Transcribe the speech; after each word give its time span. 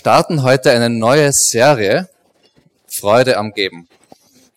Starten 0.00 0.42
heute 0.44 0.70
eine 0.70 0.88
neue 0.88 1.30
Serie, 1.30 2.08
Freude 2.86 3.36
am 3.36 3.52
Geben. 3.52 3.86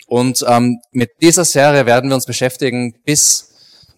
Und 0.08 0.46
ähm, 0.48 0.80
mit 0.94 1.10
dieser 1.22 1.44
Serie 1.44 1.86
werden 1.86 2.10
wir 2.10 2.16
uns 2.16 2.26
beschäftigen 2.26 2.96
bis 3.04 3.50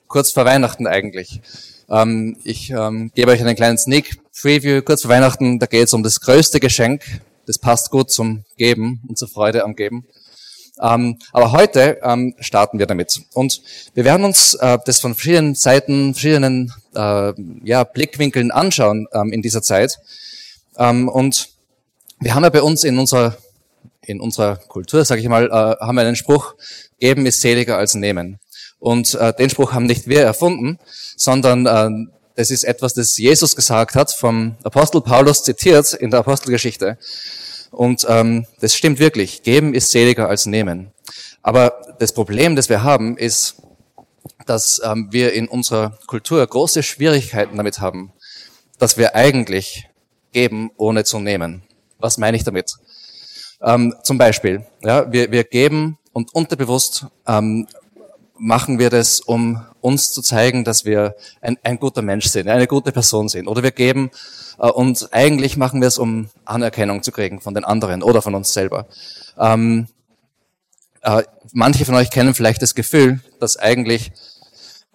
kurz 0.08 0.32
vor 0.32 0.46
Weihnachten 0.46 0.88
eigentlich. 0.88 1.42
Ähm, 1.88 2.36
ich 2.44 2.72
ähm, 2.72 3.12
gebe 3.14 3.30
euch 3.30 3.42
einen 3.42 3.56
kleinen 3.56 3.78
Sneak 3.78 4.18
Preview 4.42 4.82
kurz 4.82 5.04
vor 5.04 5.12
Weihnachten. 5.12 5.60
Da 5.60 5.68
geht 5.68 5.84
es 5.84 5.94
um 5.94 6.02
das 6.02 6.20
größte 6.20 6.60
Geschenk. 6.60 7.04
Das 7.46 7.60
passt 7.60 7.92
gut 7.92 8.10
zum 8.10 8.44
Geben 8.58 9.04
und 9.08 9.20
zur 9.20 9.28
Freude 9.28 9.66
am 9.66 9.76
Geben. 9.76 10.08
Ähm, 10.82 11.20
aber 11.32 11.52
heute 11.52 12.00
ähm, 12.02 12.34
starten 12.40 12.80
wir 12.80 12.88
damit. 12.88 13.22
Und 13.36 13.62
wir 13.94 14.04
werden 14.04 14.26
uns 14.26 14.56
äh, 14.56 14.80
das 14.84 15.00
von 15.00 15.14
verschiedenen 15.14 15.54
Seiten, 15.54 16.16
verschiedenen 16.16 16.74
äh, 16.96 17.34
ja, 17.64 17.84
Blickwinkeln 17.84 18.50
anschauen 18.50 19.06
ähm, 19.14 19.32
in 19.32 19.44
dieser 19.44 19.62
Zeit. 19.62 20.00
Ähm, 20.78 21.10
und 21.10 21.50
wir 22.20 22.36
haben 22.36 22.44
ja 22.44 22.50
bei 22.50 22.62
uns 22.62 22.84
in 22.84 22.98
unserer, 22.98 23.38
in 24.02 24.22
unserer 24.22 24.58
Kultur, 24.58 25.04
sage 25.06 25.22
ich 25.22 25.28
mal, 25.28 25.46
äh, 25.48 25.86
haben 25.86 25.96
wir 25.96 26.02
einen 26.02 26.16
Spruch, 26.16 26.56
geben 27.00 27.26
ist 27.26 27.42
seliger 27.42 27.78
als 27.78 27.96
nehmen. 27.96 28.40
Und 28.80 29.16
äh, 29.16 29.34
den 29.34 29.50
Spruch 29.50 29.74
haben 29.74 29.86
nicht 29.86 30.08
wir 30.08 30.22
erfunden, 30.22 30.80
sondern 31.18 31.66
äh, 31.66 32.12
das 32.36 32.52
ist 32.52 32.64
etwas, 32.64 32.94
das 32.94 33.18
Jesus 33.18 33.56
gesagt 33.56 33.96
hat, 33.96 34.12
vom 34.12 34.58
Apostel 34.64 35.02
Paulus 35.02 35.44
zitiert 35.44 35.94
in 35.94 36.12
der 36.12 36.20
Apostelgeschichte. 36.20 36.98
Und 37.72 38.06
ähm, 38.08 38.46
das 38.60 38.76
stimmt 38.76 39.00
wirklich. 39.00 39.44
Geben 39.44 39.74
ist 39.74 39.92
seliger 39.92 40.30
als 40.30 40.46
nehmen. 40.46 40.92
Aber 41.42 41.96
das 42.00 42.14
Problem, 42.14 42.56
das 42.56 42.70
wir 42.70 42.84
haben, 42.84 43.18
ist, 43.18 43.62
dass 44.46 44.82
ähm, 44.84 45.10
wir 45.12 45.34
in 45.34 45.48
unserer 45.48 45.98
Kultur 46.08 46.46
große 46.46 46.84
Schwierigkeiten 46.84 47.58
damit 47.58 47.80
haben, 47.80 48.14
dass 48.80 48.98
wir 48.98 49.16
eigentlich 49.16 49.88
geben, 50.36 50.70
ohne 50.76 51.06
zu 51.06 51.20
nehmen. 51.20 51.64
Was 51.98 52.18
meine 52.18 52.36
ich 52.36 52.44
damit? 52.44 52.74
Ähm, 53.62 53.96
zum 54.04 54.18
Beispiel, 54.18 54.66
ja, 54.84 55.10
wir, 55.10 55.32
wir 55.32 55.46
geben 55.46 55.98
und 56.12 56.36
unterbewusst 56.36 57.08
ähm, 57.26 57.68
machen 58.38 58.78
wir 58.80 58.90
das, 58.90 59.22
um 59.22 59.66
uns 59.80 60.12
zu 60.12 60.22
zeigen, 60.22 60.66
dass 60.66 60.84
wir 60.84 61.16
ein, 61.40 61.58
ein 61.64 61.80
guter 61.80 62.02
Mensch 62.02 62.28
sind, 62.28 62.50
eine 62.50 62.68
gute 62.68 62.92
Person 62.92 63.30
sind. 63.30 63.48
Oder 63.48 63.64
wir 63.64 63.72
geben 63.72 64.12
äh, 64.60 64.68
und 64.68 65.08
eigentlich 65.14 65.56
machen 65.56 65.80
wir 65.80 65.88
es, 65.88 65.98
um 65.98 66.30
Anerkennung 66.44 67.02
zu 67.02 67.14
kriegen 67.14 67.40
von 67.40 67.54
den 67.54 67.64
anderen 67.64 68.04
oder 68.04 68.22
von 68.22 68.36
uns 68.36 68.52
selber. 68.52 68.88
Ähm, 69.40 69.88
äh, 71.02 71.24
manche 71.54 71.86
von 71.86 71.96
euch 71.96 72.12
kennen 72.12 72.34
vielleicht 72.34 72.62
das 72.62 72.76
Gefühl, 72.76 73.22
dass 73.40 73.56
eigentlich 73.56 74.12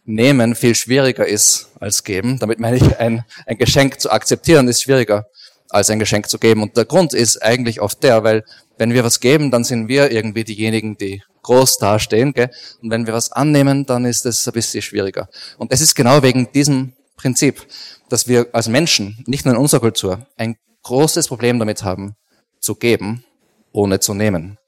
Nehmen 0.04 0.54
viel 0.54 0.74
schwieriger 0.74 1.26
ist 1.26 1.68
als 1.78 2.04
geben. 2.04 2.38
Damit 2.38 2.58
meine 2.58 2.76
ich, 2.76 2.98
ein, 2.98 3.24
ein 3.46 3.58
Geschenk 3.58 4.00
zu 4.00 4.10
akzeptieren 4.10 4.68
ist 4.68 4.82
schwieriger 4.82 5.26
als 5.68 5.88
ein 5.88 5.98
Geschenk 5.98 6.28
zu 6.28 6.38
geben. 6.38 6.62
Und 6.62 6.76
der 6.76 6.84
Grund 6.84 7.14
ist 7.14 7.42
eigentlich 7.42 7.80
oft 7.80 8.02
der, 8.02 8.24
weil 8.24 8.44
wenn 8.76 8.92
wir 8.92 9.04
was 9.04 9.20
geben, 9.20 9.50
dann 9.50 9.64
sind 9.64 9.88
wir 9.88 10.10
irgendwie 10.10 10.44
diejenigen, 10.44 10.96
die 10.96 11.22
groß 11.42 11.78
dastehen. 11.78 12.32
Gell? 12.32 12.50
Und 12.82 12.90
wenn 12.90 13.06
wir 13.06 13.14
was 13.14 13.32
annehmen, 13.32 13.86
dann 13.86 14.04
ist 14.04 14.26
es 14.26 14.46
ein 14.46 14.52
bisschen 14.52 14.82
schwieriger. 14.82 15.28
Und 15.58 15.72
es 15.72 15.80
ist 15.80 15.94
genau 15.94 16.22
wegen 16.22 16.50
diesem 16.52 16.92
Prinzip, 17.16 17.66
dass 18.08 18.26
wir 18.26 18.48
als 18.52 18.68
Menschen, 18.68 19.22
nicht 19.26 19.44
nur 19.44 19.54
in 19.54 19.60
unserer 19.60 19.80
Kultur, 19.80 20.26
ein 20.36 20.56
großes 20.82 21.28
Problem 21.28 21.58
damit 21.58 21.84
haben, 21.84 22.16
zu 22.58 22.74
geben, 22.74 23.24
ohne 23.72 24.00
zu 24.00 24.14
nehmen. 24.14 24.58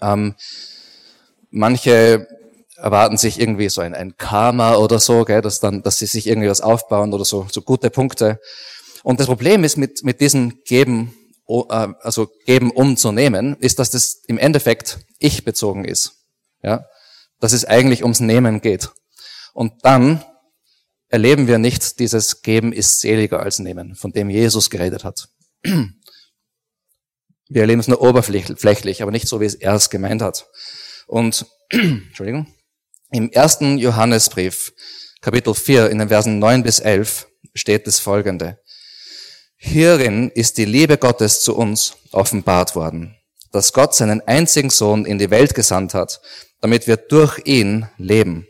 Ähm, 0.00 0.34
manche 1.50 2.26
erwarten 2.76 3.16
sich 3.16 3.40
irgendwie 3.40 3.68
so 3.68 3.80
ein, 3.80 3.94
ein 3.94 4.16
Karma 4.16 4.76
oder 4.76 4.98
so, 4.98 5.24
gell, 5.24 5.42
dass 5.42 5.60
dann, 5.60 5.82
dass 5.82 5.98
sie 5.98 6.06
sich 6.06 6.26
irgendwie 6.26 6.48
was 6.48 6.60
aufbauen 6.60 7.12
oder 7.12 7.24
so, 7.24 7.46
so 7.50 7.62
gute 7.62 7.90
Punkte. 7.90 8.40
Und 9.02 9.20
das 9.20 9.26
Problem 9.26 9.64
ist 9.64 9.76
mit, 9.76 10.02
mit 10.04 10.20
diesem 10.20 10.62
Geben, 10.64 11.14
äh, 11.48 11.88
also 12.00 12.28
Geben 12.44 12.70
um 12.70 12.96
zu 12.96 13.12
nehmen, 13.12 13.56
ist, 13.60 13.78
dass 13.78 13.90
das 13.90 14.22
im 14.26 14.38
Endeffekt 14.38 14.98
ich 15.18 15.44
bezogen 15.44 15.84
ist. 15.84 16.12
Ja, 16.62 16.86
dass 17.40 17.52
es 17.52 17.64
eigentlich 17.64 18.02
ums 18.02 18.20
Nehmen 18.20 18.60
geht. 18.60 18.90
Und 19.52 19.84
dann 19.84 20.24
erleben 21.08 21.46
wir 21.46 21.58
nicht 21.58 21.98
dieses 22.00 22.42
Geben 22.42 22.72
ist 22.72 23.00
seliger 23.00 23.40
als 23.40 23.58
Nehmen, 23.58 23.94
von 23.94 24.12
dem 24.12 24.30
Jesus 24.30 24.70
geredet 24.70 25.04
hat. 25.04 25.28
Wir 27.48 27.60
erleben 27.60 27.80
es 27.80 27.88
nur 27.88 28.02
oberflächlich, 28.02 29.02
aber 29.02 29.12
nicht 29.12 29.28
so, 29.28 29.40
wie 29.40 29.44
es 29.44 29.54
er 29.54 29.74
es 29.74 29.88
gemeint 29.88 30.20
hat. 30.20 30.48
Und, 31.06 31.46
Entschuldigung, 31.70 32.52
im 33.10 33.30
ersten 33.30 33.78
Johannesbrief, 33.78 34.72
Kapitel 35.20 35.54
4, 35.54 35.90
in 35.90 35.98
den 35.98 36.08
Versen 36.08 36.38
9 36.38 36.62
bis 36.62 36.80
11, 36.80 37.26
steht 37.54 37.86
das 37.86 37.98
folgende. 37.98 38.58
Hierin 39.56 40.30
ist 40.30 40.58
die 40.58 40.64
Liebe 40.64 40.98
Gottes 40.98 41.42
zu 41.42 41.56
uns 41.56 41.96
offenbart 42.12 42.76
worden, 42.76 43.16
dass 43.52 43.72
Gott 43.72 43.94
seinen 43.94 44.20
einzigen 44.22 44.70
Sohn 44.70 45.06
in 45.06 45.18
die 45.18 45.30
Welt 45.30 45.54
gesandt 45.54 45.94
hat, 45.94 46.20
damit 46.60 46.86
wir 46.86 46.96
durch 46.96 47.40
ihn 47.44 47.88
leben. 47.96 48.46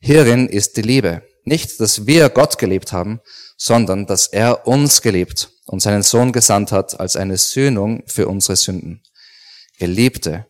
Hierin 0.00 0.48
ist 0.48 0.76
die 0.76 0.82
Liebe. 0.82 1.22
Nicht, 1.44 1.80
dass 1.80 2.06
wir 2.06 2.28
Gott 2.28 2.58
geliebt 2.58 2.92
haben, 2.92 3.20
sondern 3.56 4.06
dass 4.06 4.28
er 4.28 4.66
uns 4.66 5.02
geliebt 5.02 5.50
und 5.66 5.80
seinen 5.80 6.02
Sohn 6.02 6.32
gesandt 6.32 6.72
hat 6.72 6.98
als 7.00 7.16
eine 7.16 7.36
Sühnung 7.36 8.04
für 8.06 8.28
unsere 8.28 8.56
Sünden. 8.56 9.02
Geliebte, 9.78 10.46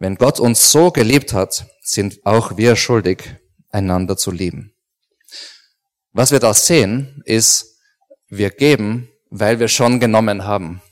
wenn 0.00 0.16
Gott 0.16 0.40
uns 0.40 0.72
so 0.72 0.90
geliebt 0.90 1.32
hat, 1.32 1.66
sind 1.82 2.24
auch 2.24 2.56
wir 2.56 2.74
schuldig, 2.74 3.36
einander 3.70 4.16
zu 4.16 4.32
lieben. 4.32 4.74
Was 6.12 6.32
wir 6.32 6.40
da 6.40 6.54
sehen, 6.54 7.22
ist, 7.24 7.78
wir 8.28 8.50
geben, 8.50 9.08
weil 9.28 9.60
wir 9.60 9.68
schon 9.68 10.00
genommen 10.00 10.44
haben. 10.44 10.82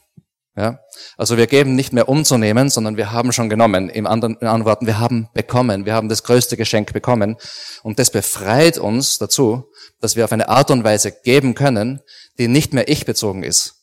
Ja? 0.56 0.80
Also 1.16 1.36
wir 1.38 1.46
geben 1.46 1.74
nicht 1.74 1.92
mehr 1.92 2.08
umzunehmen, 2.08 2.68
sondern 2.68 2.96
wir 2.96 3.10
haben 3.10 3.32
schon 3.32 3.48
genommen. 3.48 3.88
Im 3.88 4.06
anderen, 4.06 4.36
in 4.36 4.46
anderen 4.46 4.66
Worten, 4.66 4.86
wir 4.86 4.98
haben 4.98 5.28
bekommen. 5.32 5.86
Wir 5.86 5.94
haben 5.94 6.08
das 6.08 6.22
größte 6.22 6.56
Geschenk 6.56 6.92
bekommen. 6.92 7.36
Und 7.82 7.98
das 7.98 8.10
befreit 8.10 8.76
uns 8.76 9.18
dazu, 9.18 9.70
dass 10.00 10.16
wir 10.16 10.24
auf 10.24 10.32
eine 10.32 10.48
Art 10.48 10.70
und 10.70 10.84
Weise 10.84 11.12
geben 11.12 11.54
können, 11.54 12.00
die 12.38 12.48
nicht 12.48 12.74
mehr 12.74 12.88
ich 12.88 13.06
bezogen 13.06 13.42
ist. 13.42 13.77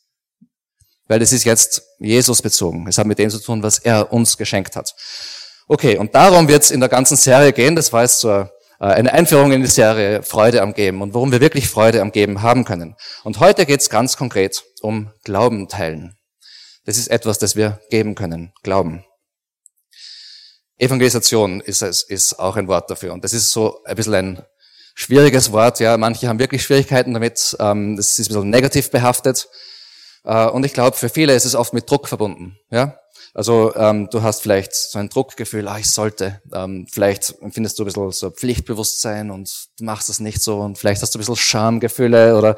Weil 1.08 1.22
es 1.22 1.32
ist 1.32 1.44
jetzt 1.44 1.84
Jesus 2.00 2.42
bezogen. 2.42 2.88
Es 2.88 2.98
hat 2.98 3.06
mit 3.06 3.20
dem 3.20 3.30
zu 3.30 3.40
tun, 3.40 3.62
was 3.62 3.80
er 3.80 4.12
uns 4.12 4.38
geschenkt 4.38 4.76
hat. 4.76 4.94
Okay, 5.68 5.98
und 5.98 6.14
darum 6.16 6.48
wird 6.48 6.64
es 6.64 6.72
in 6.72 6.80
der 6.80 6.90
ganzen 6.90 7.18
Serie 7.18 7.54
gehen. 7.54 7.76
Das 7.76 7.94
war 7.94 8.04
jetzt 8.04 8.20
so 8.20 8.30
äh, 8.32 8.48
eine 8.80 9.14
Einführung 9.14 9.52
in 9.52 9.62
die 9.62 9.68
Serie 9.68 10.24
Freude 10.24 10.62
am 10.62 10.74
Geben 10.74 11.02
und 11.02 11.14
worum 11.14 11.32
wir 11.32 11.42
wirklich 11.42 11.68
Freude 11.68 12.02
am 12.02 12.12
Geben 12.12 12.42
haben 12.42 12.66
können. 12.66 12.96
Und 13.24 13.40
heute 13.40 13.66
geht 13.66 13.82
es 13.82 13.90
ganz 13.90 14.18
konkret 14.18 14.64
um 14.82 15.12
Glauben 15.24 15.68
teilen. 15.68 16.18
Das 16.86 16.98
ist 16.98 17.08
etwas, 17.08 17.40
das 17.40 17.56
wir 17.56 17.80
geben 17.90 18.16
können. 18.16 18.54
Glauben. 18.62 19.04
Evangelisation 20.78 21.62
ist, 21.62 21.82
ist 21.82 22.40
auch 22.40 22.58
ein 22.58 22.68
Wort 22.68 22.90
dafür. 22.90 23.14
Und 23.14 23.24
das 23.24 23.34
ist 23.34 23.52
so 23.52 23.82
ein 23.86 23.96
bisschen 23.96 24.14
ein 24.14 24.46
schwieriges 24.94 25.52
Wort. 25.52 25.80
Ja, 25.80 25.98
manche 25.98 26.28
haben 26.28 26.40
wirklich 26.40 26.64
Schwierigkeiten 26.64 27.14
damit. 27.14 27.56
Ähm, 27.60 27.96
das 27.96 28.20
ist 28.20 28.30
ein 28.30 28.34
bisschen 28.34 28.50
negativ 28.50 28.92
behaftet. 28.92 29.48
Äh, 30.26 30.48
und 30.48 30.66
ich 30.66 30.74
glaube, 30.74 30.98
für 30.98 31.10
viele 31.10 31.36
ist 31.36 31.46
es 31.46 31.56
oft 31.56 31.74
mit 31.74 31.90
Druck 31.90 32.08
verbunden. 32.08 32.58
Ja, 32.70 33.00
also 33.34 33.76
ähm, 33.76 34.10
du 34.12 34.22
hast 34.22 34.42
vielleicht 34.42 34.74
so 34.74 34.98
ein 34.98 35.10
Druckgefühl, 35.10 35.68
ah, 35.68 35.78
ich 35.78 35.92
sollte. 35.92 36.42
Ähm, 36.54 36.88
vielleicht 36.92 37.36
empfindest 37.42 37.78
du 37.78 37.84
ein 37.84 37.88
bisschen 37.88 38.12
so 38.12 38.32
Pflichtbewusstsein 38.32 39.30
und 39.30 39.52
du 39.78 39.86
machst 39.86 40.10
das 40.10 40.20
nicht 40.20 40.42
so. 40.42 40.60
Und 40.60 40.78
vielleicht 40.78 41.02
hast 41.02 41.14
du 41.14 41.20
ein 41.20 41.22
bisschen 41.22 41.36
Schamgefühle 41.36 42.38
oder 42.38 42.56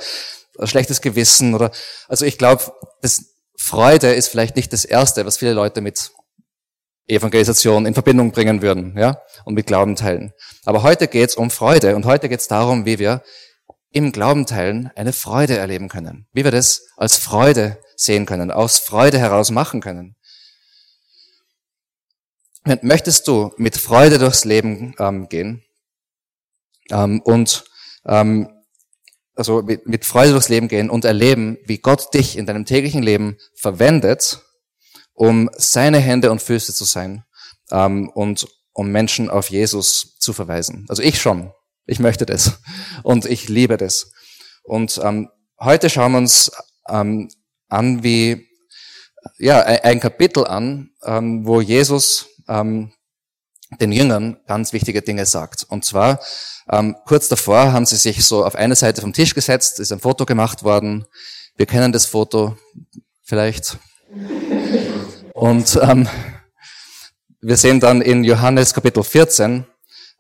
schlechtes 0.63 1.01
Gewissen 1.01 1.55
oder. 1.55 1.71
Also 2.07 2.25
ich 2.25 2.37
glaube, 2.37 2.63
Freude 3.57 4.13
ist 4.13 4.27
vielleicht 4.27 4.55
nicht 4.55 4.71
das 4.71 4.85
Erste, 4.85 5.25
was 5.25 5.37
viele 5.37 5.53
Leute 5.53 5.81
mit 5.81 6.11
Evangelisation 7.07 7.85
in 7.85 7.93
Verbindung 7.93 8.31
bringen 8.31 8.61
würden, 8.61 8.95
ja, 8.97 9.21
und 9.45 9.55
mit 9.55 9.65
Glauben 9.65 9.95
teilen. 9.95 10.33
Aber 10.65 10.83
heute 10.83 11.07
geht 11.07 11.29
es 11.29 11.35
um 11.35 11.49
Freude 11.49 11.95
und 11.95 12.05
heute 12.05 12.27
geht 12.29 12.41
es 12.41 12.47
darum, 12.47 12.85
wie 12.85 12.99
wir 12.99 13.23
im 13.97 14.11
Glauben 14.11 14.45
teilen 14.45 14.91
eine 14.95 15.11
Freude 15.11 15.57
erleben 15.57 15.89
können, 15.89 16.27
wie 16.31 16.43
wir 16.43 16.51
das 16.51 16.87
als 16.97 17.17
Freude 17.17 17.79
sehen 17.95 18.25
können, 18.25 18.51
aus 18.51 18.77
Freude 18.79 19.17
heraus 19.17 19.49
machen 19.49 19.81
können. 19.81 20.15
Möchtest 22.81 23.27
du 23.27 23.53
mit 23.57 23.77
Freude 23.77 24.19
durchs 24.19 24.45
Leben 24.45 24.93
ähm, 24.99 25.29
gehen 25.29 25.63
ähm, 26.91 27.21
und 27.21 27.65
ähm, 28.05 28.49
also 29.35 29.61
mit, 29.61 29.87
mit 29.87 30.05
Freude 30.05 30.31
durchs 30.31 30.49
Leben 30.49 30.67
gehen 30.67 30.89
und 30.89 31.05
erleben, 31.05 31.57
wie 31.65 31.77
Gott 31.77 32.13
dich 32.13 32.37
in 32.37 32.45
deinem 32.45 32.65
täglichen 32.65 33.01
Leben 33.01 33.37
verwendet, 33.55 34.41
um 35.13 35.49
seine 35.55 35.99
Hände 35.99 36.29
und 36.29 36.41
Füße 36.41 36.73
zu 36.73 36.83
sein 36.83 37.23
ähm, 37.71 38.09
und 38.09 38.47
um 38.73 38.91
Menschen 38.91 39.29
auf 39.29 39.49
Jesus 39.49 40.17
zu 40.19 40.33
verweisen. 40.33 40.85
Also 40.87 41.01
ich 41.01 41.19
schon. 41.19 41.51
Ich 41.87 41.99
möchte 41.99 42.25
das. 42.25 42.59
Und 43.01 43.25
ich 43.25 43.49
liebe 43.49 43.77
das. 43.77 44.11
Und 44.63 44.99
ähm, 45.03 45.29
heute 45.59 45.89
schauen 45.89 46.11
wir 46.11 46.17
uns 46.19 46.51
ähm, 46.89 47.29
an, 47.69 48.03
wie 48.03 48.47
ja, 49.39 49.61
ein 49.61 49.99
Kapitel 49.99 50.45
an, 50.45 50.91
ähm, 51.03 51.45
wo 51.45 51.61
Jesus 51.61 52.27
ähm, 52.47 52.91
den 53.79 53.91
Jüngern 53.91 54.37
ganz 54.47 54.73
wichtige 54.73 55.01
Dinge 55.01 55.25
sagt. 55.25 55.65
Und 55.69 55.85
zwar, 55.85 56.19
ähm, 56.69 56.95
kurz 57.05 57.29
davor 57.29 57.71
haben 57.71 57.85
sie 57.85 57.97
sich 57.97 58.25
so 58.25 58.45
auf 58.45 58.55
eine 58.55 58.75
Seite 58.75 59.01
vom 59.01 59.13
Tisch 59.13 59.33
gesetzt, 59.33 59.79
ist 59.79 59.91
ein 59.91 59.99
Foto 59.99 60.25
gemacht 60.25 60.63
worden. 60.63 61.05
Wir 61.55 61.65
kennen 61.65 61.91
das 61.91 62.05
Foto 62.05 62.57
vielleicht. 63.23 63.77
Und 65.33 65.79
ähm, 65.81 66.07
wir 67.41 67.57
sehen 67.57 67.79
dann 67.79 68.01
in 68.01 68.23
Johannes 68.23 68.73
Kapitel 68.73 69.03
14 69.03 69.65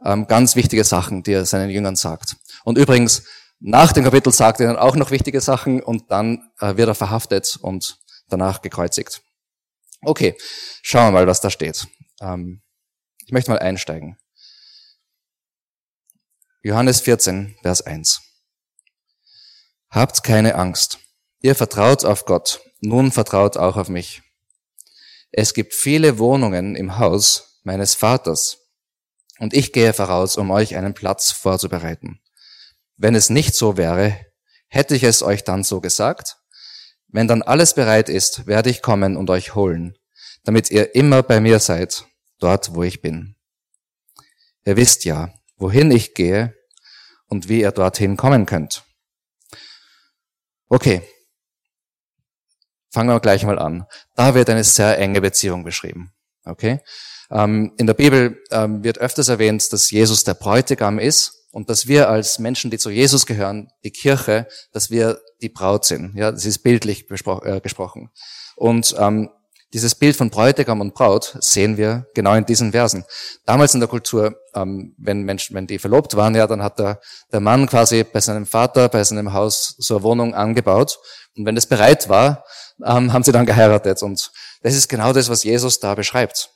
ähm, 0.03 0.27
ganz 0.27 0.55
wichtige 0.55 0.83
Sachen, 0.83 1.23
die 1.23 1.33
er 1.33 1.45
seinen 1.45 1.69
Jüngern 1.69 1.95
sagt. 1.95 2.37
Und 2.63 2.77
übrigens, 2.77 3.23
nach 3.59 3.91
dem 3.93 4.03
Kapitel 4.03 4.31
sagt 4.31 4.59
er 4.59 4.67
dann 4.67 4.77
auch 4.77 4.95
noch 4.95 5.11
wichtige 5.11 5.41
Sachen 5.41 5.81
und 5.81 6.11
dann 6.11 6.51
äh, 6.59 6.77
wird 6.77 6.87
er 6.87 6.95
verhaftet 6.95 7.57
und 7.61 7.97
danach 8.29 8.61
gekreuzigt. 8.61 9.21
Okay, 10.01 10.37
schauen 10.83 11.07
wir 11.07 11.11
mal, 11.11 11.27
was 11.27 11.41
da 11.41 11.49
steht. 11.49 11.87
Ähm, 12.21 12.61
ich 13.25 13.31
möchte 13.31 13.51
mal 13.51 13.59
einsteigen. 13.59 14.17
Johannes 16.61 17.01
14, 17.01 17.55
Vers 17.61 17.81
1. 17.81 18.21
Habt 19.89 20.23
keine 20.23 20.55
Angst. 20.55 20.99
Ihr 21.41 21.55
vertraut 21.55 22.05
auf 22.05 22.25
Gott. 22.25 22.61
Nun 22.81 23.11
vertraut 23.11 23.57
auch 23.57 23.77
auf 23.77 23.89
mich. 23.89 24.21
Es 25.31 25.53
gibt 25.53 25.73
viele 25.73 26.19
Wohnungen 26.19 26.75
im 26.75 26.97
Haus 26.99 27.59
meines 27.63 27.95
Vaters. 27.95 28.66
Und 29.39 29.53
ich 29.53 29.71
gehe 29.71 29.93
voraus, 29.93 30.37
um 30.37 30.51
euch 30.51 30.75
einen 30.75 30.93
Platz 30.93 31.31
vorzubereiten. 31.31 32.19
Wenn 32.95 33.15
es 33.15 33.29
nicht 33.29 33.55
so 33.55 33.77
wäre, 33.77 34.17
hätte 34.67 34.95
ich 34.95 35.03
es 35.03 35.21
euch 35.21 35.43
dann 35.43 35.63
so 35.63 35.81
gesagt? 35.81 36.37
Wenn 37.07 37.27
dann 37.27 37.41
alles 37.41 37.73
bereit 37.73 38.09
ist, 38.09 38.47
werde 38.47 38.69
ich 38.69 38.81
kommen 38.81 39.15
und 39.15 39.29
euch 39.29 39.55
holen, 39.55 39.97
damit 40.43 40.71
ihr 40.71 40.95
immer 40.95 41.23
bei 41.23 41.39
mir 41.39 41.59
seid, 41.59 42.05
dort 42.39 42.73
wo 42.75 42.83
ich 42.83 43.01
bin. 43.01 43.35
Ihr 44.65 44.75
wisst 44.75 45.05
ja, 45.05 45.33
wohin 45.55 45.91
ich 45.91 46.13
gehe 46.13 46.53
und 47.27 47.47
wie 47.47 47.61
ihr 47.61 47.71
dorthin 47.71 48.17
kommen 48.17 48.45
könnt. 48.45 48.83
Okay, 50.69 51.01
fangen 52.89 53.09
wir 53.09 53.19
gleich 53.19 53.43
mal 53.43 53.59
an. 53.59 53.85
Da 54.15 54.35
wird 54.35 54.49
eine 54.49 54.63
sehr 54.63 54.97
enge 54.97 55.21
Beziehung 55.21 55.63
beschrieben. 55.63 56.13
Okay, 56.43 56.81
ähm, 57.31 57.73
in 57.77 57.87
der 57.87 57.93
Bibel 57.93 58.41
ähm, 58.51 58.83
wird 58.83 58.99
öfters 58.99 59.27
erwähnt, 59.27 59.71
dass 59.73 59.91
Jesus 59.91 60.23
der 60.23 60.33
Bräutigam 60.33 60.99
ist 60.99 61.45
und 61.51 61.69
dass 61.69 61.87
wir 61.87 62.09
als 62.09 62.39
Menschen, 62.39 62.71
die 62.71 62.77
zu 62.77 62.89
Jesus 62.89 63.25
gehören, 63.25 63.69
die 63.83 63.91
Kirche, 63.91 64.47
dass 64.71 64.89
wir 64.89 65.19
die 65.41 65.49
Braut 65.49 65.85
sind. 65.85 66.15
Ja, 66.15 66.31
das 66.31 66.45
ist 66.45 66.59
bildlich 66.59 67.05
äh, 67.09 67.59
gesprochen. 67.61 68.09
Und 68.55 68.95
ähm, 68.97 69.29
dieses 69.73 69.95
Bild 69.95 70.15
von 70.15 70.29
Bräutigam 70.29 70.79
und 70.79 70.93
Braut 70.93 71.35
sehen 71.41 71.75
wir 71.75 72.07
genau 72.13 72.35
in 72.35 72.45
diesen 72.45 72.71
Versen. 72.71 73.03
Damals 73.45 73.73
in 73.73 73.81
der 73.81 73.89
Kultur, 73.89 74.39
ähm, 74.55 74.95
wenn 74.97 75.23
Menschen, 75.23 75.55
wenn 75.55 75.67
die 75.67 75.77
verlobt 75.77 76.15
waren, 76.15 76.35
ja, 76.35 76.47
dann 76.47 76.63
hat 76.63 76.79
der, 76.79 77.01
der 77.33 77.41
Mann 77.41 77.67
quasi 77.67 78.03
bei 78.03 78.21
seinem 78.21 78.45
Vater, 78.45 78.87
bei 78.87 79.03
seinem 79.03 79.33
Haus 79.33 79.75
so 79.77 79.95
eine 79.95 80.03
Wohnung 80.03 80.33
angebaut. 80.33 80.99
Und 81.35 81.45
wenn 81.45 81.55
das 81.55 81.65
bereit 81.65 82.07
war, 82.07 82.45
ähm, 82.85 83.11
haben 83.11 83.23
sie 83.23 83.33
dann 83.33 83.45
geheiratet. 83.45 84.01
Und 84.03 84.31
das 84.61 84.73
ist 84.73 84.87
genau 84.87 85.11
das, 85.11 85.29
was 85.29 85.43
Jesus 85.43 85.79
da 85.79 85.95
beschreibt. 85.95 86.49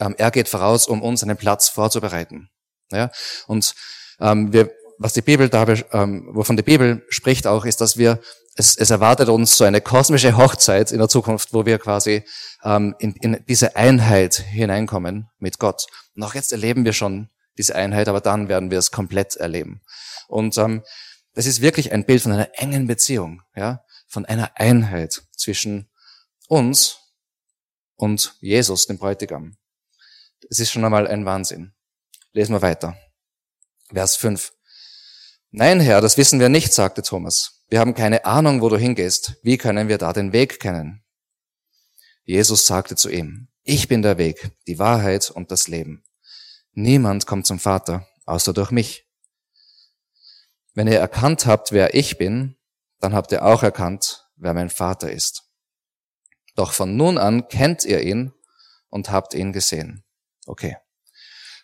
Ähm, 0.00 0.14
er 0.18 0.30
geht 0.30 0.48
voraus, 0.48 0.86
um 0.86 1.02
uns 1.02 1.22
einen 1.22 1.36
Platz 1.36 1.68
vorzubereiten. 1.68 2.50
Ja? 2.90 3.10
Und 3.46 3.74
ähm, 4.20 4.52
wir, 4.52 4.70
was 4.98 5.12
die 5.12 5.22
Bibel 5.22 5.48
da, 5.48 5.66
ähm, 5.92 6.28
wovon 6.32 6.56
die 6.56 6.62
Bibel 6.62 7.04
spricht 7.08 7.46
auch, 7.46 7.64
ist, 7.64 7.80
dass 7.80 7.96
wir 7.96 8.20
es, 8.58 8.76
es 8.76 8.90
erwartet 8.90 9.28
uns 9.28 9.56
so 9.56 9.64
eine 9.64 9.80
kosmische 9.80 10.36
Hochzeit 10.36 10.90
in 10.90 10.98
der 10.98 11.08
Zukunft, 11.08 11.52
wo 11.52 11.64
wir 11.64 11.78
quasi 11.78 12.24
ähm, 12.64 12.96
in, 12.98 13.14
in 13.16 13.44
diese 13.48 13.76
Einheit 13.76 14.34
hineinkommen 14.34 15.28
mit 15.38 15.58
Gott. 15.58 15.86
Und 16.16 16.24
auch 16.24 16.34
jetzt 16.34 16.52
erleben 16.52 16.84
wir 16.84 16.92
schon 16.92 17.30
diese 17.56 17.76
Einheit, 17.76 18.08
aber 18.08 18.20
dann 18.20 18.48
werden 18.48 18.70
wir 18.70 18.78
es 18.78 18.90
komplett 18.90 19.36
erleben. 19.36 19.80
Und 20.26 20.58
ähm, 20.58 20.82
das 21.34 21.46
ist 21.46 21.60
wirklich 21.60 21.92
ein 21.92 22.04
Bild 22.04 22.22
von 22.22 22.32
einer 22.32 22.48
engen 22.54 22.88
Beziehung, 22.88 23.42
ja, 23.54 23.84
von 24.08 24.26
einer 24.26 24.50
Einheit 24.56 25.22
zwischen 25.36 25.88
uns 26.48 26.98
und 27.94 28.34
Jesus, 28.40 28.86
dem 28.86 28.98
Bräutigam. 28.98 29.56
Es 30.50 30.58
ist 30.58 30.70
schon 30.70 30.84
einmal 30.84 31.06
ein 31.06 31.24
Wahnsinn. 31.24 31.74
Lesen 32.32 32.54
wir 32.54 32.62
weiter. 32.62 32.96
Vers 33.92 34.16
5. 34.16 34.52
Nein, 35.50 35.80
Herr, 35.80 36.00
das 36.00 36.16
wissen 36.16 36.40
wir 36.40 36.48
nicht, 36.48 36.72
sagte 36.72 37.02
Thomas. 37.02 37.64
Wir 37.68 37.80
haben 37.80 37.94
keine 37.94 38.24
Ahnung, 38.24 38.60
wo 38.60 38.68
du 38.68 38.76
hingehst. 38.76 39.36
Wie 39.42 39.58
können 39.58 39.88
wir 39.88 39.98
da 39.98 40.12
den 40.12 40.32
Weg 40.32 40.60
kennen? 40.60 41.04
Jesus 42.24 42.66
sagte 42.66 42.96
zu 42.96 43.08
ihm, 43.08 43.48
ich 43.62 43.88
bin 43.88 44.02
der 44.02 44.18
Weg, 44.18 44.50
die 44.66 44.78
Wahrheit 44.78 45.30
und 45.30 45.50
das 45.50 45.68
Leben. 45.68 46.04
Niemand 46.72 47.26
kommt 47.26 47.46
zum 47.46 47.58
Vater, 47.58 48.06
außer 48.26 48.52
durch 48.52 48.70
mich. 48.70 49.06
Wenn 50.74 50.86
ihr 50.86 50.98
erkannt 50.98 51.46
habt, 51.46 51.72
wer 51.72 51.94
ich 51.94 52.18
bin, 52.18 52.56
dann 53.00 53.14
habt 53.14 53.32
ihr 53.32 53.44
auch 53.44 53.62
erkannt, 53.62 54.26
wer 54.36 54.54
mein 54.54 54.70
Vater 54.70 55.10
ist. 55.10 55.44
Doch 56.54 56.72
von 56.72 56.96
nun 56.96 57.18
an 57.18 57.48
kennt 57.48 57.84
ihr 57.84 58.02
ihn 58.02 58.32
und 58.88 59.10
habt 59.10 59.34
ihn 59.34 59.52
gesehen. 59.52 60.04
Okay. 60.48 60.78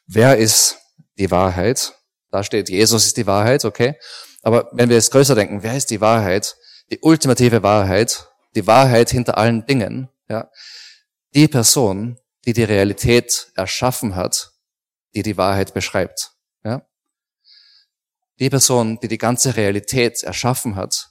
Wer 0.06 0.36
ist 0.36 0.78
die 1.18 1.30
Wahrheit? 1.30 1.94
Da 2.30 2.44
steht, 2.44 2.68
Jesus 2.68 3.06
ist 3.06 3.16
die 3.16 3.26
Wahrheit, 3.26 3.64
okay. 3.64 3.98
Aber 4.42 4.68
wenn 4.72 4.90
wir 4.90 4.98
es 4.98 5.10
größer 5.10 5.34
denken, 5.34 5.62
wer 5.62 5.74
ist 5.74 5.90
die 5.90 6.02
Wahrheit? 6.02 6.56
Die 6.90 6.98
ultimative 7.00 7.62
Wahrheit, 7.62 8.28
die 8.54 8.66
Wahrheit 8.66 9.08
hinter 9.08 9.38
allen 9.38 9.64
Dingen, 9.64 10.10
ja. 10.28 10.50
Die 11.34 11.48
Person, 11.48 12.18
die 12.44 12.52
die 12.52 12.64
Realität 12.64 13.50
erschaffen 13.56 14.16
hat, 14.16 14.52
die 15.14 15.22
die 15.22 15.38
Wahrheit 15.38 15.72
beschreibt, 15.72 16.32
ja. 16.62 16.86
Die 18.38 18.50
Person, 18.50 18.98
die 19.00 19.08
die 19.08 19.18
ganze 19.18 19.56
Realität 19.56 20.22
erschaffen 20.22 20.76
hat, 20.76 21.08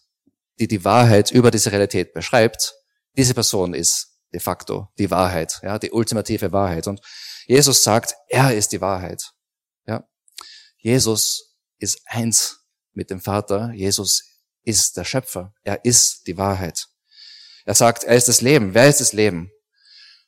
die 0.60 0.68
die 0.68 0.86
Wahrheit 0.86 1.32
über 1.32 1.50
diese 1.50 1.72
Realität 1.72 2.14
beschreibt, 2.14 2.76
diese 3.18 3.34
Person 3.34 3.74
ist 3.74 4.14
de 4.32 4.40
facto 4.40 4.90
die 4.98 5.10
Wahrheit, 5.10 5.60
ja, 5.64 5.80
die 5.80 5.92
ultimative 5.92 6.52
Wahrheit. 6.52 6.88
Und 6.88 7.02
Jesus 7.46 7.84
sagt, 7.84 8.16
er 8.30 8.56
ist 8.56 8.72
die 8.72 8.82
Wahrheit. 8.82 9.34
Ja. 9.86 10.08
Jesus 10.78 11.56
ist 11.78 12.02
eins 12.06 12.66
mit 12.94 13.10
dem 13.10 13.22
Vater. 13.22 13.72
Jesus 13.74 14.24
ist 14.64 14.98
der 14.98 15.04
Schöpfer. 15.04 15.54
Er 15.64 15.84
ist 15.86 16.28
die 16.28 16.38
Wahrheit. 16.38 16.88
Er 17.66 17.76
sagt, 17.76 18.04
er 18.04 18.16
ist 18.16 18.28
das 18.28 18.42
Leben. 18.42 18.74
Wer 18.74 18.90
ist 18.90 19.02
das 19.02 19.14
Leben? 19.14 19.52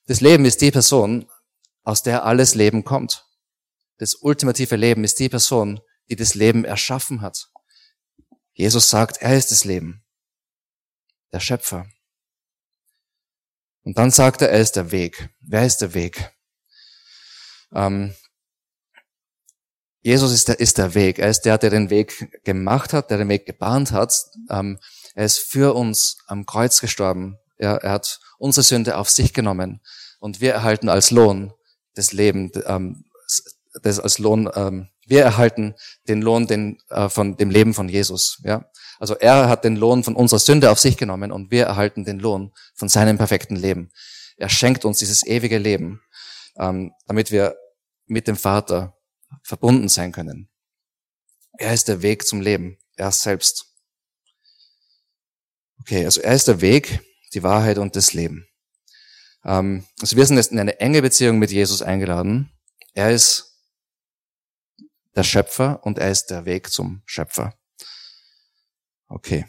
Das 0.07 0.21
Leben 0.21 0.45
ist 0.45 0.61
die 0.61 0.71
Person, 0.71 1.29
aus 1.83 2.03
der 2.03 2.25
alles 2.25 2.55
Leben 2.55 2.83
kommt. 2.83 3.25
Das 3.97 4.15
ultimative 4.15 4.75
Leben 4.75 5.03
ist 5.03 5.19
die 5.19 5.29
Person, 5.29 5.81
die 6.09 6.15
das 6.15 6.35
Leben 6.35 6.65
erschaffen 6.65 7.21
hat. 7.21 7.49
Jesus 8.53 8.89
sagt, 8.89 9.17
er 9.17 9.37
ist 9.37 9.51
das 9.51 9.65
Leben. 9.65 10.05
Der 11.31 11.39
Schöpfer. 11.39 11.87
Und 13.83 13.97
dann 13.97 14.11
sagt 14.11 14.41
er, 14.41 14.49
er 14.49 14.61
ist 14.61 14.75
der 14.75 14.91
Weg. 14.91 15.29
Wer 15.41 15.65
ist 15.65 15.77
der 15.77 15.93
Weg? 15.93 16.34
Ähm, 17.73 18.13
Jesus 20.01 20.31
ist 20.31 20.47
der, 20.47 20.59
ist 20.59 20.77
der 20.77 20.93
Weg. 20.93 21.17
Er 21.17 21.29
ist 21.29 21.41
der, 21.41 21.57
der 21.57 21.71
den 21.71 21.89
Weg 21.89 22.43
gemacht 22.43 22.93
hat, 22.93 23.09
der 23.09 23.17
den 23.17 23.29
Weg 23.29 23.45
gebahnt 23.45 23.91
hat. 23.91 24.13
Ähm, 24.51 24.77
er 25.15 25.25
ist 25.25 25.39
für 25.39 25.73
uns 25.73 26.17
am 26.27 26.45
Kreuz 26.45 26.79
gestorben. 26.79 27.39
Er, 27.57 27.77
er 27.77 27.91
hat 27.93 28.19
unsere 28.37 28.63
Sünde 28.63 28.97
auf 28.97 29.09
sich 29.09 29.33
genommen 29.33 29.81
und 30.19 30.41
wir 30.41 30.53
erhalten 30.53 30.89
als 30.89 31.09
Lohn 31.11 31.53
das 31.95 32.11
Leben, 32.13 32.51
ähm, 32.65 33.05
das 33.81 33.99
als 33.99 34.19
Lohn. 34.19 34.49
Ähm, 34.53 34.89
wir 35.07 35.23
erhalten 35.23 35.73
den 36.07 36.21
Lohn 36.21 36.47
den, 36.47 36.77
äh, 36.89 37.09
von 37.09 37.37
dem 37.37 37.49
Leben 37.49 37.73
von 37.73 37.89
Jesus. 37.89 38.41
Ja, 38.43 38.65
also 38.99 39.15
er 39.15 39.49
hat 39.49 39.63
den 39.63 39.75
Lohn 39.75 40.03
von 40.03 40.15
unserer 40.15 40.39
Sünde 40.39 40.69
auf 40.69 40.79
sich 40.79 40.97
genommen 40.97 41.31
und 41.31 41.51
wir 41.51 41.65
erhalten 41.65 42.05
den 42.05 42.19
Lohn 42.19 42.51
von 42.75 42.89
seinem 42.89 43.17
perfekten 43.17 43.55
Leben. 43.55 43.89
Er 44.37 44.49
schenkt 44.49 44.85
uns 44.85 44.99
dieses 44.99 45.25
ewige 45.25 45.57
Leben, 45.57 46.01
ähm, 46.57 46.93
damit 47.07 47.31
wir 47.31 47.55
mit 48.05 48.27
dem 48.27 48.35
Vater 48.35 48.97
verbunden 49.43 49.89
sein 49.89 50.11
können. 50.11 50.49
Er 51.57 51.73
ist 51.73 51.87
der 51.87 52.01
Weg 52.01 52.25
zum 52.25 52.41
Leben. 52.41 52.77
Er 52.97 53.11
selbst. 53.11 53.73
Okay, 55.79 56.05
also 56.05 56.21
er 56.21 56.33
ist 56.33 56.47
der 56.47 56.61
Weg, 56.61 57.01
die 57.33 57.43
Wahrheit 57.43 57.77
und 57.77 57.95
das 57.95 58.13
Leben. 58.13 58.47
Ähm, 59.43 59.85
also 60.01 60.17
wir 60.17 60.25
sind 60.25 60.37
jetzt 60.37 60.51
in 60.51 60.59
eine 60.59 60.79
enge 60.79 61.01
Beziehung 61.01 61.39
mit 61.39 61.51
Jesus 61.51 61.81
eingeladen. 61.81 62.51
Er 62.93 63.11
ist 63.11 63.61
der 65.15 65.23
Schöpfer 65.23 65.83
und 65.83 65.97
er 65.97 66.11
ist 66.11 66.27
der 66.27 66.45
Weg 66.45 66.71
zum 66.71 67.01
Schöpfer. 67.05 67.57
Okay. 69.07 69.45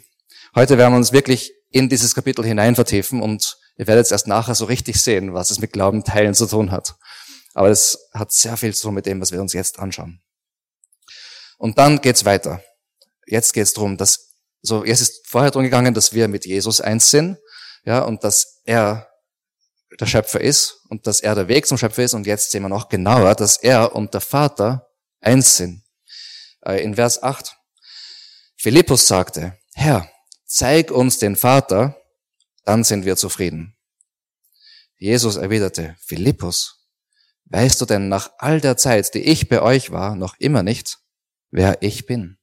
Heute 0.55 0.77
werden 0.77 0.93
wir 0.93 0.97
uns 0.97 1.11
wirklich 1.11 1.53
in 1.69 1.89
dieses 1.89 2.15
Kapitel 2.15 2.45
hinein 2.45 2.75
vertiefen 2.75 3.21
und 3.21 3.57
ihr 3.77 3.87
werdet 3.87 4.05
es 4.05 4.11
erst 4.11 4.27
nachher 4.27 4.55
so 4.55 4.65
richtig 4.65 5.01
sehen, 5.01 5.33
was 5.33 5.51
es 5.51 5.59
mit 5.59 5.73
Glauben 5.73 6.03
teilen 6.03 6.33
zu 6.33 6.47
tun 6.47 6.71
hat. 6.71 6.95
Aber 7.53 7.69
es 7.69 8.09
hat 8.13 8.31
sehr 8.31 8.57
viel 8.57 8.73
zu 8.73 8.87
tun 8.87 8.95
mit 8.95 9.05
dem, 9.05 9.21
was 9.21 9.31
wir 9.31 9.41
uns 9.41 9.53
jetzt 9.53 9.79
anschauen. 9.79 10.21
Und 11.57 11.77
dann 11.77 12.01
geht's 12.01 12.25
weiter. 12.25 12.61
Jetzt 13.25 13.53
geht's 13.53 13.73
darum, 13.73 13.97
dass, 13.97 14.35
so, 14.61 14.85
jetzt 14.85 15.01
ist 15.01 15.27
vorher 15.27 15.51
drum 15.51 15.63
gegangen, 15.63 15.93
dass 15.93 16.13
wir 16.13 16.27
mit 16.27 16.45
Jesus 16.45 16.81
eins 16.81 17.09
sind, 17.09 17.37
ja, 17.83 18.01
und 18.01 18.23
dass 18.23 18.61
er 18.65 19.07
der 19.99 20.05
Schöpfer 20.05 20.41
ist 20.41 20.81
und 20.89 21.07
dass 21.07 21.19
er 21.19 21.35
der 21.35 21.47
Weg 21.47 21.65
zum 21.65 21.77
Schöpfer 21.77 22.03
ist. 22.03 22.13
Und 22.13 22.27
jetzt 22.27 22.51
sehen 22.51 22.63
wir 22.63 22.69
noch 22.69 22.89
genauer, 22.89 23.35
dass 23.35 23.57
er 23.57 23.95
und 23.95 24.13
der 24.13 24.21
Vater 24.21 24.87
eins 25.21 25.57
sind. 25.57 25.83
Äh, 26.65 26.83
in 26.83 26.95
Vers 26.95 27.23
8. 27.23 27.55
Philippus 28.57 29.07
sagte, 29.07 29.57
Herr, 29.73 30.09
zeig 30.45 30.91
uns 30.91 31.19
den 31.19 31.35
Vater, 31.35 31.95
dann 32.67 32.83
sind 32.83 33.05
wir 33.05 33.15
zufrieden. 33.15 33.77
Jesus 34.97 35.37
erwiderte, 35.37 35.95
Philippus, 36.01 36.85
weißt 37.45 37.79
du 37.79 37.85
denn 37.85 38.09
nach 38.09 38.31
all 38.39 38.59
der 38.59 38.75
Zeit, 38.75 39.13
die 39.13 39.21
ich 39.21 39.47
bei 39.47 39.61
euch 39.61 39.91
war, 39.91 40.17
noch 40.17 40.35
immer 40.37 40.63
nicht, 40.63 40.99
wer 41.49 41.81
ich 41.81 42.05
bin? 42.05 42.37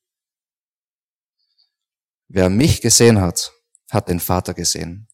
Wer 2.29 2.49
mich 2.49 2.81
gesehen 2.81 3.21
hat, 3.21 3.53
hat 3.91 4.09
den 4.09 4.19
Vater 4.19 4.55
gesehen. 4.55 5.09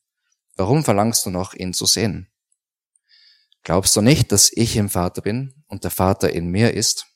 Warum 0.55 0.85
verlangst 0.85 1.27
du 1.27 1.31
noch, 1.31 1.55
ihn 1.55 1.75
zu 1.75 1.87
sehen? 1.87 2.31
Glaubst 3.65 3.97
du 3.97 4.03
nicht, 4.03 4.31
dass 4.31 4.53
ich 4.53 4.77
im 4.77 4.89
Vater 4.89 5.23
bin 5.23 5.65
und 5.67 5.83
der 5.83 5.91
Vater 5.91 6.31
in 6.31 6.53
mir 6.53 6.73
ist? 6.73 7.07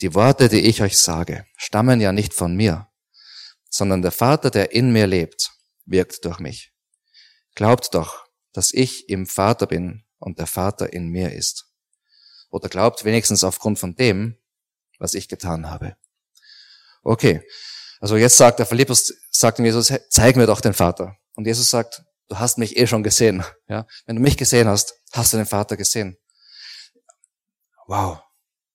Die 0.00 0.12
Worte, 0.12 0.48
die 0.48 0.62
ich 0.62 0.82
euch 0.82 0.98
sage, 0.98 1.46
stammen 1.56 2.00
ja 2.00 2.10
nicht 2.10 2.34
von 2.34 2.56
mir, 2.56 2.88
sondern 3.70 4.02
der 4.02 4.12
Vater, 4.12 4.50
der 4.50 4.72
in 4.72 4.92
mir 4.92 5.06
lebt, 5.06 5.52
wirkt 5.88 6.24
durch 6.24 6.38
mich. 6.38 6.72
Glaubt 7.54 7.94
doch, 7.94 8.24
dass 8.52 8.72
ich 8.72 9.08
im 9.08 9.26
Vater 9.26 9.66
bin 9.66 10.04
und 10.18 10.38
der 10.38 10.46
Vater 10.46 10.92
in 10.92 11.08
mir 11.08 11.32
ist. 11.32 11.66
Oder 12.50 12.68
glaubt 12.68 13.04
wenigstens 13.04 13.44
aufgrund 13.44 13.78
von 13.78 13.94
dem, 13.94 14.38
was 14.98 15.14
ich 15.14 15.28
getan 15.28 15.70
habe. 15.70 15.96
Okay, 17.02 17.42
also 18.00 18.16
jetzt 18.16 18.36
sagt 18.36 18.58
der 18.58 18.66
Philippus, 18.66 19.14
sagt 19.30 19.58
ihm 19.58 19.64
Jesus, 19.64 19.92
zeig 20.10 20.36
mir 20.36 20.46
doch 20.46 20.60
den 20.60 20.74
Vater. 20.74 21.16
Und 21.34 21.46
Jesus 21.46 21.70
sagt, 21.70 22.02
du 22.28 22.38
hast 22.38 22.58
mich 22.58 22.76
eh 22.76 22.86
schon 22.86 23.02
gesehen. 23.02 23.44
Ja? 23.68 23.86
Wenn 24.06 24.16
du 24.16 24.22
mich 24.22 24.36
gesehen 24.36 24.68
hast, 24.68 24.94
hast 25.12 25.32
du 25.32 25.36
den 25.36 25.46
Vater 25.46 25.76
gesehen. 25.76 26.18
Wow, 27.86 28.20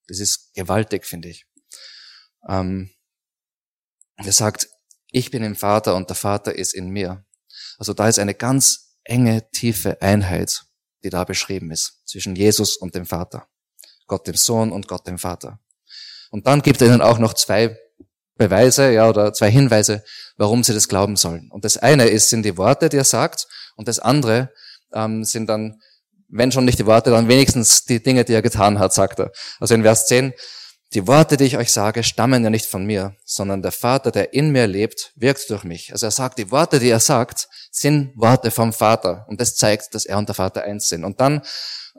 das 0.08 0.20
ist 0.20 0.54
gewaltig, 0.56 1.06
finde 1.06 1.30
ich. 1.30 1.46
Ähm, 2.48 2.90
er 4.16 4.32
sagt, 4.32 4.70
ich 5.14 5.32
bin 5.32 5.44
im 5.44 5.56
Vater 5.56 5.96
und 5.96 6.10
der 6.10 6.16
Vater 6.16 6.56
ist 6.56 6.74
in 6.74 6.90
mir. 6.90 7.24
Also 7.78 7.94
da 7.94 8.10
ist 8.10 8.20
eine 8.20 8.34
ganz 8.34 8.98
enge, 9.04 9.50
tiefe 9.52 10.02
Einheit, 10.02 10.64
die 11.04 11.10
da 11.10 11.24
beschrieben 11.24 11.72
ist, 11.72 12.02
zwischen 12.06 12.36
Jesus 12.36 12.76
und 12.76 12.96
dem 12.96 13.06
Vater. 13.06 13.48
Gott 14.08 14.28
dem 14.28 14.36
Sohn 14.36 14.72
und 14.72 14.88
Gott 14.88 15.08
dem 15.08 15.20
Vater. 15.20 15.60
Und 16.32 16.48
dann 16.48 16.64
gibt 16.64 16.82
er 16.82 16.88
ihnen 16.88 17.02
auch 17.02 17.20
noch 17.20 17.36
zwei 17.36 17.78
Beweise, 18.36 18.92
ja, 18.92 19.08
oder 19.08 19.34
zwei 19.34 19.52
Hinweise, 19.52 20.04
warum 20.36 20.64
sie 20.64 20.74
das 20.74 20.88
glauben 20.88 21.16
sollen. 21.16 21.52
Und 21.52 21.64
das 21.64 21.78
eine 21.78 22.06
ist, 22.06 22.30
sind 22.30 22.44
die 22.44 22.58
Worte, 22.58 22.90
die 22.90 22.98
er 22.98 23.04
sagt, 23.04 23.48
und 23.76 23.88
das 23.88 24.00
andere 24.00 24.52
ähm, 24.94 25.24
sind 25.24 25.48
dann, 25.48 25.80
wenn 26.28 26.52
schon 26.52 26.66
nicht 26.66 26.80
die 26.80 26.88
Worte, 26.88 27.12
dann 27.12 27.28
wenigstens 27.28 27.86
die 27.86 28.02
Dinge, 28.02 28.26
die 28.26 28.34
er 28.34 28.42
getan 28.42 28.80
hat, 28.80 28.94
sagt 28.94 29.20
er. 29.20 29.32
Also 29.60 29.76
in 29.76 29.84
Vers 29.84 30.08
10, 30.08 30.34
die 30.94 31.08
Worte, 31.08 31.38
die 31.38 31.46
ich 31.46 31.58
euch 31.58 31.72
sage, 31.72 32.04
stammen 32.04 32.44
ja 32.44 32.50
nicht 32.50 32.66
von 32.66 32.86
mir, 32.86 33.16
sondern 33.26 33.62
der 33.62 33.72
Vater, 33.72 34.12
der 34.12 34.34
in 34.34 34.52
mir 34.52 34.68
lebt, 34.68 35.12
wirkt 35.16 35.50
durch 35.50 35.64
mich. 35.64 35.92
Also 35.92 36.06
er 36.06 36.12
sagt, 36.12 36.38
die 36.38 36.52
Worte, 36.52 36.80
die 36.80 36.90
er 36.90 37.00
sagt, 37.00 37.48
sind 37.72 38.14
Worte 38.16 38.52
vom 38.52 38.74
Vater. 38.74 39.26
Und 39.28 39.42
das 39.42 39.56
zeigt, 39.56 39.96
dass 39.96 40.06
er 40.06 40.18
und 40.18 40.30
der 40.30 40.36
Vater 40.36 40.64
eins 40.64 40.90
sind. 40.90 41.04
Und 41.04 41.20
dann 41.20 41.42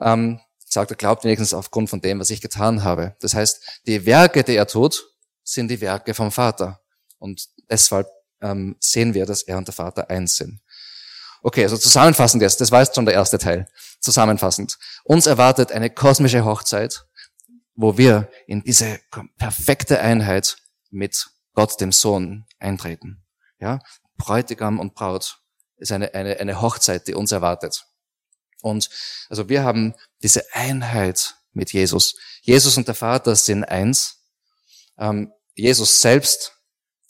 ähm, 0.01 0.39
sagt 0.65 0.91
er, 0.91 0.97
glaubt 0.97 1.23
wenigstens 1.23 1.53
aufgrund 1.53 1.89
von 1.89 2.01
dem, 2.01 2.19
was 2.19 2.29
ich 2.29 2.41
getan 2.41 2.83
habe. 2.83 3.15
Das 3.19 3.33
heißt, 3.33 3.81
die 3.85 4.05
Werke, 4.05 4.43
die 4.43 4.55
er 4.55 4.67
tut, 4.67 5.05
sind 5.43 5.69
die 5.69 5.81
Werke 5.81 6.13
vom 6.13 6.31
Vater. 6.31 6.81
Und 7.17 7.47
deshalb 7.69 8.07
ähm, 8.41 8.75
sehen 8.79 9.13
wir, 9.13 9.25
dass 9.25 9.41
er 9.43 9.57
und 9.57 9.67
der 9.67 9.73
Vater 9.73 10.09
eins 10.09 10.37
sind. 10.37 10.61
Okay, 11.41 11.63
also 11.63 11.77
zusammenfassend 11.77 12.41
jetzt, 12.41 12.59
das 12.61 12.71
war 12.71 12.81
jetzt 12.81 12.95
schon 12.95 13.05
der 13.05 13.13
erste 13.13 13.37
Teil. 13.37 13.67
Zusammenfassend. 13.99 14.77
Uns 15.03 15.27
erwartet 15.27 15.71
eine 15.71 15.89
kosmische 15.89 16.43
Hochzeit, 16.43 17.05
wo 17.75 17.97
wir 17.97 18.29
in 18.47 18.63
diese 18.63 18.99
perfekte 19.37 19.99
Einheit 19.99 20.57
mit 20.89 21.29
Gott, 21.53 21.79
dem 21.79 21.91
Sohn, 21.91 22.45
eintreten. 22.59 23.23
Ja, 23.59 23.79
Bräutigam 24.17 24.79
und 24.79 24.95
Braut 24.95 25.39
ist 25.77 25.91
eine, 25.91 26.13
eine, 26.13 26.39
eine 26.39 26.61
Hochzeit, 26.61 27.07
die 27.07 27.15
uns 27.15 27.31
erwartet. 27.31 27.85
Und 28.61 28.89
also 29.29 29.49
wir 29.49 29.63
haben 29.63 29.93
diese 30.23 30.43
Einheit 30.53 31.35
mit 31.53 31.73
Jesus. 31.73 32.15
Jesus 32.41 32.77
und 32.77 32.87
der 32.87 32.95
Vater 32.95 33.35
sind 33.35 33.63
eins. 33.63 34.23
Ähm, 34.97 35.31
Jesus 35.53 36.01
selbst 36.01 36.53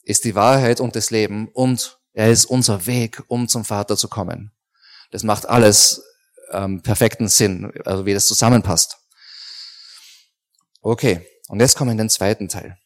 ist 0.04 0.24
die 0.26 0.36
Wahrheit 0.36 0.80
und 0.80 0.96
das 0.96 1.10
Leben 1.10 1.50
und 1.50 2.00
er 2.14 2.32
ist 2.32 2.46
unser 2.46 2.86
Weg, 2.86 3.24
um 3.28 3.48
zum 3.48 3.66
Vater 3.66 3.98
zu 3.98 4.08
kommen. 4.08 4.52
Das 5.12 5.24
macht 5.24 5.48
alles 5.48 6.04
ähm, 6.52 6.82
perfekten 6.82 7.28
Sinn, 7.28 7.72
also 7.86 8.06
wie 8.06 8.14
das 8.14 8.28
zusammenpasst. 8.28 8.98
Okay, 10.88 11.28
und 11.48 11.60
jetzt 11.62 11.76
kommen 11.76 11.88
wir 11.88 11.94
in 11.94 11.98
den 11.98 12.12
zweiten 12.12 12.48
Teil. 12.48 12.78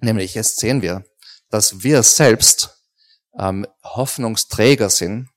Nämlich 0.00 0.34
jetzt 0.34 0.60
sehen 0.60 0.82
wir, 0.82 1.02
dass 1.48 1.82
wir 1.82 2.02
selbst 2.02 2.78
ähm, 3.38 3.66
Hoffnungsträger 3.82 4.90
sind 4.90 5.30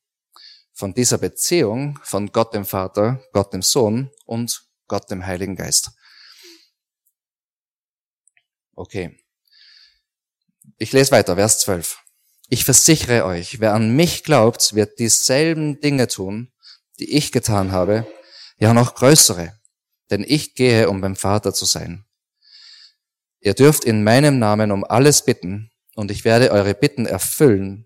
von 0.74 0.93
dieser 0.93 1.17
Beziehung 1.17 1.98
von 2.03 2.33
Gott 2.33 2.53
dem 2.53 2.65
Vater, 2.65 3.24
Gott 3.31 3.53
dem 3.53 3.62
Sohn 3.62 4.12
und 4.25 4.62
Gott 4.89 5.09
dem 5.09 5.25
Heiligen 5.25 5.55
Geist. 5.55 5.91
Okay. 8.75 9.17
Ich 10.79 10.91
lese 10.91 11.12
weiter, 11.12 11.38
Vers 11.38 11.62
12. 11.62 11.98
Ich 12.50 12.65
versichere 12.65 13.24
euch, 13.24 13.62
wer 13.62 13.74
an 13.74 13.95
mich 13.95 14.25
glaubt, 14.25 14.75
wird 14.75 15.00
dieselben 15.00 15.79
Dinge 15.79 16.09
tun, 16.09 16.51
die 17.00 17.15
ich 17.15 17.31
getan 17.31 17.71
habe, 17.71 18.05
ja 18.57 18.74
noch 18.74 18.95
größere, 18.95 19.57
denn 20.09 20.23
ich 20.27 20.55
gehe, 20.55 20.89
um 20.89 21.01
beim 21.01 21.15
Vater 21.15 21.53
zu 21.53 21.65
sein. 21.65 22.05
Ihr 23.41 23.53
dürft 23.53 23.85
in 23.85 24.03
meinem 24.03 24.39
Namen 24.39 24.71
um 24.71 24.83
alles 24.83 25.23
bitten, 25.23 25.71
und 25.95 26.11
ich 26.11 26.23
werde 26.23 26.51
eure 26.51 26.73
Bitten 26.73 27.05
erfüllen, 27.05 27.85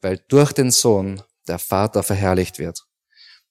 weil 0.00 0.18
durch 0.28 0.52
den 0.52 0.70
Sohn 0.70 1.22
der 1.48 1.58
Vater 1.58 2.02
verherrlicht 2.02 2.58
wird. 2.58 2.84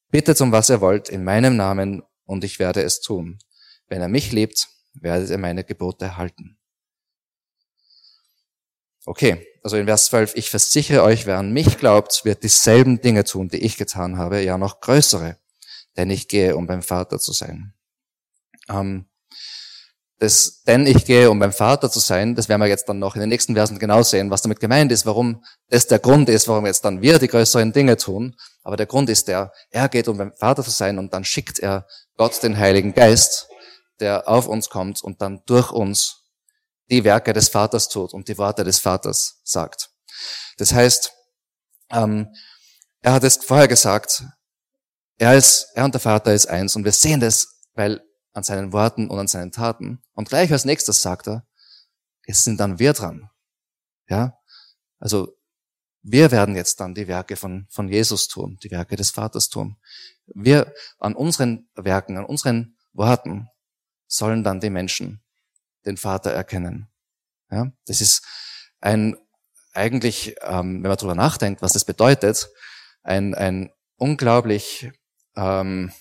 Bittet 0.09 0.39
um 0.39 0.51
was 0.51 0.69
ihr 0.69 0.81
wollt 0.81 1.09
in 1.09 1.24
meinem 1.24 1.55
Namen, 1.55 2.03
und 2.25 2.43
ich 2.43 2.59
werde 2.59 2.83
es 2.83 3.01
tun. 3.01 3.39
Wenn 3.88 4.01
er 4.01 4.07
mich 4.07 4.31
liebt, 4.31 4.67
werdet 4.93 5.29
ihr 5.29 5.38
meine 5.38 5.63
Gebote 5.63 6.17
halten. 6.17 6.57
Okay, 9.05 9.47
also 9.63 9.77
in 9.77 9.86
Vers 9.86 10.07
12, 10.07 10.36
ich 10.36 10.50
versichere 10.50 11.03
euch, 11.03 11.25
wer 11.25 11.38
an 11.38 11.53
mich 11.53 11.77
glaubt, 11.77 12.25
wird 12.25 12.43
dieselben 12.43 13.00
Dinge 13.00 13.24
tun, 13.24 13.47
die 13.47 13.63
ich 13.63 13.77
getan 13.77 14.17
habe, 14.17 14.41
ja 14.41 14.57
noch 14.57 14.81
größere, 14.81 15.38
denn 15.95 16.09
ich 16.09 16.27
gehe, 16.27 16.57
um 16.57 16.67
beim 16.67 16.81
Vater 16.81 17.17
zu 17.17 17.31
sein. 17.31 17.74
Ähm, 18.69 19.07
das, 20.19 20.63
denn 20.63 20.88
ich 20.88 21.05
gehe, 21.05 21.29
um 21.29 21.38
beim 21.38 21.53
Vater 21.53 21.91
zu 21.91 22.00
sein, 22.00 22.33
das 22.33 22.50
werden 22.50 22.62
wir 22.62 22.67
jetzt 22.67 22.89
dann 22.89 22.97
noch 22.97 23.13
in 23.13 23.21
den 23.21 23.29
nächsten 23.29 23.53
Versen 23.53 23.77
genau 23.77 24.01
sehen, 24.01 24.31
was 24.31 24.41
damit 24.41 24.59
gemeint 24.59 24.91
ist, 24.91 25.05
warum 25.05 25.43
das 25.69 25.86
der 25.86 26.00
Grund 26.00 26.27
ist, 26.27 26.47
warum 26.47 26.65
jetzt 26.65 26.83
dann 26.86 27.01
wir 27.01 27.19
die 27.19 27.27
größeren 27.27 27.71
Dinge 27.71 27.97
tun. 27.97 28.36
Aber 28.63 28.77
der 28.77 28.88
Grund 28.88 29.09
ist 29.12 29.27
der, 29.27 29.51
er 29.69 29.89
geht, 29.89 30.07
um 30.07 30.17
beim 30.17 30.33
Vater 30.33 30.63
zu 30.63 30.71
sein 30.71 30.97
und 30.97 31.13
dann 31.13 31.24
schickt 31.24 31.59
er 31.59 31.86
Gott 32.15 32.41
den 32.41 32.57
Heiligen 32.57 32.93
Geist, 32.93 33.47
der 34.00 34.27
auf 34.27 34.47
uns 34.47 34.69
kommt 34.69 35.03
und 35.03 35.21
dann 35.21 35.43
durch 35.45 35.71
uns 35.71 36.24
die 36.89 37.03
Werke 37.03 37.33
des 37.33 37.50
Vaters 37.50 37.88
tut 37.88 38.13
und 38.13 38.27
die 38.27 38.38
Worte 38.39 38.63
des 38.63 38.79
Vaters 38.79 39.39
sagt. 39.43 39.91
Das 40.57 40.74
heißt, 40.74 41.12
ähm, 41.91 42.33
er 43.01 43.13
hat 43.13 43.24
es 43.24 43.38
vorher 43.38 43.67
gesagt, 43.67 44.24
er, 45.19 45.36
ist, 45.36 45.67
er 45.75 45.86
und 45.86 45.93
der 45.93 46.01
Vater 46.01 46.33
ist 46.33 46.47
eins 46.47 46.75
und 46.75 46.86
wir 46.86 46.91
sehen 46.91 47.19
das, 47.19 47.59
weil 47.74 48.01
an 48.38 48.44
seinen 48.44 48.72
Worten 48.72 49.10
und 49.10 49.17
an 49.17 49.27
seinen 49.27 49.51
Taten. 49.51 50.03
Und 50.13 50.29
gleich 50.29 50.51
als 50.51 50.63
nächstes 50.63 51.01
sagt 51.01 51.27
er, 51.27 51.48
es 52.27 52.44
sind 52.44 52.60
dann 52.60 52.77
wir 52.77 52.94
dran. 52.94 53.32
Ja, 54.08 54.38
also 55.00 55.36
wir 56.03 56.29
werden 56.29 56.56
jetzt 56.56 56.79
dann 56.79 56.94
die 56.94 57.08
Werke 57.08 57.36
von, 57.36 57.65
von 57.72 57.89
Jesus 57.89 58.27
tun, 58.27 58.60
die 58.62 58.70
Werke 58.70 58.96
des 58.96 59.10
Vaters 59.10 59.50
tun. 59.50 59.77
Wir 60.27 60.72
an 61.00 61.15
unseren 61.15 61.67
Werken, 61.74 62.15
an 62.17 62.25
unseren 62.25 62.77
Worten 62.94 63.50
sollen 64.06 64.44
dann 64.44 64.60
die 64.60 64.70
Menschen 64.70 65.24
den 65.88 65.98
Vater 65.98 66.32
erkennen. 66.32 66.89
Ja, 67.50 67.72
das 67.88 68.01
ist 68.01 68.24
ein 68.82 69.17
eigentlich, 69.74 70.36
ähm, 70.41 70.84
wenn 70.84 70.89
man 70.89 70.98
darüber 70.98 71.15
nachdenkt, 71.15 71.63
was 71.63 71.74
das 71.74 71.86
bedeutet, 71.86 72.50
ein, 73.01 73.34
ein 73.34 73.72
unglaublich 73.96 74.91
ähm, 75.36 75.91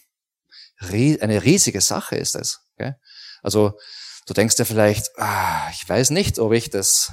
eine 0.81 1.43
riesige 1.43 1.81
Sache 1.81 2.17
ist 2.17 2.35
es. 2.35 2.61
Okay? 2.75 2.95
Also 3.43 3.79
du 4.27 4.35
denkst 4.35 4.57
dir 4.57 4.65
vielleicht, 4.65 5.11
ah, 5.19 5.69
ich 5.73 5.89
weiß 5.89 6.11
nicht, 6.11 6.39
ob 6.39 6.53
ich 6.53 6.71
das, 6.71 7.13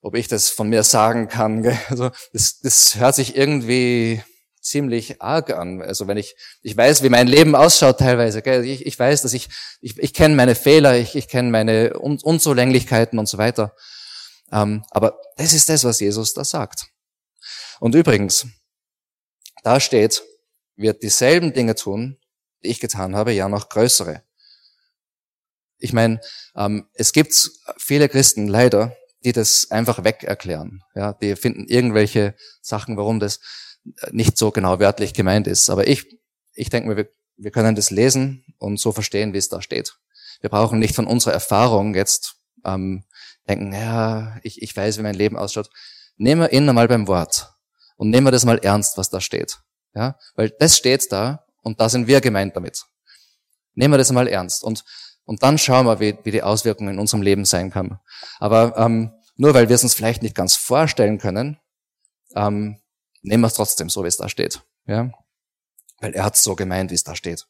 ob 0.00 0.14
ich 0.14 0.28
das 0.28 0.48
von 0.50 0.68
mir 0.68 0.84
sagen 0.84 1.28
kann. 1.28 1.62
Gell? 1.62 1.78
Also 1.88 2.10
das, 2.32 2.60
das 2.60 2.96
hört 2.96 3.14
sich 3.14 3.36
irgendwie 3.36 4.22
ziemlich 4.60 5.20
arg 5.20 5.50
an. 5.50 5.82
Also 5.82 6.06
wenn 6.06 6.16
ich, 6.16 6.36
ich 6.62 6.76
weiß, 6.76 7.02
wie 7.02 7.08
mein 7.08 7.26
Leben 7.26 7.54
ausschaut 7.54 7.98
teilweise. 7.98 8.42
Gell? 8.42 8.64
Ich, 8.64 8.86
ich 8.86 8.98
weiß, 8.98 9.22
dass 9.22 9.34
ich, 9.34 9.48
ich, 9.80 9.98
ich 9.98 10.14
kenne 10.14 10.34
meine 10.34 10.54
Fehler, 10.54 10.96
ich, 10.96 11.14
ich 11.16 11.28
kenne 11.28 11.50
meine 11.50 11.98
Un 12.00 12.18
Unzulänglichkeiten 12.22 13.18
und 13.18 13.26
so 13.28 13.38
weiter. 13.38 13.74
Ähm, 14.52 14.84
aber 14.90 15.18
das 15.36 15.52
ist 15.52 15.68
das, 15.68 15.84
was 15.84 16.00
Jesus 16.00 16.32
da 16.34 16.44
sagt. 16.44 16.86
Und 17.80 17.94
übrigens, 17.94 18.46
da 19.62 19.80
steht, 19.80 20.22
wird 20.76 21.02
dieselben 21.02 21.52
Dinge 21.52 21.74
tun, 21.74 22.18
ich 22.64 22.80
getan 22.80 23.16
habe, 23.16 23.32
ja 23.32 23.48
noch 23.48 23.68
größere. 23.68 24.22
Ich 25.78 25.92
meine, 25.92 26.20
ähm, 26.56 26.88
es 26.94 27.12
gibt 27.12 27.50
viele 27.76 28.08
Christen 28.08 28.48
leider, 28.48 28.96
die 29.24 29.32
das 29.32 29.70
einfach 29.70 30.04
weg 30.04 30.22
erklären. 30.22 30.82
Ja, 30.94 31.12
die 31.14 31.36
finden 31.36 31.66
irgendwelche 31.66 32.34
Sachen, 32.60 32.96
warum 32.96 33.20
das 33.20 33.40
nicht 34.10 34.38
so 34.38 34.50
genau 34.50 34.80
wörtlich 34.80 35.14
gemeint 35.14 35.46
ist. 35.46 35.70
Aber 35.70 35.86
ich, 35.86 36.18
ich 36.54 36.70
denke 36.70 36.88
mir, 36.88 36.96
wir, 36.96 37.08
wir 37.36 37.50
können 37.50 37.74
das 37.74 37.90
lesen 37.90 38.44
und 38.58 38.78
so 38.78 38.92
verstehen, 38.92 39.32
wie 39.32 39.38
es 39.38 39.48
da 39.48 39.60
steht. 39.60 39.98
Wir 40.40 40.50
brauchen 40.50 40.78
nicht 40.78 40.94
von 40.94 41.06
unserer 41.06 41.34
Erfahrung 41.34 41.94
jetzt 41.94 42.36
ähm, 42.64 43.04
denken, 43.48 43.72
ja, 43.72 44.38
ich, 44.42 44.62
ich 44.62 44.76
weiß, 44.76 44.98
wie 44.98 45.02
mein 45.02 45.14
Leben 45.14 45.36
ausschaut. 45.36 45.70
Nehmen 46.16 46.42
wir 46.42 46.52
ihn 46.52 46.68
einmal 46.68 46.88
beim 46.88 47.06
Wort 47.08 47.52
und 47.96 48.10
nehmen 48.10 48.26
wir 48.26 48.30
das 48.30 48.44
mal 48.44 48.58
ernst, 48.58 48.96
was 48.98 49.10
da 49.10 49.20
steht. 49.20 49.58
Ja, 49.94 50.18
weil 50.34 50.50
das 50.50 50.76
steht 50.76 51.10
da 51.12 51.43
und 51.64 51.80
da 51.80 51.88
sind 51.88 52.06
wir 52.06 52.20
gemeint 52.20 52.54
damit. 52.54 52.84
Nehmen 53.74 53.94
wir 53.94 53.98
das 53.98 54.12
mal 54.12 54.28
ernst 54.28 54.62
und 54.62 54.84
und 55.24 55.42
dann 55.42 55.58
schauen 55.58 55.86
wir, 55.86 56.00
wie, 56.00 56.18
wie 56.22 56.30
die 56.30 56.42
Auswirkungen 56.42 56.94
in 56.94 56.98
unserem 57.00 57.22
Leben 57.22 57.44
sein 57.44 57.70
kann. 57.70 57.98
Aber 58.38 58.76
ähm, 58.76 59.12
nur 59.36 59.54
weil 59.54 59.68
wir 59.68 59.76
es 59.76 59.82
uns 59.82 59.94
vielleicht 59.94 60.22
nicht 60.22 60.34
ganz 60.34 60.54
vorstellen 60.54 61.18
können, 61.18 61.58
ähm, 62.36 62.80
nehmen 63.22 63.42
wir 63.42 63.48
es 63.48 63.54
trotzdem 63.54 63.88
so, 63.88 64.04
wie 64.04 64.08
es 64.08 64.16
da 64.16 64.28
steht. 64.28 64.62
Ja? 64.86 65.10
Weil 66.00 66.12
er 66.12 66.24
hat 66.24 66.34
es 66.34 66.42
so 66.42 66.54
gemeint, 66.54 66.90
wie 66.90 66.94
es 66.94 67.04
da 67.04 67.16
steht. 67.16 67.46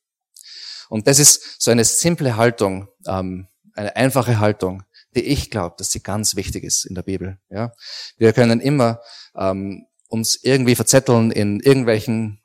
Und 0.88 1.09
das 1.09 1.18
ist 1.18 1.61
so 1.61 1.71
eine 1.71 1.85
simple 1.85 2.37
Haltung, 2.37 2.88
ähm, 3.06 3.49
eine 3.75 3.97
einfache 3.97 4.38
Haltung, 4.38 4.85
die 5.16 5.25
ich 5.25 5.50
glaube, 5.50 5.75
dass 5.78 5.90
sie 5.90 6.02
ganz 6.02 6.37
wichtig 6.37 6.62
ist 6.62 6.85
in 6.85 6.94
der 6.94 7.02
Bibel. 7.02 7.38
Ja? 7.50 7.73
Wir 8.16 8.33
können 8.33 8.61
immer 8.61 9.00
ähm, 9.37 9.87
uns 10.06 10.37
irgendwie 10.37 10.76
verzetteln 10.76 11.33
in 11.33 11.59
irgendwelchen 11.59 12.40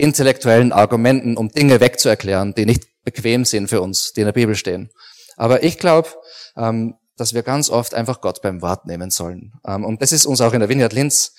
intellektuellen 0.00 0.72
Argumenten, 0.72 1.36
um 1.36 1.50
Dinge 1.50 1.80
wegzuerklären, 1.80 2.54
die 2.54 2.66
nicht 2.66 2.86
bequem 3.04 3.44
sind 3.44 3.68
für 3.68 3.80
uns, 3.80 4.12
die 4.12 4.20
in 4.20 4.26
der 4.26 4.32
Bibel 4.32 4.54
stehen. 4.54 4.90
Aber 5.36 5.62
ich 5.62 5.78
glaube, 5.78 6.08
ähm, 6.56 6.96
dass 7.16 7.34
wir 7.34 7.42
ganz 7.42 7.70
oft 7.70 7.94
einfach 7.94 8.20
Gott 8.20 8.42
beim 8.42 8.62
Wort 8.62 8.86
nehmen 8.86 9.10
sollen. 9.10 9.52
Ähm, 9.66 9.84
und 9.84 10.02
das 10.02 10.12
ist 10.12 10.26
uns 10.26 10.40
auch 10.40 10.52
in 10.52 10.60
der 10.60 10.68
Vineyard 10.68 10.92
Linz 10.92 11.34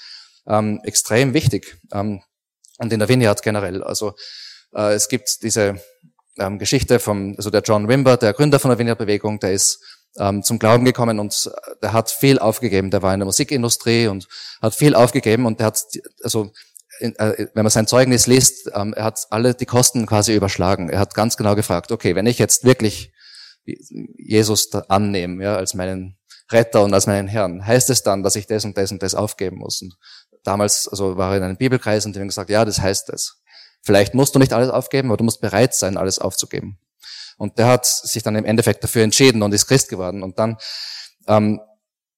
ähm, 0.48 0.80
extrem 0.84 1.34
wichtig. 1.34 1.77
Ähm, 1.91 2.22
und 2.77 2.91
in 2.91 3.00
der 3.00 3.10
Vineyard 3.10 3.41
generell. 3.41 3.84
Also 3.84 4.13
äh, 4.74 4.94
es 4.94 5.08
gibt 5.08 5.44
diese 5.44 5.82
ähm, 6.39 6.60
Geschichte 6.60 7.00
vom, 7.00 7.36
also 7.38 7.50
der 7.50 7.62
John 7.62 7.88
Wimber, 7.88 8.18
der 8.18 8.34
Gründer 8.34 8.60
von 8.60 8.70
der 8.70 8.80
Vineyard-Bewegung, 8.80 9.39
der 9.39 9.53
ist 9.53 9.84
ähm, 10.18 10.44
zum 10.44 10.60
Glauben 10.60 10.84
gekommen 10.86 11.20
und 11.20 11.51
der 11.82 11.94
hat 11.94 12.12
viel 12.12 12.39
aufgegeben. 12.39 12.91
Der 12.91 13.01
war 13.01 13.13
in 13.13 13.20
der 13.20 13.25
Musikindustrie 13.25 14.08
und 14.08 14.27
hat 14.62 14.75
viel 14.75 14.96
aufgegeben 14.96 15.46
und 15.46 15.60
der 15.60 15.68
hat, 15.68 15.84
also 16.24 16.51
äh, 17.01 17.48
wenn 17.53 17.63
man 17.63 17.70
sein 17.70 17.88
Zeugnis 17.88 18.27
liest, 18.27 18.72
ähm, 18.74 18.93
er 18.93 19.05
hat 19.05 19.27
alle 19.29 19.53
die 19.53 19.65
Kosten 19.65 20.05
quasi 20.05 20.36
überschlagen. 20.36 20.89
Er 20.89 21.00
hat 21.00 21.13
ganz 21.13 21.38
genau 21.38 21.55
gefragt, 21.55 21.91
okay, 21.91 22.15
wenn 22.15 22.25
ich 22.25 22.39
jetzt 22.39 22.63
wirklich 22.63 23.12
Jesus 23.65 24.74
annehme, 24.89 25.43
ja, 25.43 25.55
als 25.55 25.74
meinen 25.74 26.17
Retter 26.51 26.84
und 26.84 26.93
als 26.93 27.08
meinen 27.08 27.27
Herrn, 27.27 27.65
heißt 27.65 27.89
es 27.89 28.03
dann, 28.03 28.24
dass 28.24 28.36
ich 28.36 28.48
das 28.48 28.65
und 28.65 28.77
das 28.77 28.92
und 28.92 29.03
das 29.03 29.16
aufgeben 29.16 29.57
muss? 29.57 29.81
Und 29.81 29.96
damals, 30.44 30.87
also 30.87 31.18
war 31.18 31.31
er 31.31 31.37
in 31.37 31.44
einem 31.44 31.57
Bibelkreis 31.57 32.05
und 32.05 32.16
die 32.16 32.20
haben 32.20 32.27
gesagt, 32.27 32.50
ja, 32.50 32.66
das 32.66 32.79
heißt 32.81 33.09
es. 33.09 33.42
Vielleicht 33.83 34.14
musst 34.14 34.35
du 34.35 34.40
nicht 34.40 34.53
alles 34.53 34.70
aufgeben, 34.70 35.09
aber 35.09 35.18
du 35.18 35.24
musst 35.24 35.42
bereit 35.42 35.74
sein, 35.74 35.98
alles 35.98 36.20
aufzugeben. 36.20 36.79
Und 37.37 37.57
der 37.57 37.68
hat 37.68 37.85
sich 37.85 38.22
dann 38.22 38.35
im 38.35 38.46
Endeffekt 38.46 38.83
dafür 38.83 39.03
entschieden 39.03 39.42
und 39.42 39.53
ist 39.53 39.66
Christ 39.66 39.90
geworden. 39.90 40.22
Und 40.22 40.37
dann 40.37 40.57
ähm, 41.27 41.59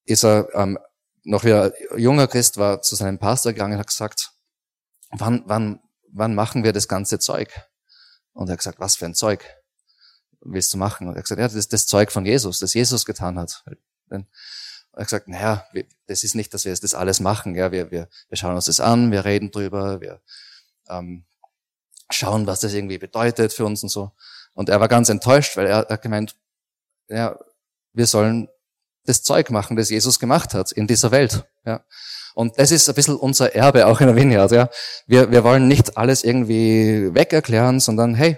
ist 0.05 0.25
er 0.25 0.49
ähm, 0.53 0.77
noch 1.23 1.45
wieder 1.45 1.71
junger 1.97 2.27
Christ, 2.27 2.57
war 2.57 2.81
zu 2.81 2.95
seinem 2.95 3.19
Pastor 3.19 3.53
gegangen 3.53 3.73
und 3.73 3.79
hat 3.79 3.87
gesagt, 3.87 4.32
wann, 5.17 5.43
wann, 5.45 5.79
wann 6.11 6.35
machen 6.35 6.63
wir 6.63 6.73
das 6.73 6.87
ganze 6.87 7.19
Zeug? 7.19 7.49
Und 8.33 8.49
er 8.49 8.53
hat 8.53 8.59
gesagt, 8.59 8.79
was 8.79 8.95
für 8.95 9.05
ein 9.05 9.15
Zeug 9.15 9.45
willst 10.41 10.73
du 10.73 10.77
machen? 10.77 11.07
Und 11.07 11.13
er 11.13 11.17
hat 11.17 11.25
gesagt, 11.25 11.39
ja, 11.39 11.47
das 11.47 11.55
ist 11.55 11.73
das 11.73 11.87
Zeug 11.87 12.11
von 12.11 12.25
Jesus, 12.25 12.59
das 12.59 12.73
Jesus 12.73 13.05
getan 13.05 13.39
hat. 13.39 13.63
Und 14.09 14.27
er 14.93 14.99
hat 14.99 15.07
gesagt, 15.07 15.27
naja, 15.27 15.65
das 16.07 16.23
ist 16.23 16.35
nicht, 16.35 16.53
dass 16.53 16.65
wir 16.65 16.75
das 16.75 16.93
alles 16.93 17.19
machen. 17.19 17.55
Ja, 17.55 17.71
wir, 17.71 17.91
wir, 17.91 18.09
wir 18.29 18.37
schauen 18.37 18.55
uns 18.55 18.65
das 18.65 18.79
an, 18.79 19.11
wir 19.11 19.25
reden 19.25 19.51
drüber, 19.51 20.01
wir 20.01 20.21
ähm, 20.89 21.25
schauen, 22.09 22.45
was 22.47 22.59
das 22.59 22.73
irgendwie 22.73 22.97
bedeutet 22.97 23.53
für 23.53 23.65
uns 23.65 23.83
und 23.83 23.89
so. 23.89 24.11
Und 24.53 24.69
er 24.69 24.79
war 24.79 24.87
ganz 24.87 25.09
enttäuscht, 25.09 25.57
weil 25.57 25.67
er 25.67 25.87
hat 25.89 26.01
gemeint, 26.01 26.35
ja, 27.07 27.37
wir 27.93 28.07
sollen 28.07 28.49
das 29.05 29.23
Zeug 29.23 29.49
machen, 29.49 29.77
das 29.77 29.89
Jesus 29.89 30.19
gemacht 30.19 30.53
hat 30.53 30.71
in 30.71 30.87
dieser 30.87 31.11
Welt. 31.11 31.45
Ja. 31.65 31.83
Und 32.35 32.57
das 32.57 32.71
ist 32.71 32.89
ein 32.89 32.95
bisschen 32.95 33.15
unser 33.15 33.53
Erbe 33.55 33.87
auch 33.87 34.01
in 34.01 34.07
der 34.07 34.15
Vineyard. 34.15 34.51
Ja. 34.51 34.69
Wir, 35.05 35.31
wir 35.31 35.43
wollen 35.43 35.67
nicht 35.67 35.97
alles 35.97 36.23
irgendwie 36.23 37.13
wegerklären, 37.13 37.79
sondern 37.79 38.15
hey, 38.15 38.37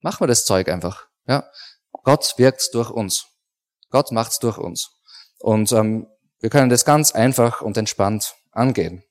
machen 0.00 0.20
wir 0.20 0.26
das 0.26 0.44
Zeug 0.44 0.68
einfach. 0.68 1.06
Ja. 1.26 1.48
Gott 1.92 2.34
wirkt 2.36 2.70
durch 2.72 2.90
uns. 2.90 3.26
Gott 3.90 4.12
macht's 4.12 4.38
durch 4.38 4.58
uns. 4.58 4.90
Und 5.38 5.72
ähm, 5.72 6.06
wir 6.40 6.50
können 6.50 6.70
das 6.70 6.84
ganz 6.84 7.12
einfach 7.12 7.60
und 7.60 7.76
entspannt 7.76 8.34
angehen. 8.52 9.02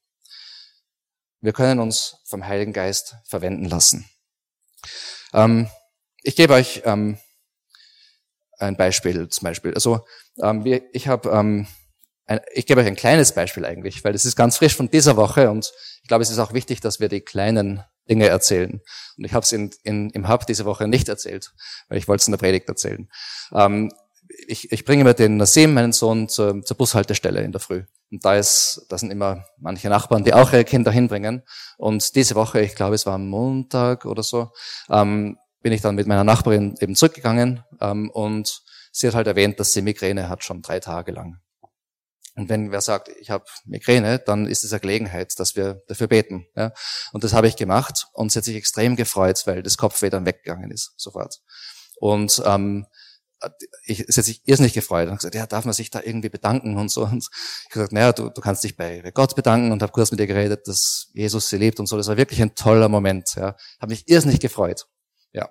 Wir 1.42 1.54
können 1.54 1.80
uns 1.80 2.18
vom 2.26 2.48
Heiligen 2.48 2.74
Geist 2.74 3.16
verwenden 3.26 3.66
lassen. 3.66 4.10
Ähm, 5.34 5.70
ich 6.24 6.36
gebe 6.36 6.54
euch 6.54 6.82
ähm, 6.86 7.20
ein 8.58 8.78
Beispiel 8.78 9.30
zum 9.30 9.46
Beispiel. 9.46 9.74
Also 9.74 10.06
ähm, 10.42 10.66
ich 10.94 11.08
habe 11.08 11.30
ähm, 11.30 11.68
ein, 12.26 12.40
ich 12.54 12.66
gebe 12.66 12.82
euch 12.82 12.88
ein 12.88 12.96
kleines 12.96 13.34
Beispiel 13.34 13.66
eigentlich, 13.66 14.04
weil 14.04 14.14
das 14.14 14.26
ist 14.26 14.36
ganz 14.36 14.58
frisch 14.58 14.76
von 14.76 14.90
dieser 14.90 15.16
Woche 15.16 15.50
und 15.52 15.72
ich 16.02 16.08
glaube, 16.08 16.24
es 16.24 16.30
ist 16.30 16.40
auch 16.40 16.54
wichtig, 16.54 16.82
dass 16.82 17.00
wir 17.00 17.10
die 17.10 17.22
kleinen 17.22 17.84
Dinge 18.10 18.28
erzählen. 18.28 18.82
Und 19.18 19.26
ich 19.26 19.34
habe 19.34 19.44
es 19.44 19.52
in, 19.52 19.72
in, 19.84 20.10
im 20.12 20.30
Hub 20.30 20.46
diese 20.46 20.66
Woche 20.66 20.88
nicht 20.88 21.10
erzählt, 21.10 21.54
weil 21.90 21.98
ich 21.98 22.08
wollte 22.08 22.22
es 22.22 22.28
in 22.28 22.32
der 22.32 22.38
Predigt 22.38 22.70
erzählen. 22.70 23.10
Ähm, 23.54 23.92
ich, 24.48 24.72
ich 24.72 24.86
bringe 24.86 25.04
mir 25.04 25.14
den 25.14 25.38
Nasim, 25.38 25.74
meinen 25.74 25.94
Sohn, 25.94 26.30
zur, 26.30 26.64
zur 26.64 26.78
Bushaltestelle 26.78 27.42
in 27.42 27.52
der 27.52 27.62
Früh. 27.62 27.84
Und 28.12 28.26
da 28.26 28.36
ist, 28.36 28.86
da 28.90 28.98
sind 28.98 29.12
immer 29.12 29.46
manche 29.58 29.90
Nachbarn, 29.90 30.24
die 30.24 30.34
auch 30.34 30.52
ihre 30.52 30.66
Kinder 30.66 30.92
hinbringen. 30.92 31.44
Und 31.78 32.16
diese 32.16 32.36
Woche, 32.36 32.62
ich 32.62 32.76
glaube, 32.76 32.96
es 32.96 33.06
war 33.06 33.18
Montag 33.18 34.06
oder 34.06 34.24
so, 34.24 34.52
ähm, 34.90 35.38
bin 35.62 35.74
ich 35.74 35.82
dann 35.82 35.96
mit 35.96 36.08
meiner 36.08 36.24
Nachbarin 36.24 36.76
eben 36.80 36.96
zurückgegangen 36.96 37.64
ähm, 37.82 38.10
und 38.12 38.62
sie 38.92 39.08
hat 39.08 39.16
halt 39.16 39.28
erwähnt, 39.28 39.60
dass 39.60 39.74
sie 39.74 39.82
Migräne 39.82 40.30
hat 40.30 40.44
schon 40.44 40.62
drei 40.62 40.80
Tage 40.80 41.12
lang. 41.12 41.40
Und 42.36 42.50
wenn 42.50 42.72
wer 42.72 42.82
sagt, 42.82 43.10
ich 43.20 43.30
habe 43.30 43.46
Migräne, 43.66 44.20
dann 44.20 44.46
ist 44.46 44.64
es 44.64 44.74
eine 44.74 44.82
Gelegenheit, 44.82 45.40
dass 45.40 45.56
wir 45.56 45.82
dafür 45.88 46.08
beten. 46.08 46.48
Ja? 46.56 46.74
Und 47.14 47.24
das 47.24 47.34
habe 47.34 47.48
ich 47.48 47.56
gemacht 47.56 48.08
und 48.12 48.32
sie 48.32 48.40
hat 48.40 48.46
sich 48.46 48.56
extrem 48.56 48.96
gefreut, 48.96 49.42
weil 49.46 49.64
das 49.64 49.78
Kopfweh 49.78 50.10
dann 50.10 50.26
weggegangen 50.26 50.70
ist, 50.70 50.94
sofort. 50.98 51.40
Und 51.98 52.42
ähm, 52.46 52.86
ich, 53.86 54.06
sie 54.08 54.20
hat 54.20 54.26
sich 54.26 54.42
irrsinnig 54.46 54.74
gefreut 54.74 55.10
und 55.10 55.18
gesagt, 55.18 55.36
ja, 55.36 55.46
darf 55.46 55.66
man 55.66 55.74
sich 55.74 55.90
da 55.92 56.02
irgendwie 56.02 56.30
bedanken 56.30 56.78
und 56.78 56.90
so. 56.90 57.04
Und 57.04 57.28
ich 57.64 57.70
gesagt, 57.70 57.92
naja, 57.92 58.12
du, 58.12 58.30
du 58.30 58.42
kannst 58.42 58.64
dich 58.64 58.76
bei, 58.76 59.02
Gott 59.14 59.36
bedanken 59.36 59.72
und 59.72 59.82
habe 59.82 59.92
kurz 59.92 60.12
mit 60.12 60.20
ihr 60.20 60.28
geredet, 60.28 60.68
dass 60.68 61.10
Jesus 61.14 61.50
sie 61.50 61.58
liebt 61.58 61.80
und 61.80 61.88
so. 61.88 61.98
Das 61.98 62.08
war 62.08 62.18
wirklich 62.18 62.42
ein 62.42 62.56
toller 62.56 62.90
Moment. 62.90 63.36
Ja. 63.36 63.56
Habe 63.80 63.92
mich 63.92 64.08
irrsinnig 64.08 64.40
gefreut. 64.40 64.88
Ja. 65.32 65.50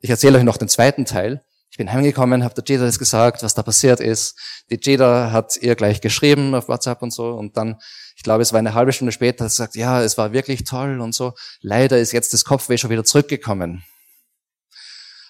Ich 0.00 0.10
erzähle 0.10 0.38
euch 0.38 0.44
noch 0.44 0.56
den 0.56 0.68
zweiten 0.68 1.04
Teil. 1.04 1.44
Ich 1.70 1.76
bin 1.76 1.92
heimgekommen, 1.92 2.42
habe 2.42 2.54
der 2.54 2.64
Jada 2.66 2.86
das 2.86 2.98
gesagt, 2.98 3.44
was 3.44 3.54
da 3.54 3.62
passiert 3.62 4.00
ist. 4.00 4.36
Die 4.70 4.78
Jada 4.82 5.30
hat 5.30 5.56
ihr 5.56 5.76
gleich 5.76 6.00
geschrieben 6.00 6.54
auf 6.54 6.68
WhatsApp 6.68 7.00
und 7.00 7.12
so. 7.12 7.30
Und 7.30 7.56
dann, 7.56 7.78
ich 8.16 8.24
glaube, 8.24 8.42
es 8.42 8.52
war 8.52 8.58
eine 8.58 8.74
halbe 8.74 8.92
Stunde 8.92 9.12
später, 9.12 9.44
hat 9.44 9.52
sie 9.52 9.56
gesagt, 9.58 9.76
ja, 9.76 10.02
es 10.02 10.18
war 10.18 10.32
wirklich 10.32 10.64
toll 10.64 11.00
und 11.00 11.14
so. 11.14 11.34
Leider 11.60 11.98
ist 11.98 12.12
jetzt 12.12 12.34
das 12.34 12.44
Kopfweh 12.44 12.76
schon 12.76 12.90
wieder 12.90 13.04
zurückgekommen. 13.04 13.84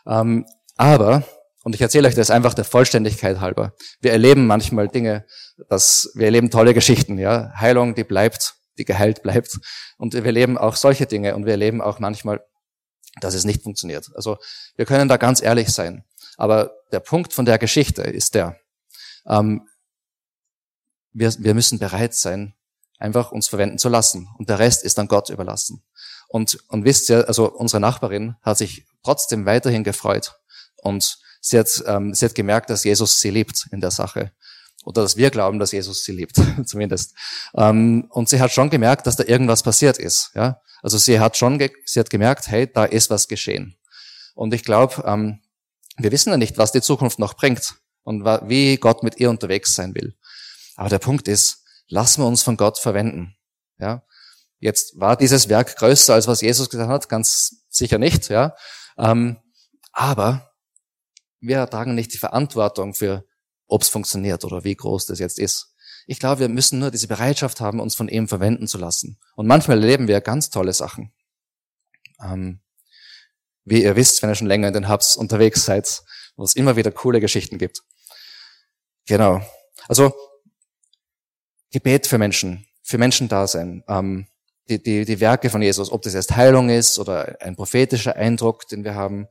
Ähm, 0.06 0.46
aber, 0.78 1.24
und 1.62 1.74
ich 1.74 1.82
erzähle 1.82 2.08
euch 2.08 2.14
das 2.14 2.30
einfach 2.30 2.54
der 2.54 2.64
Vollständigkeit 2.64 3.40
halber. 3.40 3.74
Wir 4.00 4.12
erleben 4.12 4.46
manchmal 4.46 4.88
Dinge, 4.88 5.26
dass 5.68 6.10
wir 6.14 6.24
erleben 6.24 6.50
tolle 6.50 6.72
Geschichten, 6.72 7.18
ja. 7.18 7.52
Heilung, 7.54 7.94
die 7.94 8.04
bleibt, 8.04 8.54
die 8.78 8.86
geheilt 8.86 9.22
bleibt. 9.22 9.58
Und 9.98 10.14
wir 10.14 10.24
erleben 10.24 10.56
auch 10.56 10.76
solche 10.76 11.04
Dinge 11.04 11.34
und 11.34 11.44
wir 11.44 11.52
erleben 11.52 11.82
auch 11.82 11.98
manchmal, 11.98 12.40
dass 13.20 13.34
es 13.34 13.44
nicht 13.44 13.62
funktioniert. 13.62 14.08
Also 14.14 14.38
wir 14.76 14.86
können 14.86 15.08
da 15.08 15.18
ganz 15.18 15.42
ehrlich 15.42 15.68
sein. 15.68 16.04
Aber 16.40 16.72
der 16.90 17.00
Punkt 17.00 17.34
von 17.34 17.44
der 17.44 17.58
Geschichte 17.58 18.00
ist 18.00 18.34
der, 18.34 18.58
ähm, 19.26 19.68
wir, 21.12 21.34
wir 21.38 21.52
müssen 21.52 21.78
bereit 21.78 22.14
sein, 22.14 22.54
einfach 22.98 23.30
uns 23.30 23.48
verwenden 23.48 23.76
zu 23.76 23.90
lassen. 23.90 24.26
Und 24.38 24.48
der 24.48 24.58
Rest 24.58 24.82
ist 24.82 24.96
dann 24.96 25.06
Gott 25.06 25.28
überlassen. 25.28 25.84
Und, 26.28 26.58
und 26.68 26.86
wisst 26.86 27.10
ihr, 27.10 27.28
also 27.28 27.52
unsere 27.52 27.80
Nachbarin 27.80 28.36
hat 28.40 28.56
sich 28.56 28.86
trotzdem 29.02 29.44
weiterhin 29.44 29.84
gefreut. 29.84 30.40
Und 30.76 31.18
sie 31.42 31.58
hat, 31.58 31.84
ähm, 31.86 32.14
sie 32.14 32.24
hat 32.24 32.34
gemerkt, 32.34 32.70
dass 32.70 32.84
Jesus 32.84 33.20
sie 33.20 33.30
liebt 33.30 33.68
in 33.70 33.82
der 33.82 33.90
Sache. 33.90 34.32
Oder 34.86 35.02
dass 35.02 35.18
wir 35.18 35.28
glauben, 35.28 35.58
dass 35.58 35.72
Jesus 35.72 36.04
sie 36.04 36.12
liebt, 36.12 36.40
zumindest. 36.64 37.14
Ähm, 37.54 38.06
und 38.08 38.30
sie 38.30 38.40
hat 38.40 38.50
schon 38.50 38.70
gemerkt, 38.70 39.06
dass 39.06 39.16
da 39.16 39.24
irgendwas 39.24 39.62
passiert 39.62 39.98
ist. 39.98 40.30
Ja? 40.34 40.62
Also 40.80 40.96
sie 40.96 41.20
hat 41.20 41.36
schon, 41.36 41.58
sie 41.84 42.00
hat 42.00 42.08
gemerkt, 42.08 42.48
hey, 42.48 42.66
da 42.66 42.86
ist 42.86 43.10
was 43.10 43.28
geschehen. 43.28 43.76
Und 44.34 44.54
ich 44.54 44.64
glaube, 44.64 45.02
ähm, 45.04 45.42
wir 45.96 46.12
wissen 46.12 46.30
ja 46.30 46.36
nicht, 46.36 46.58
was 46.58 46.72
die 46.72 46.80
Zukunft 46.80 47.18
noch 47.18 47.34
bringt 47.34 47.76
und 48.02 48.24
wie 48.24 48.76
Gott 48.76 49.02
mit 49.02 49.18
ihr 49.20 49.30
unterwegs 49.30 49.74
sein 49.74 49.94
will. 49.94 50.16
Aber 50.76 50.88
der 50.88 50.98
Punkt 50.98 51.28
ist, 51.28 51.64
lassen 51.88 52.22
wir 52.22 52.26
uns 52.26 52.42
von 52.42 52.56
Gott 52.56 52.78
verwenden. 52.78 53.36
Ja? 53.78 54.02
Jetzt 54.58 54.98
war 54.98 55.16
dieses 55.16 55.48
Werk 55.48 55.76
größer, 55.76 56.14
als 56.14 56.26
was 56.26 56.40
Jesus 56.40 56.70
gesagt 56.70 56.90
hat, 56.90 57.08
ganz 57.08 57.64
sicher 57.68 57.98
nicht. 57.98 58.28
Ja? 58.28 58.54
Ähm, 58.96 59.38
aber 59.92 60.52
wir 61.40 61.68
tragen 61.68 61.94
nicht 61.94 62.12
die 62.12 62.18
Verantwortung 62.18 62.94
für 62.94 63.24
ob 63.70 63.82
es 63.82 63.88
funktioniert 63.88 64.44
oder 64.44 64.64
wie 64.64 64.74
groß 64.74 65.06
das 65.06 65.18
jetzt 65.18 65.38
ist. 65.38 65.74
Ich 66.06 66.18
glaube, 66.18 66.40
wir 66.40 66.48
müssen 66.48 66.80
nur 66.80 66.90
diese 66.90 67.06
Bereitschaft 67.06 67.60
haben, 67.60 67.78
uns 67.78 67.94
von 67.94 68.08
ihm 68.08 68.26
verwenden 68.26 68.66
zu 68.66 68.78
lassen. 68.78 69.18
Und 69.36 69.46
manchmal 69.46 69.80
erleben 69.80 70.08
wir 70.08 70.20
ganz 70.20 70.50
tolle 70.50 70.72
Sachen. 70.72 71.12
Ähm, 72.22 72.60
wie 73.70 73.82
ihr 73.82 73.96
wisst, 73.96 74.22
wenn 74.22 74.30
ihr 74.30 74.34
schon 74.34 74.48
länger 74.48 74.68
in 74.68 74.74
den 74.74 74.88
Hubs 74.88 75.16
unterwegs 75.16 75.64
seid, 75.64 76.02
wo 76.36 76.44
es 76.44 76.56
immer 76.56 76.76
wieder 76.76 76.90
coole 76.90 77.20
Geschichten 77.20 77.56
gibt. 77.56 77.82
Genau. 79.06 79.40
Also 79.88 80.12
Gebet 81.70 82.06
für 82.06 82.18
Menschen, 82.18 82.66
für 82.82 82.98
Menschen 82.98 83.28
da 83.28 83.46
sein. 83.46 83.84
Ähm, 83.88 84.26
die, 84.68 84.82
die, 84.82 85.04
die 85.04 85.20
Werke 85.20 85.50
von 85.50 85.62
Jesus, 85.62 85.90
ob 85.90 86.02
das 86.02 86.14
erst 86.14 86.36
Heilung 86.36 86.68
ist 86.68 86.98
oder 86.98 87.36
ein 87.40 87.56
prophetischer 87.56 88.16
Eindruck, 88.16 88.68
den 88.68 88.84
wir 88.84 88.94
haben, 88.94 89.26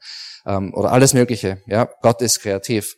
ähm, 0.45 0.73
oder 0.73 0.91
alles 0.91 1.13
Mögliche. 1.13 1.61
Ja, 1.67 1.89
Gott 2.01 2.21
ist 2.21 2.39
kreativ. 2.39 2.95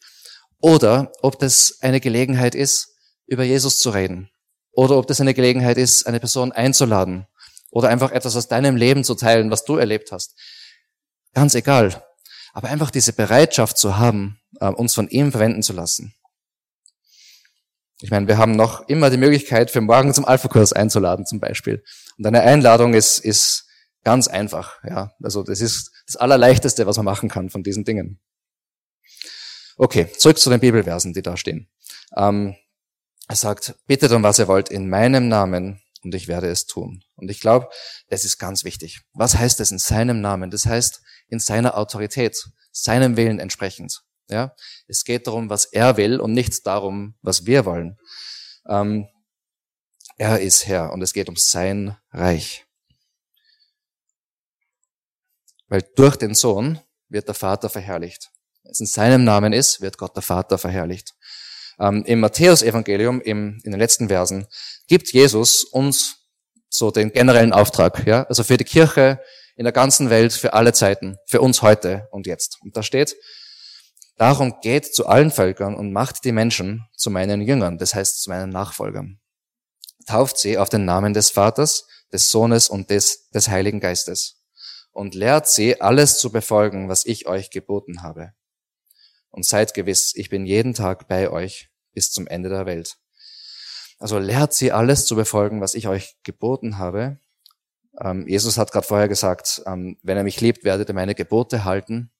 Oder 0.59 1.11
ob 1.21 1.39
das 1.39 1.77
eine 1.81 1.99
Gelegenheit 1.99 2.55
ist, 2.55 2.95
über 3.27 3.43
Jesus 3.43 3.79
zu 3.79 3.89
reden. 3.89 4.29
Oder 4.71 4.97
ob 4.97 5.07
das 5.07 5.21
eine 5.21 5.33
Gelegenheit 5.33 5.77
ist, 5.77 6.05
eine 6.05 6.19
Person 6.19 6.51
einzuladen. 6.51 7.27
Oder 7.71 7.89
einfach 7.89 8.11
etwas 8.11 8.35
aus 8.35 8.47
deinem 8.47 8.75
Leben 8.75 9.03
zu 9.03 9.15
teilen, 9.15 9.49
was 9.49 9.63
du 9.63 9.77
erlebt 9.77 10.11
hast. 10.11 10.35
Ganz 11.33 11.55
egal. 11.55 12.03
Aber 12.53 12.67
einfach 12.67 12.91
diese 12.91 13.13
Bereitschaft 13.13 13.77
zu 13.77 13.97
haben, 13.97 14.39
äh, 14.59 14.67
uns 14.67 14.93
von 14.93 15.07
ihm 15.07 15.31
verwenden 15.31 15.63
zu 15.63 15.73
lassen. 15.73 16.13
Ich 18.01 18.09
meine, 18.09 18.27
wir 18.27 18.37
haben 18.37 18.53
noch 18.53 18.87
immer 18.87 19.09
die 19.09 19.17
Möglichkeit, 19.17 19.69
für 19.69 19.79
morgen 19.79 20.13
zum 20.13 20.25
Alpha-Kurs 20.25 20.73
einzuladen, 20.73 21.25
zum 21.25 21.39
Beispiel. 21.39 21.83
Und 22.17 22.25
eine 22.25 22.41
Einladung 22.41 22.95
ist, 22.95 23.19
ist 23.19 23.67
ganz 24.03 24.27
einfach. 24.27 24.83
Ja, 24.83 25.13
also 25.21 25.43
das 25.43 25.61
ist 25.61 25.91
das 26.07 26.15
Allerleichteste, 26.15 26.87
was 26.87 26.97
man 26.97 27.05
machen 27.05 27.29
kann 27.29 27.49
von 27.49 27.61
diesen 27.61 27.85
Dingen. 27.85 28.19
Okay, 29.77 30.11
zurück 30.17 30.39
zu 30.39 30.49
den 30.49 30.59
Bibelversen, 30.59 31.13
die 31.13 31.21
da 31.21 31.37
stehen. 31.37 31.69
Ähm, 32.17 32.55
er 33.27 33.35
sagt, 33.35 33.75
bittet 33.87 34.11
um 34.11 34.23
was 34.23 34.39
ihr 34.39 34.47
wollt 34.47 34.69
in 34.69 34.89
meinem 34.89 35.27
Namen 35.27 35.81
und 36.03 36.15
ich 36.15 36.27
werde 36.27 36.49
es 36.49 36.65
tun. 36.65 37.03
Und 37.15 37.29
ich 37.29 37.39
glaube, 37.39 37.69
das 38.09 38.25
ist 38.25 38.39
ganz 38.39 38.63
wichtig. 38.63 39.01
Was 39.13 39.37
heißt 39.37 39.59
das 39.59 39.71
in 39.71 39.79
seinem 39.79 40.21
Namen? 40.21 40.49
Das 40.49 40.65
heißt 40.65 41.01
in 41.31 41.39
seiner 41.39 41.77
Autorität, 41.77 42.49
seinem 42.71 43.17
Willen 43.17 43.39
entsprechend. 43.39 44.03
Ja, 44.29 44.55
es 44.87 45.03
geht 45.03 45.27
darum, 45.27 45.49
was 45.49 45.65
er 45.65 45.97
will 45.97 46.19
und 46.19 46.33
nicht 46.33 46.65
darum, 46.65 47.15
was 47.21 47.45
wir 47.45 47.65
wollen. 47.65 47.97
Ähm, 48.67 49.07
er 50.17 50.39
ist 50.39 50.67
Herr 50.67 50.93
und 50.93 51.01
es 51.01 51.13
geht 51.13 51.27
um 51.29 51.35
sein 51.35 51.97
Reich. 52.11 52.65
Weil 55.67 55.81
durch 55.95 56.15
den 56.15 56.35
Sohn 56.35 56.79
wird 57.09 57.27
der 57.27 57.35
Vater 57.35 57.69
verherrlicht. 57.69 58.29
Wenn 58.63 58.71
es 58.71 58.79
in 58.79 58.85
seinem 58.85 59.23
Namen 59.23 59.51
ist, 59.51 59.81
wird 59.81 59.97
Gott 59.97 60.15
der 60.15 60.23
Vater 60.23 60.57
verherrlicht. 60.57 61.15
Ähm, 61.79 62.03
Im 62.05 62.19
Matthäusevangelium, 62.19 63.19
in 63.21 63.59
den 63.65 63.79
letzten 63.79 64.09
Versen, 64.09 64.47
gibt 64.87 65.11
Jesus 65.11 65.63
uns 65.63 66.17
so 66.69 66.91
den 66.91 67.11
generellen 67.11 67.51
Auftrag, 67.51 68.05
ja, 68.05 68.23
also 68.23 68.43
für 68.43 68.57
die 68.57 68.63
Kirche 68.63 69.19
in 69.55 69.63
der 69.63 69.73
ganzen 69.73 70.09
Welt, 70.09 70.33
für 70.33 70.53
alle 70.53 70.73
Zeiten, 70.73 71.17
für 71.27 71.41
uns 71.41 71.61
heute 71.61 72.07
und 72.11 72.27
jetzt. 72.27 72.57
Und 72.61 72.77
da 72.77 72.83
steht, 72.83 73.15
Darum 74.21 74.59
geht 74.61 74.93
zu 74.93 75.07
allen 75.07 75.31
Völkern 75.31 75.73
und 75.73 75.93
macht 75.93 76.25
die 76.25 76.31
Menschen 76.31 76.85
zu 76.95 77.09
meinen 77.09 77.41
Jüngern, 77.41 77.79
das 77.79 77.95
heißt 77.95 78.21
zu 78.21 78.29
meinen 78.29 78.51
Nachfolgern. 78.51 79.19
Tauft 80.05 80.37
sie 80.37 80.59
auf 80.59 80.69
den 80.69 80.85
Namen 80.85 81.15
des 81.15 81.31
Vaters, 81.31 81.87
des 82.13 82.29
Sohnes 82.29 82.69
und 82.69 82.91
des, 82.91 83.29
des 83.29 83.49
Heiligen 83.49 83.79
Geistes 83.79 84.45
und 84.91 85.15
lehrt 85.15 85.47
sie, 85.47 85.81
alles 85.81 86.19
zu 86.19 86.31
befolgen, 86.31 86.87
was 86.87 87.03
ich 87.03 87.25
euch 87.25 87.49
geboten 87.49 88.03
habe. 88.03 88.33
Und 89.31 89.43
seid 89.43 89.73
gewiss, 89.73 90.13
ich 90.15 90.29
bin 90.29 90.45
jeden 90.45 90.75
Tag 90.75 91.07
bei 91.07 91.31
euch 91.31 91.69
bis 91.93 92.11
zum 92.11 92.27
Ende 92.27 92.49
der 92.49 92.67
Welt. 92.67 92.97
Also 93.97 94.19
lehrt 94.19 94.53
sie, 94.53 94.71
alles 94.71 95.07
zu 95.07 95.15
befolgen, 95.15 95.61
was 95.61 95.73
ich 95.73 95.87
euch 95.87 96.15
geboten 96.21 96.77
habe. 96.77 97.17
Ähm, 97.99 98.27
Jesus 98.27 98.57
hat 98.57 98.71
gerade 98.71 98.87
vorher 98.87 99.07
gesagt, 99.07 99.61
ähm, 99.65 99.97
wenn 100.03 100.17
er 100.17 100.23
mich 100.23 100.39
liebt, 100.41 100.63
werdet 100.63 100.89
ihr 100.89 100.95
meine 100.95 101.15
Gebote 101.15 101.65
halten. 101.65 102.11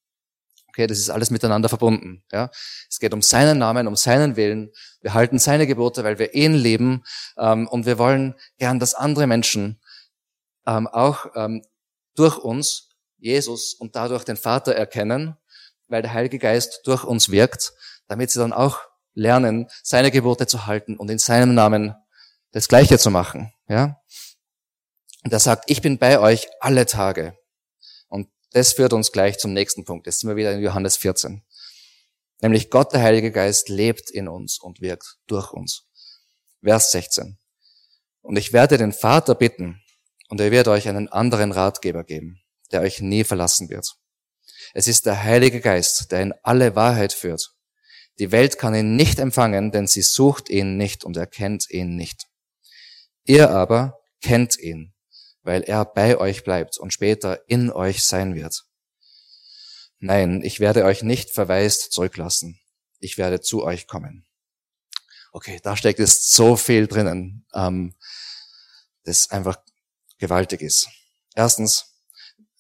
Okay, 0.68 0.88
das 0.88 1.00
ist 1.00 1.10
alles 1.10 1.32
miteinander 1.32 1.68
verbunden. 1.68 2.24
Ja, 2.32 2.50
es 2.90 3.00
geht 3.00 3.14
um 3.14 3.22
seinen 3.22 3.58
Namen, 3.58 3.88
um 3.88 3.96
seinen 3.96 4.38
Willen. 4.38 4.72
Wir 5.02 5.14
halten 5.14 5.38
seine 5.38 5.68
Gebote, 5.68 6.04
weil 6.04 6.18
wir 6.18 6.34
ihn 6.34 6.54
lieben 6.54 7.04
ähm, 7.38 7.68
und 7.68 7.86
wir 7.86 7.98
wollen 7.98 8.36
gern, 8.58 8.80
dass 8.80 8.96
andere 8.96 9.28
Menschen 9.28 9.82
ähm, 10.66 10.88
auch 10.88 11.26
ähm, 11.36 11.64
durch 12.16 12.38
uns 12.38 12.90
Jesus 13.18 13.74
und 13.74 13.96
dadurch 13.96 14.24
den 14.24 14.38
Vater 14.38 14.74
erkennen, 14.74 15.36
weil 15.88 16.02
der 16.02 16.14
Heilige 16.14 16.40
Geist 16.40 16.82
durch 16.86 17.04
uns 17.04 17.30
wirkt, 17.30 17.74
damit 18.08 18.32
sie 18.32 18.40
dann 18.40 18.54
auch 18.54 18.80
lernen, 19.14 19.68
seine 19.84 20.10
Gebote 20.10 20.48
zu 20.48 20.66
halten 20.68 20.96
und 20.98 21.10
in 21.10 21.20
seinem 21.20 21.54
Namen 21.54 21.96
das 22.52 22.68
Gleiche 22.68 22.98
zu 22.98 23.12
machen. 23.12 23.54
Ja, 23.68 23.98
und 25.24 25.34
er 25.34 25.40
sagt: 25.40 25.70
Ich 25.70 25.82
bin 25.82 25.98
bei 25.98 26.20
euch 26.20 26.48
alle 26.60 26.86
Tage 26.86 27.38
das 28.52 28.74
führt 28.74 28.94
uns 28.94 29.12
gleich 29.12 29.38
zum 29.38 29.54
nächsten 29.54 29.86
Punkt. 29.86 30.06
Jetzt 30.06 30.20
sind 30.20 30.30
wir 30.30 30.36
wieder 30.36 30.54
in 30.54 30.62
Johannes 30.62 30.98
14. 30.98 31.42
Nämlich 32.42 32.70
Gott, 32.70 32.94
der 32.94 33.02
Heilige 33.02 33.32
Geist, 33.32 33.70
lebt 33.70 34.10
in 34.10 34.28
uns 34.28 34.60
und 34.60 34.82
wirkt 34.82 35.18
durch 35.28 35.52
uns. 35.52 35.88
Vers 36.64 36.92
16. 36.92 37.38
Und 38.22 38.36
ich 38.36 38.54
werde 38.54 38.78
den 38.78 38.94
Vater 38.94 39.36
bitten, 39.36 39.82
und 40.30 40.40
er 40.40 40.52
wird 40.52 40.68
euch 40.68 40.88
einen 40.88 41.10
anderen 41.10 41.52
Ratgeber 41.52 42.04
geben, 42.04 42.42
der 42.72 42.82
euch 42.82 43.02
nie 43.02 43.24
verlassen 43.24 43.70
wird. 43.70 43.96
Es 44.74 44.88
ist 44.88 45.06
der 45.06 45.24
Heilige 45.24 45.60
Geist, 45.60 46.12
der 46.12 46.22
in 46.22 46.34
alle 46.42 46.76
Wahrheit 46.76 47.12
führt. 47.12 47.54
Die 48.20 48.32
Welt 48.32 48.58
kann 48.58 48.76
ihn 48.76 48.96
nicht 48.96 49.20
empfangen, 49.20 49.72
denn 49.72 49.88
sie 49.88 50.02
sucht 50.02 50.50
ihn 50.50 50.78
nicht 50.78 51.04
und 51.04 51.18
erkennt 51.18 51.70
ihn 51.70 51.96
nicht. 51.96 52.28
Ihr 53.26 53.50
aber 53.50 54.00
kennt 54.22 54.58
ihn, 54.58 54.94
weil 55.44 55.64
er 55.64 55.86
bei 55.86 56.18
euch 56.18 56.44
bleibt 56.44 56.78
und 56.78 56.94
später 56.94 57.42
in 57.48 57.72
euch 57.72 58.04
sein 58.04 58.36
wird. 58.36 58.66
Nein, 60.00 60.42
ich 60.44 60.60
werde 60.60 60.84
euch 60.86 61.04
nicht 61.04 61.30
verwaist 61.30 61.92
zurücklassen. 61.92 62.60
Ich 63.00 63.18
werde 63.18 63.42
zu 63.42 63.64
euch 63.64 63.88
kommen. 63.88 64.26
Okay, 65.32 65.60
da 65.64 65.78
steckt 65.78 66.00
es 66.00 66.30
so 66.32 66.56
viel 66.56 66.88
drinnen, 66.88 67.46
ähm, 67.54 67.96
das 69.04 69.30
einfach 69.32 69.58
gewaltig 70.18 70.62
ist. 70.62 70.88
Erstens, 71.36 71.86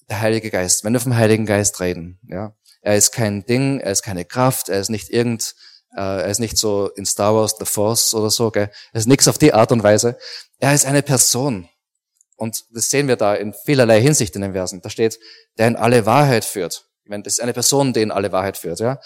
der 0.10 0.22
Heilige 0.22 0.52
Geist. 0.52 0.84
Wenn 0.84 0.94
wir 0.94 1.00
vom 1.00 1.16
Heiligen 1.16 1.46
Geist 1.46 1.80
reden, 1.80 2.20
ja, 2.24 2.54
er 2.82 2.96
ist 2.96 3.12
kein 3.12 3.46
Ding, 3.46 3.80
er 3.80 3.92
ist 3.92 4.04
keine 4.04 4.26
Kraft, 4.26 4.70
er 4.70 4.80
ist 4.80 4.90
nicht 4.90 5.10
irgend, 5.10 5.56
äh, 5.96 6.02
er 6.02 6.28
ist 6.28 6.40
nicht 6.40 6.58
so 6.58 6.90
in 6.90 7.06
Star 7.06 7.34
Wars 7.34 7.56
The 7.58 7.66
Force 7.66 8.14
oder 8.14 8.30
so, 8.30 8.52
gell? 8.52 8.72
er 8.92 9.00
ist 9.00 9.08
nichts 9.08 9.28
auf 9.28 9.38
die 9.38 9.54
Art 9.54 9.72
und 9.72 9.84
Weise. 9.84 10.18
Er 10.60 10.74
ist 10.74 10.86
eine 10.86 11.02
Person. 11.02 11.70
Und 12.42 12.66
das 12.72 12.90
sehen 12.90 13.08
wir 13.08 13.18
da 13.18 13.36
in 13.36 13.54
vielerlei 13.54 14.02
Hinsicht 14.02 14.36
in 14.36 14.42
den 14.42 14.54
Versen. 14.54 14.82
Da 14.82 14.90
steht, 14.90 15.20
der 15.60 15.68
in 15.68 15.76
alle 15.76 16.08
Wahrheit 16.08 16.44
führt. 16.44 16.90
Ich 17.04 17.10
meine, 17.12 17.22
das 17.22 17.34
ist 17.34 17.40
eine 17.40 17.54
Person, 17.54 17.94
die 17.94 18.02
in 18.02 18.10
alle 18.10 18.32
Wahrheit 18.32 18.58
führt, 18.58 18.80
ja. 18.80 19.00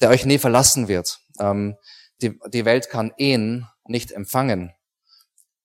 Der 0.00 0.10
euch 0.10 0.24
nie 0.24 0.38
verlassen 0.38 0.86
wird. 0.86 1.18
Ähm, 1.40 1.74
die, 2.22 2.38
die 2.46 2.64
Welt 2.64 2.88
kann 2.88 3.12
ihn 3.16 3.66
nicht 3.86 4.12
empfangen. 4.12 4.72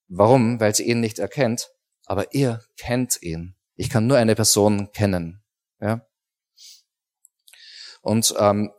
Warum? 0.08 0.60
Weil 0.60 0.74
sie 0.74 0.82
ihn 0.82 1.00
nicht 1.00 1.20
erkennt. 1.20 1.70
Aber 2.08 2.34
ihr 2.34 2.64
kennt 2.80 3.22
ihn. 3.22 3.56
Ich 3.76 3.92
kann 3.92 4.08
nur 4.08 4.18
eine 4.18 4.34
Person 4.34 4.92
kennen, 4.92 5.44
ja. 5.80 6.04
Und 8.02 8.34
ähm, 8.40 8.72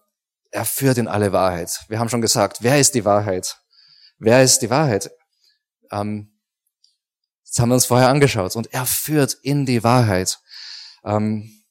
er 0.50 0.64
führt 0.64 0.98
in 0.98 1.06
alle 1.06 1.32
Wahrheit. 1.32 1.84
Wir 1.86 2.00
haben 2.00 2.08
schon 2.08 2.20
gesagt, 2.20 2.58
wer 2.62 2.80
ist 2.80 2.96
die 2.96 3.04
Wahrheit? 3.04 3.60
Wer 4.18 4.42
ist 4.42 4.62
die 4.62 4.70
Wahrheit? 4.70 5.12
Ähm, 5.92 6.31
das 7.52 7.60
haben 7.60 7.68
wir 7.68 7.74
uns 7.74 7.84
vorher 7.84 8.08
angeschaut. 8.08 8.56
Und 8.56 8.72
er 8.72 8.86
führt 8.86 9.34
in 9.42 9.66
die 9.66 9.84
Wahrheit. 9.84 10.38
Ähm, 11.04 11.62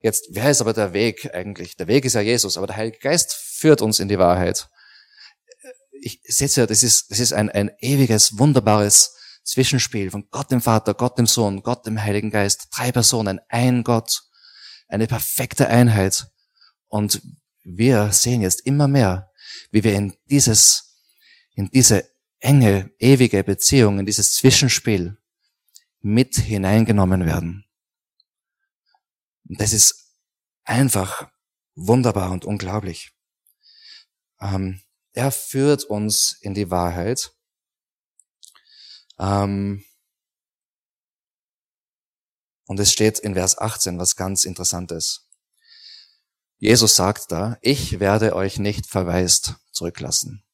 jetzt, 0.00 0.26
wer 0.32 0.50
ist 0.50 0.60
aber 0.60 0.72
der 0.72 0.92
Weg 0.92 1.32
eigentlich? 1.32 1.76
Der 1.76 1.86
Weg 1.86 2.04
ist 2.04 2.14
ja 2.14 2.20
Jesus, 2.20 2.56
aber 2.56 2.66
der 2.66 2.76
Heilige 2.76 2.98
Geist 2.98 3.32
führt 3.32 3.82
uns 3.82 4.00
in 4.00 4.08
die 4.08 4.18
Wahrheit. 4.18 4.68
Ich 5.92 6.20
setze 6.24 6.62
ja, 6.62 6.66
das 6.66 6.82
ist, 6.82 7.12
das 7.12 7.20
ist 7.20 7.32
ein, 7.32 7.50
ein 7.50 7.70
ewiges, 7.78 8.36
wunderbares 8.36 9.14
Zwischenspiel 9.44 10.10
von 10.10 10.28
Gott 10.30 10.50
dem 10.50 10.60
Vater, 10.60 10.92
Gott 10.92 11.16
dem 11.18 11.28
Sohn, 11.28 11.62
Gott 11.62 11.86
dem 11.86 12.02
Heiligen 12.02 12.30
Geist. 12.30 12.66
Drei 12.76 12.90
Personen, 12.90 13.40
ein 13.48 13.84
Gott, 13.84 14.24
eine 14.88 15.06
perfekte 15.06 15.68
Einheit. 15.68 16.26
Und 16.88 17.22
wir 17.62 18.10
sehen 18.10 18.42
jetzt 18.42 18.66
immer 18.66 18.88
mehr, 18.88 19.30
wie 19.70 19.84
wir 19.84 19.94
in 19.94 20.16
dieses, 20.24 20.98
in 21.54 21.70
diese 21.70 22.15
enge, 22.46 22.94
ewige 23.00 23.42
Beziehung, 23.42 23.98
in 23.98 24.06
dieses 24.06 24.34
Zwischenspiel 24.34 25.18
mit 26.00 26.36
hineingenommen 26.36 27.26
werden. 27.26 27.64
Und 29.48 29.60
das 29.60 29.72
ist 29.72 30.14
einfach 30.62 31.28
wunderbar 31.74 32.30
und 32.30 32.44
unglaublich. 32.44 33.12
Ähm, 34.40 34.80
er 35.12 35.32
führt 35.32 35.82
uns 35.82 36.38
in 36.40 36.54
die 36.54 36.70
Wahrheit. 36.70 37.32
Ähm, 39.18 39.84
und 42.66 42.78
es 42.78 42.92
steht 42.92 43.18
in 43.18 43.34
Vers 43.34 43.58
18 43.58 43.98
was 43.98 44.14
ganz 44.14 44.44
Interessantes. 44.44 45.28
Jesus 46.58 46.94
sagt 46.94 47.32
da, 47.32 47.58
ich 47.60 47.98
werde 47.98 48.36
euch 48.36 48.60
nicht 48.60 48.86
verwaist 48.86 49.56
zurücklassen. 49.72 50.44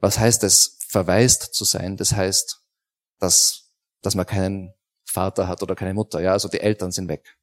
Was 0.00 0.18
heißt 0.18 0.44
es, 0.44 0.78
verwaist 0.88 1.54
zu 1.54 1.64
sein? 1.64 1.96
Das 1.96 2.12
heißt, 2.12 2.60
dass, 3.18 3.70
dass 4.02 4.14
man 4.14 4.26
keinen 4.26 4.74
Vater 5.04 5.48
hat 5.48 5.62
oder 5.62 5.74
keine 5.74 5.94
Mutter. 5.94 6.20
Ja, 6.20 6.32
also 6.32 6.48
die 6.48 6.60
Eltern 6.60 6.92
sind 6.92 7.08
weg. 7.08 7.36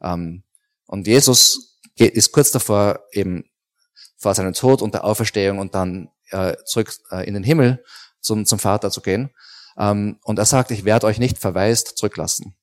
Ähm, 0.00 0.44
und 0.86 1.06
Jesus 1.06 1.80
geht, 1.96 2.14
ist 2.14 2.32
kurz 2.32 2.50
davor, 2.50 3.00
eben 3.12 3.44
vor 4.16 4.34
seinem 4.34 4.52
Tod 4.52 4.82
und 4.82 4.94
der 4.94 5.04
Auferstehung 5.04 5.58
und 5.58 5.74
dann 5.74 6.10
äh, 6.30 6.56
zurück 6.64 6.94
äh, 7.10 7.26
in 7.26 7.34
den 7.34 7.42
Himmel 7.42 7.84
zum, 8.20 8.46
zum 8.46 8.58
Vater 8.58 8.90
zu 8.90 9.00
gehen. 9.00 9.30
Ähm, 9.76 10.18
und 10.22 10.38
er 10.38 10.46
sagt, 10.46 10.70
ich 10.70 10.84
werde 10.84 11.06
euch 11.06 11.18
nicht 11.18 11.38
verwaist 11.38 11.98
zurücklassen. 11.98 12.56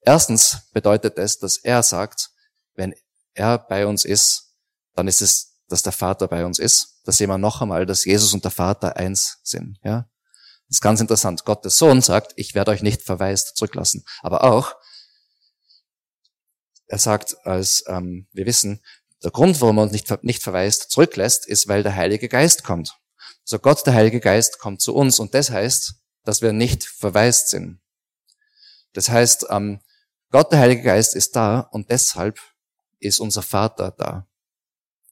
Erstens 0.00 0.68
bedeutet 0.72 1.18
es, 1.18 1.38
dass 1.38 1.58
er 1.58 1.82
sagt, 1.82 2.30
wenn 2.74 2.94
er 3.34 3.58
bei 3.58 3.86
uns 3.86 4.04
ist, 4.04 4.54
dann 4.94 5.08
ist 5.08 5.22
es, 5.22 5.47
dass 5.68 5.82
der 5.82 5.92
Vater 5.92 6.28
bei 6.28 6.44
uns 6.44 6.58
ist. 6.58 7.00
Da 7.04 7.12
sehen 7.12 7.28
wir 7.28 7.38
noch 7.38 7.60
einmal, 7.60 7.86
dass 7.86 8.04
Jesus 8.04 8.34
und 8.34 8.44
der 8.44 8.50
Vater 8.50 8.96
eins 8.96 9.38
sind. 9.42 9.78
Ja, 9.84 10.08
das 10.68 10.76
ist 10.76 10.80
ganz 10.80 11.00
interessant. 11.00 11.44
Gott, 11.44 11.64
der 11.64 11.70
Sohn, 11.70 12.02
sagt, 12.02 12.32
ich 12.36 12.54
werde 12.54 12.70
euch 12.70 12.82
nicht 12.82 13.02
verwaist 13.02 13.56
zurücklassen. 13.56 14.04
Aber 14.22 14.44
auch, 14.44 14.74
er 16.86 16.98
sagt, 16.98 17.36
als 17.44 17.84
ähm, 17.86 18.28
wir 18.32 18.46
wissen, 18.46 18.82
der 19.22 19.30
Grund, 19.30 19.60
warum 19.60 19.78
er 19.78 19.82
uns 19.82 19.92
nicht, 19.92 20.22
nicht 20.22 20.42
verweist, 20.42 20.90
zurücklässt, 20.90 21.46
ist, 21.46 21.68
weil 21.68 21.82
der 21.82 21.96
Heilige 21.96 22.28
Geist 22.28 22.64
kommt. 22.64 22.96
Also 23.42 23.58
Gott, 23.58 23.86
der 23.86 23.94
Heilige 23.94 24.20
Geist, 24.20 24.58
kommt 24.58 24.80
zu 24.80 24.94
uns 24.94 25.18
und 25.18 25.34
das 25.34 25.50
heißt, 25.50 25.94
dass 26.24 26.42
wir 26.42 26.52
nicht 26.52 26.84
verwaist 26.84 27.48
sind. 27.48 27.80
Das 28.92 29.08
heißt, 29.08 29.46
ähm, 29.50 29.80
Gott, 30.30 30.52
der 30.52 30.60
Heilige 30.60 30.82
Geist, 30.82 31.14
ist 31.14 31.34
da 31.34 31.60
und 31.60 31.90
deshalb 31.90 32.38
ist 33.00 33.20
unser 33.20 33.42
Vater 33.42 33.90
da. 33.90 34.27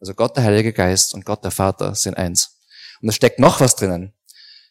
Also 0.00 0.14
Gott, 0.14 0.36
der 0.36 0.44
Heilige 0.44 0.72
Geist 0.72 1.14
und 1.14 1.24
Gott, 1.24 1.42
der 1.44 1.50
Vater 1.50 1.94
sind 1.94 2.16
eins. 2.16 2.60
Und 3.00 3.08
es 3.08 3.14
steckt 3.14 3.38
noch 3.38 3.60
was 3.60 3.76
drinnen. 3.76 4.14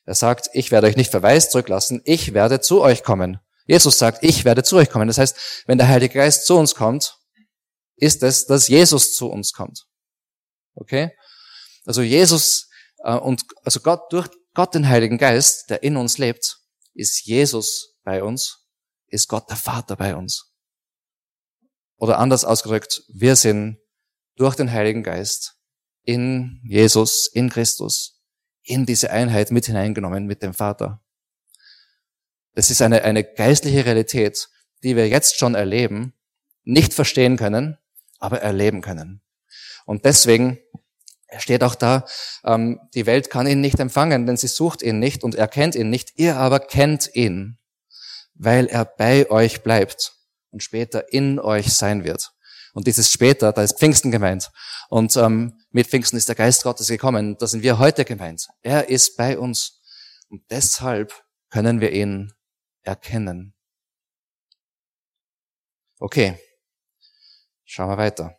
Er 0.05 0.15
sagt, 0.15 0.49
ich 0.53 0.71
werde 0.71 0.88
euch 0.88 0.97
nicht 0.97 1.11
verwaist 1.11 1.51
zurücklassen, 1.51 2.01
ich 2.05 2.33
werde 2.33 2.61
zu 2.61 2.81
euch 2.81 3.03
kommen. 3.03 3.39
Jesus 3.65 3.97
sagt, 3.97 4.23
ich 4.23 4.45
werde 4.45 4.63
zu 4.63 4.77
euch 4.77 4.89
kommen. 4.89 5.07
Das 5.07 5.17
heißt, 5.17 5.63
wenn 5.65 5.79
der 5.79 5.88
Heilige 5.88 6.13
Geist 6.13 6.45
zu 6.45 6.55
uns 6.55 6.75
kommt, 6.75 7.17
ist 7.95 8.21
es, 8.21 8.45
dass 8.45 8.67
Jesus 8.67 9.15
zu 9.15 9.27
uns 9.29 9.53
kommt. 9.53 9.88
Okay? 10.75 11.11
Also 11.85 12.01
Jesus 12.01 12.69
äh, 12.99 13.15
und 13.15 13.43
also 13.63 13.79
Gott 13.79 14.11
durch 14.11 14.29
Gott 14.53 14.73
den 14.73 14.88
Heiligen 14.88 15.17
Geist, 15.17 15.69
der 15.69 15.83
in 15.83 15.97
uns 15.97 16.17
lebt, 16.17 16.59
ist 16.93 17.25
Jesus 17.25 17.97
bei 18.03 18.23
uns, 18.23 18.65
ist 19.07 19.27
Gott 19.27 19.49
der 19.49 19.57
Vater 19.57 19.95
bei 19.95 20.15
uns. 20.15 20.53
Oder 21.97 22.19
anders 22.19 22.45
ausgedrückt, 22.45 23.03
wir 23.09 23.35
sind 23.35 23.79
durch 24.35 24.55
den 24.55 24.71
Heiligen 24.71 25.03
Geist 25.03 25.57
in 26.03 26.61
Jesus, 26.63 27.27
in 27.27 27.49
Christus, 27.49 28.21
in 28.63 28.85
diese 28.85 29.11
Einheit 29.11 29.51
mit 29.51 29.65
hineingenommen 29.65 30.25
mit 30.25 30.43
dem 30.43 30.53
Vater. 30.53 31.01
Das 32.53 32.69
ist 32.69 32.81
eine, 32.81 33.03
eine 33.03 33.23
geistliche 33.23 33.85
Realität, 33.85 34.49
die 34.83 34.95
wir 34.95 35.07
jetzt 35.07 35.37
schon 35.37 35.55
erleben, 35.55 36.13
nicht 36.63 36.93
verstehen 36.93 37.37
können, 37.37 37.77
aber 38.19 38.41
erleben 38.41 38.81
können. 38.81 39.21
Und 39.85 40.05
deswegen 40.05 40.59
steht 41.37 41.63
auch 41.63 41.75
da, 41.75 42.05
ähm, 42.43 42.79
die 42.93 43.05
Welt 43.05 43.29
kann 43.29 43.47
ihn 43.47 43.61
nicht 43.61 43.79
empfangen, 43.79 44.25
denn 44.25 44.37
sie 44.37 44.47
sucht 44.47 44.81
ihn 44.81 44.99
nicht 44.99 45.23
und 45.23 45.35
erkennt 45.35 45.75
ihn 45.75 45.89
nicht. 45.89 46.17
Ihr 46.17 46.37
aber 46.37 46.59
kennt 46.59 47.13
ihn, 47.13 47.57
weil 48.33 48.67
er 48.67 48.85
bei 48.85 49.29
euch 49.29 49.63
bleibt 49.63 50.13
und 50.51 50.63
später 50.63 51.11
in 51.11 51.39
euch 51.39 51.73
sein 51.73 52.03
wird. 52.03 52.34
Und 52.75 52.88
dieses 52.88 53.09
später, 53.09 53.53
da 53.53 53.63
ist 53.63 53.79
Pfingsten 53.79 54.11
gemeint. 54.11 54.51
Und 54.89 55.15
ähm, 55.15 55.61
mit 55.71 55.88
Pfingsten 55.88 56.17
ist 56.17 56.27
der 56.27 56.35
Geist 56.35 56.63
Gottes 56.63 56.89
gekommen. 56.89 57.38
Da 57.38 57.47
sind 57.47 57.63
wir 57.63 57.79
heute 57.79 58.03
gemeint. 58.03 58.49
Er 58.63 58.89
ist 58.89 59.15
bei 59.15 59.39
uns. 59.39 59.81
Und 60.27 60.43
deshalb 60.51 61.23
können 61.49 61.79
wir 61.79 61.93
ihn 61.93 62.33
erkennen. 62.81 63.53
Okay, 65.99 66.38
schauen 67.63 67.91
wir 67.91 67.97
weiter. 67.97 68.38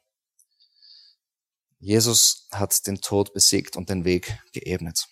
Jesus 1.78 2.46
hat 2.52 2.86
den 2.86 3.00
Tod 3.00 3.32
besiegt 3.32 3.74
und 3.74 3.88
den 3.88 4.04
Weg 4.04 4.38
geebnet. 4.52 5.06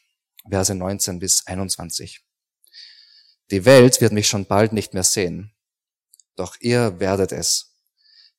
Verse 0.46 0.74
19 0.74 1.18
bis 1.18 1.46
21. 1.46 2.20
Die 3.50 3.64
Welt 3.64 4.02
wird 4.02 4.12
mich 4.12 4.28
schon 4.28 4.44
bald 4.44 4.74
nicht 4.74 4.92
mehr 4.92 5.02
sehen, 5.02 5.54
doch 6.36 6.56
ihr 6.60 7.00
werdet 7.00 7.32
es. 7.32 7.73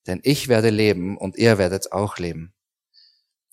Denn 0.08 0.20
ich 0.24 0.48
werde 0.48 0.70
leben 0.70 1.18
und 1.18 1.38
ihr 1.38 1.58
werdet 1.58 1.92
auch 1.92 2.18
leben. 2.18 2.54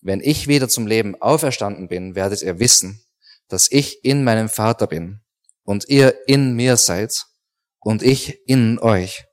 Wenn 0.01 0.19
ich 0.19 0.47
wieder 0.47 0.67
zum 0.67 0.85
Leben 0.85 1.19
auferstanden 1.21 1.87
bin, 1.87 2.15
werdet 2.15 2.41
ihr 2.41 2.59
wissen, 2.59 3.03
dass 3.47 3.71
ich 3.71 4.03
in 4.03 4.23
meinem 4.23 4.49
Vater 4.49 4.87
bin 4.87 5.21
und 5.63 5.87
ihr 5.87 6.27
in 6.27 6.53
mir 6.55 6.77
seid 6.77 7.25
und 7.79 8.03
ich 8.03 8.47
in 8.47 8.79
euch. 8.79 9.25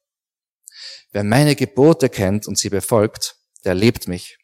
Wer 1.12 1.24
meine 1.24 1.56
Gebote 1.56 2.08
kennt 2.08 2.46
und 2.46 2.56
sie 2.56 2.70
befolgt, 2.70 3.36
der 3.64 3.74
liebt 3.74 4.06
mich. 4.06 4.38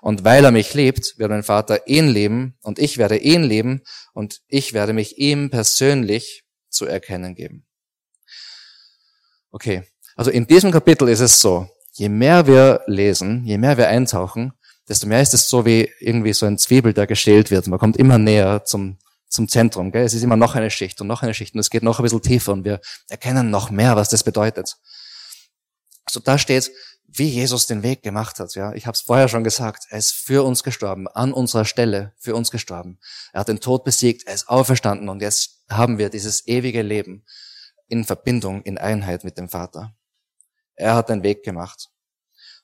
Und 0.00 0.24
weil 0.24 0.44
er 0.44 0.50
mich 0.50 0.74
liebt, 0.74 1.18
wird 1.18 1.30
mein 1.30 1.42
Vater 1.42 1.86
ihn 1.86 2.08
leben 2.08 2.58
und 2.62 2.78
ich 2.78 2.98
werde 2.98 3.16
ihn 3.16 3.42
leben 3.42 3.82
und 4.12 4.42
ich 4.48 4.72
werde 4.72 4.92
mich 4.92 5.18
ihm 5.18 5.50
persönlich 5.50 6.44
zu 6.68 6.86
erkennen 6.86 7.34
geben. 7.34 7.66
Okay, 9.50 9.84
also 10.16 10.30
in 10.30 10.46
diesem 10.46 10.70
Kapitel 10.72 11.08
ist 11.08 11.20
es 11.20 11.40
so, 11.40 11.68
je 11.92 12.08
mehr 12.08 12.46
wir 12.46 12.82
lesen, 12.86 13.44
je 13.44 13.58
mehr 13.58 13.76
wir 13.76 13.88
eintauchen, 13.88 14.52
desto 14.88 15.06
mehr 15.06 15.22
ist 15.22 15.34
es 15.34 15.48
so 15.48 15.64
wie 15.64 15.90
irgendwie 16.00 16.32
so 16.32 16.46
ein 16.46 16.58
Zwiebel, 16.58 16.92
der 16.92 17.06
geschält 17.06 17.50
wird. 17.50 17.66
Man 17.66 17.78
kommt 17.78 17.96
immer 17.96 18.18
näher 18.18 18.64
zum, 18.64 18.98
zum 19.28 19.48
Zentrum. 19.48 19.92
Gell? 19.92 20.04
Es 20.04 20.14
ist 20.14 20.22
immer 20.22 20.36
noch 20.36 20.54
eine 20.54 20.70
Schicht 20.70 21.00
und 21.00 21.06
noch 21.06 21.22
eine 21.22 21.34
Schicht 21.34 21.54
und 21.54 21.60
es 21.60 21.70
geht 21.70 21.82
noch 21.82 21.98
ein 21.98 22.02
bisschen 22.02 22.22
tiefer 22.22 22.52
und 22.52 22.64
wir 22.64 22.80
erkennen 23.08 23.50
noch 23.50 23.70
mehr, 23.70 23.96
was 23.96 24.08
das 24.08 24.24
bedeutet. 24.24 24.76
So 26.08 26.20
da 26.20 26.36
steht, 26.38 26.72
wie 27.14 27.28
Jesus 27.28 27.66
den 27.66 27.82
Weg 27.82 28.02
gemacht 28.02 28.38
hat. 28.38 28.54
Ja, 28.54 28.72
ich 28.72 28.86
habe 28.86 28.94
es 28.94 29.02
vorher 29.02 29.28
schon 29.28 29.44
gesagt. 29.44 29.84
Er 29.90 29.98
ist 29.98 30.12
für 30.12 30.44
uns 30.44 30.62
gestorben, 30.62 31.08
an 31.08 31.32
unserer 31.32 31.66
Stelle 31.66 32.14
für 32.18 32.34
uns 32.34 32.50
gestorben. 32.50 32.98
Er 33.32 33.40
hat 33.40 33.48
den 33.48 33.60
Tod 33.60 33.84
besiegt, 33.84 34.26
er 34.26 34.34
ist 34.34 34.48
auferstanden 34.48 35.08
und 35.08 35.20
jetzt 35.20 35.62
haben 35.68 35.98
wir 35.98 36.08
dieses 36.08 36.46
ewige 36.48 36.82
Leben 36.82 37.24
in 37.88 38.04
Verbindung, 38.04 38.62
in 38.62 38.78
Einheit 38.78 39.24
mit 39.24 39.36
dem 39.36 39.50
Vater. 39.50 39.94
Er 40.82 40.94
hat 40.94 41.08
den 41.08 41.22
Weg 41.22 41.44
gemacht. 41.44 41.90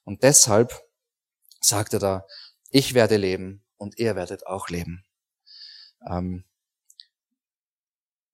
Und 0.05 0.23
deshalb 0.23 0.83
sagt 1.61 1.93
er 1.93 2.01
da, 2.01 2.27
ich 2.71 2.95
werde 2.95 3.17
leben 3.17 3.65
und 3.77 3.99
ihr 3.99 4.17
werdet 4.17 4.47
auch 4.47 4.69
leben. 4.69 5.05
Ähm, 6.09 6.45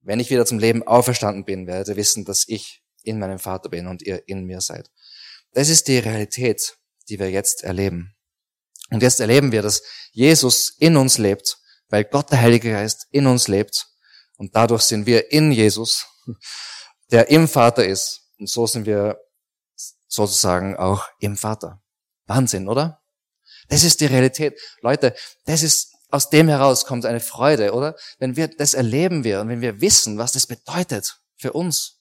wenn 0.00 0.20
ich 0.20 0.30
wieder 0.30 0.46
zum 0.46 0.58
Leben 0.58 0.82
auferstanden 0.82 1.44
bin, 1.44 1.66
werdet 1.66 1.88
ihr 1.88 1.96
wissen, 1.96 2.24
dass 2.24 2.48
ich 2.48 2.82
in 3.02 3.18
meinem 3.18 3.38
Vater 3.38 3.68
bin 3.68 3.86
und 3.86 4.02
ihr 4.02 4.26
in 4.28 4.44
mir 4.44 4.60
seid. 4.60 4.90
Das 5.52 5.68
ist 5.68 5.88
die 5.88 5.98
Realität, 5.98 6.76
die 7.08 7.18
wir 7.18 7.30
jetzt 7.30 7.62
erleben. 7.62 8.14
Und 8.90 9.02
jetzt 9.02 9.20
erleben 9.20 9.52
wir, 9.52 9.62
dass 9.62 9.82
Jesus 10.12 10.70
in 10.78 10.96
uns 10.96 11.18
lebt, 11.18 11.58
weil 11.88 12.04
Gott 12.04 12.30
der 12.30 12.40
Heilige 12.40 12.70
Geist 12.70 13.06
in 13.10 13.26
uns 13.26 13.48
lebt. 13.48 13.86
Und 14.36 14.56
dadurch 14.56 14.82
sind 14.82 15.06
wir 15.06 15.32
in 15.32 15.52
Jesus, 15.52 16.06
der 17.10 17.28
im 17.28 17.48
Vater 17.48 17.86
ist. 17.86 18.30
Und 18.38 18.48
so 18.48 18.66
sind 18.66 18.86
wir 18.86 19.20
sozusagen 20.14 20.76
auch 20.76 21.08
im 21.18 21.36
Vater. 21.36 21.82
Wahnsinn, 22.26 22.68
oder? 22.68 23.02
Das 23.68 23.82
ist 23.82 24.00
die 24.00 24.06
Realität. 24.06 24.58
Leute, 24.80 25.14
das 25.46 25.62
ist, 25.62 25.94
aus 26.10 26.30
dem 26.30 26.48
heraus 26.48 26.86
kommt 26.86 27.06
eine 27.06 27.20
Freude, 27.20 27.72
oder? 27.72 27.96
Wenn 28.18 28.36
wir, 28.36 28.48
das 28.48 28.74
erleben 28.74 29.24
wir 29.24 29.40
und 29.40 29.48
wenn 29.48 29.60
wir 29.60 29.80
wissen, 29.80 30.18
was 30.18 30.32
das 30.32 30.46
bedeutet 30.46 31.18
für 31.36 31.52
uns. 31.52 32.00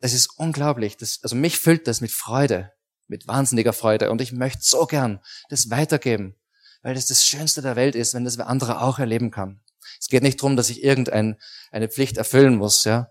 Das 0.00 0.12
ist 0.12 0.38
unglaublich. 0.38 0.96
Das, 0.96 1.20
also 1.22 1.34
mich 1.34 1.58
füllt 1.58 1.86
das 1.86 2.00
mit 2.00 2.12
Freude, 2.12 2.72
mit 3.06 3.26
wahnsinniger 3.26 3.72
Freude. 3.72 4.10
Und 4.10 4.20
ich 4.20 4.32
möchte 4.32 4.62
so 4.62 4.86
gern 4.86 5.20
das 5.48 5.70
weitergeben, 5.70 6.36
weil 6.82 6.94
das 6.94 7.06
das 7.06 7.24
Schönste 7.24 7.62
der 7.62 7.76
Welt 7.76 7.94
ist, 7.94 8.14
wenn 8.14 8.24
das 8.24 8.38
andere 8.38 8.82
auch 8.82 8.98
erleben 8.98 9.30
kann. 9.30 9.62
Es 10.00 10.08
geht 10.08 10.22
nicht 10.22 10.40
darum, 10.40 10.56
dass 10.56 10.70
ich 10.70 10.82
irgendeine 10.82 11.38
eine 11.70 11.88
Pflicht 11.88 12.16
erfüllen 12.16 12.56
muss, 12.56 12.84
ja. 12.84 13.08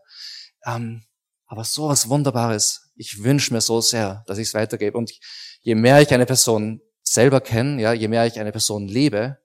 Ähm, 0.66 1.04
aber 1.48 1.64
so 1.66 1.90
was 1.90 2.10
Wunderbares. 2.10 2.83
Ich 2.96 3.24
wünsche 3.24 3.54
mir 3.54 3.62
so 3.62 3.82
sehr, 3.82 4.24
dass 4.28 4.38
ich 4.38 4.48
es 4.48 4.54
weitergebe. 4.54 4.98
Und 4.98 5.12
je 5.62 5.76
mehr 5.76 6.02
ich 6.02 6.14
eine 6.14 6.26
Person 6.26 6.82
selber 7.02 7.42
kenne, 7.42 7.82
ja, 7.82 7.94
je 7.94 8.08
mehr 8.08 8.26
ich 8.26 8.40
eine 8.40 8.52
Person 8.52 8.88
liebe, 8.88 9.38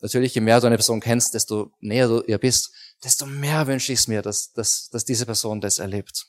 natürlich, 0.00 0.34
je 0.34 0.40
mehr 0.40 0.60
du 0.60 0.66
eine 0.66 0.76
Person 0.76 1.00
kennst, 1.00 1.34
desto 1.34 1.72
näher 1.80 2.08
du 2.08 2.22
ihr 2.22 2.38
bist, 2.38 2.72
desto 3.02 3.26
mehr 3.26 3.66
wünsche 3.66 3.92
ich 3.92 4.00
es 4.00 4.08
mir, 4.08 4.22
dass, 4.22 4.52
dass, 4.52 4.88
dass 4.90 5.04
diese 5.04 5.26
Person 5.26 5.60
das 5.60 5.78
erlebt. 5.78 6.26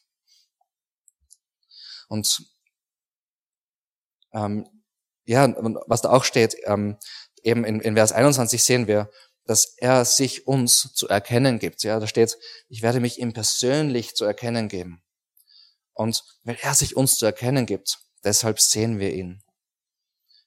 Und 2.07 2.43
ähm, 4.33 4.67
ja, 5.25 5.53
was 5.87 6.01
da 6.01 6.09
auch 6.09 6.23
steht, 6.23 6.55
ähm, 6.65 6.97
eben 7.43 7.63
in, 7.63 7.79
in 7.79 7.95
Vers 7.95 8.11
21 8.11 8.63
sehen 8.63 8.87
wir, 8.87 9.09
dass 9.45 9.75
er 9.77 10.05
sich 10.05 10.47
uns 10.47 10.93
zu 10.93 11.07
erkennen 11.07 11.59
gibt. 11.59 11.83
Ja, 11.83 11.99
da 11.99 12.07
steht, 12.07 12.37
ich 12.69 12.81
werde 12.81 12.99
mich 12.99 13.19
ihm 13.19 13.33
persönlich 13.33 14.15
zu 14.15 14.25
erkennen 14.25 14.67
geben. 14.67 15.01
Und 15.93 16.23
weil 16.43 16.57
er 16.61 16.73
sich 16.73 16.95
uns 16.95 17.17
zu 17.17 17.25
erkennen 17.25 17.65
gibt, 17.65 17.99
deshalb 18.23 18.59
sehen 18.59 18.99
wir 18.99 19.13
ihn. 19.13 19.43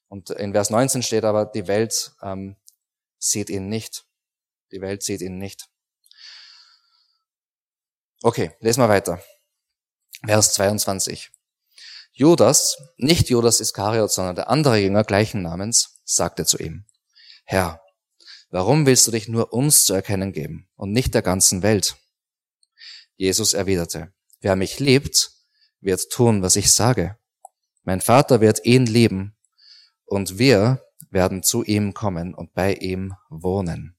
Und 0.09 0.30
in 0.30 0.52
Vers 0.52 0.70
19 0.70 1.02
steht 1.02 1.24
aber, 1.24 1.46
die 1.46 1.66
Welt 1.66 2.12
ähm, 2.22 2.57
sieht 3.18 3.50
ihn 3.50 3.68
nicht. 3.68 4.04
Die 4.70 4.80
Welt 4.80 5.02
sieht 5.02 5.20
ihn 5.20 5.38
nicht. 5.38 5.68
Okay, 8.22 8.52
lesen 8.61 8.80
wir 8.80 8.88
weiter. 8.88 9.22
Vers 10.24 10.54
22. 10.54 11.30
Judas, 12.12 12.76
nicht 12.96 13.28
Judas 13.28 13.61
Iskariot, 13.61 14.11
sondern 14.11 14.37
der 14.37 14.48
andere 14.48 14.78
Jünger 14.78 15.04
gleichen 15.04 15.42
Namens, 15.42 16.00
sagte 16.04 16.46
zu 16.46 16.59
ihm, 16.59 16.87
Herr, 17.44 17.83
warum 18.50 18.87
willst 18.87 19.07
du 19.07 19.11
dich 19.11 19.28
nur 19.28 19.52
uns 19.52 19.85
zu 19.85 19.94
erkennen 19.94 20.33
geben 20.33 20.68
und 20.76 20.92
nicht 20.92 21.12
der 21.12 21.22
ganzen 21.22 21.62
Welt? 21.62 21.96
Jesus 23.16 23.52
erwiderte, 23.52 24.12
wer 24.40 24.54
mich 24.57 24.78
liebt, 24.78 25.33
wird 25.85 26.11
tun, 26.11 26.42
was 26.42 26.57
ich 26.57 26.73
sage. 26.73 27.18
Mein 27.83 28.01
Vater 28.01 28.40
wird 28.40 28.64
ihn 28.64 28.87
lieben 28.87 29.37
und 30.07 30.38
wir 30.38 30.83
werden 31.11 31.42
zu 31.42 31.62
ihm 31.62 31.94
kommen 31.94 32.35
und 32.35 32.55
bei 32.55 32.75
ihm 32.75 33.14
wohnen. 33.29 33.97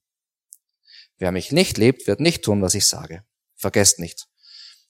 Wer 1.18 1.32
mich 1.32 1.52
nicht 1.52 1.78
liebt, 1.78 2.08
wird 2.08 2.20
nicht 2.20 2.44
tun, 2.44 2.62
was 2.62 2.74
ich 2.74 2.88
sage. 2.88 3.24
Vergesst 3.56 4.00
nicht, 4.00 4.28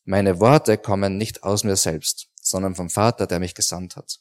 meine 0.05 0.39
Worte 0.39 0.77
kommen 0.77 1.17
nicht 1.17 1.43
aus 1.43 1.63
mir 1.63 1.75
selbst, 1.75 2.29
sondern 2.41 2.75
vom 2.75 2.89
Vater, 2.89 3.27
der 3.27 3.39
mich 3.39 3.53
gesandt 3.53 3.95
hat. 3.95 4.19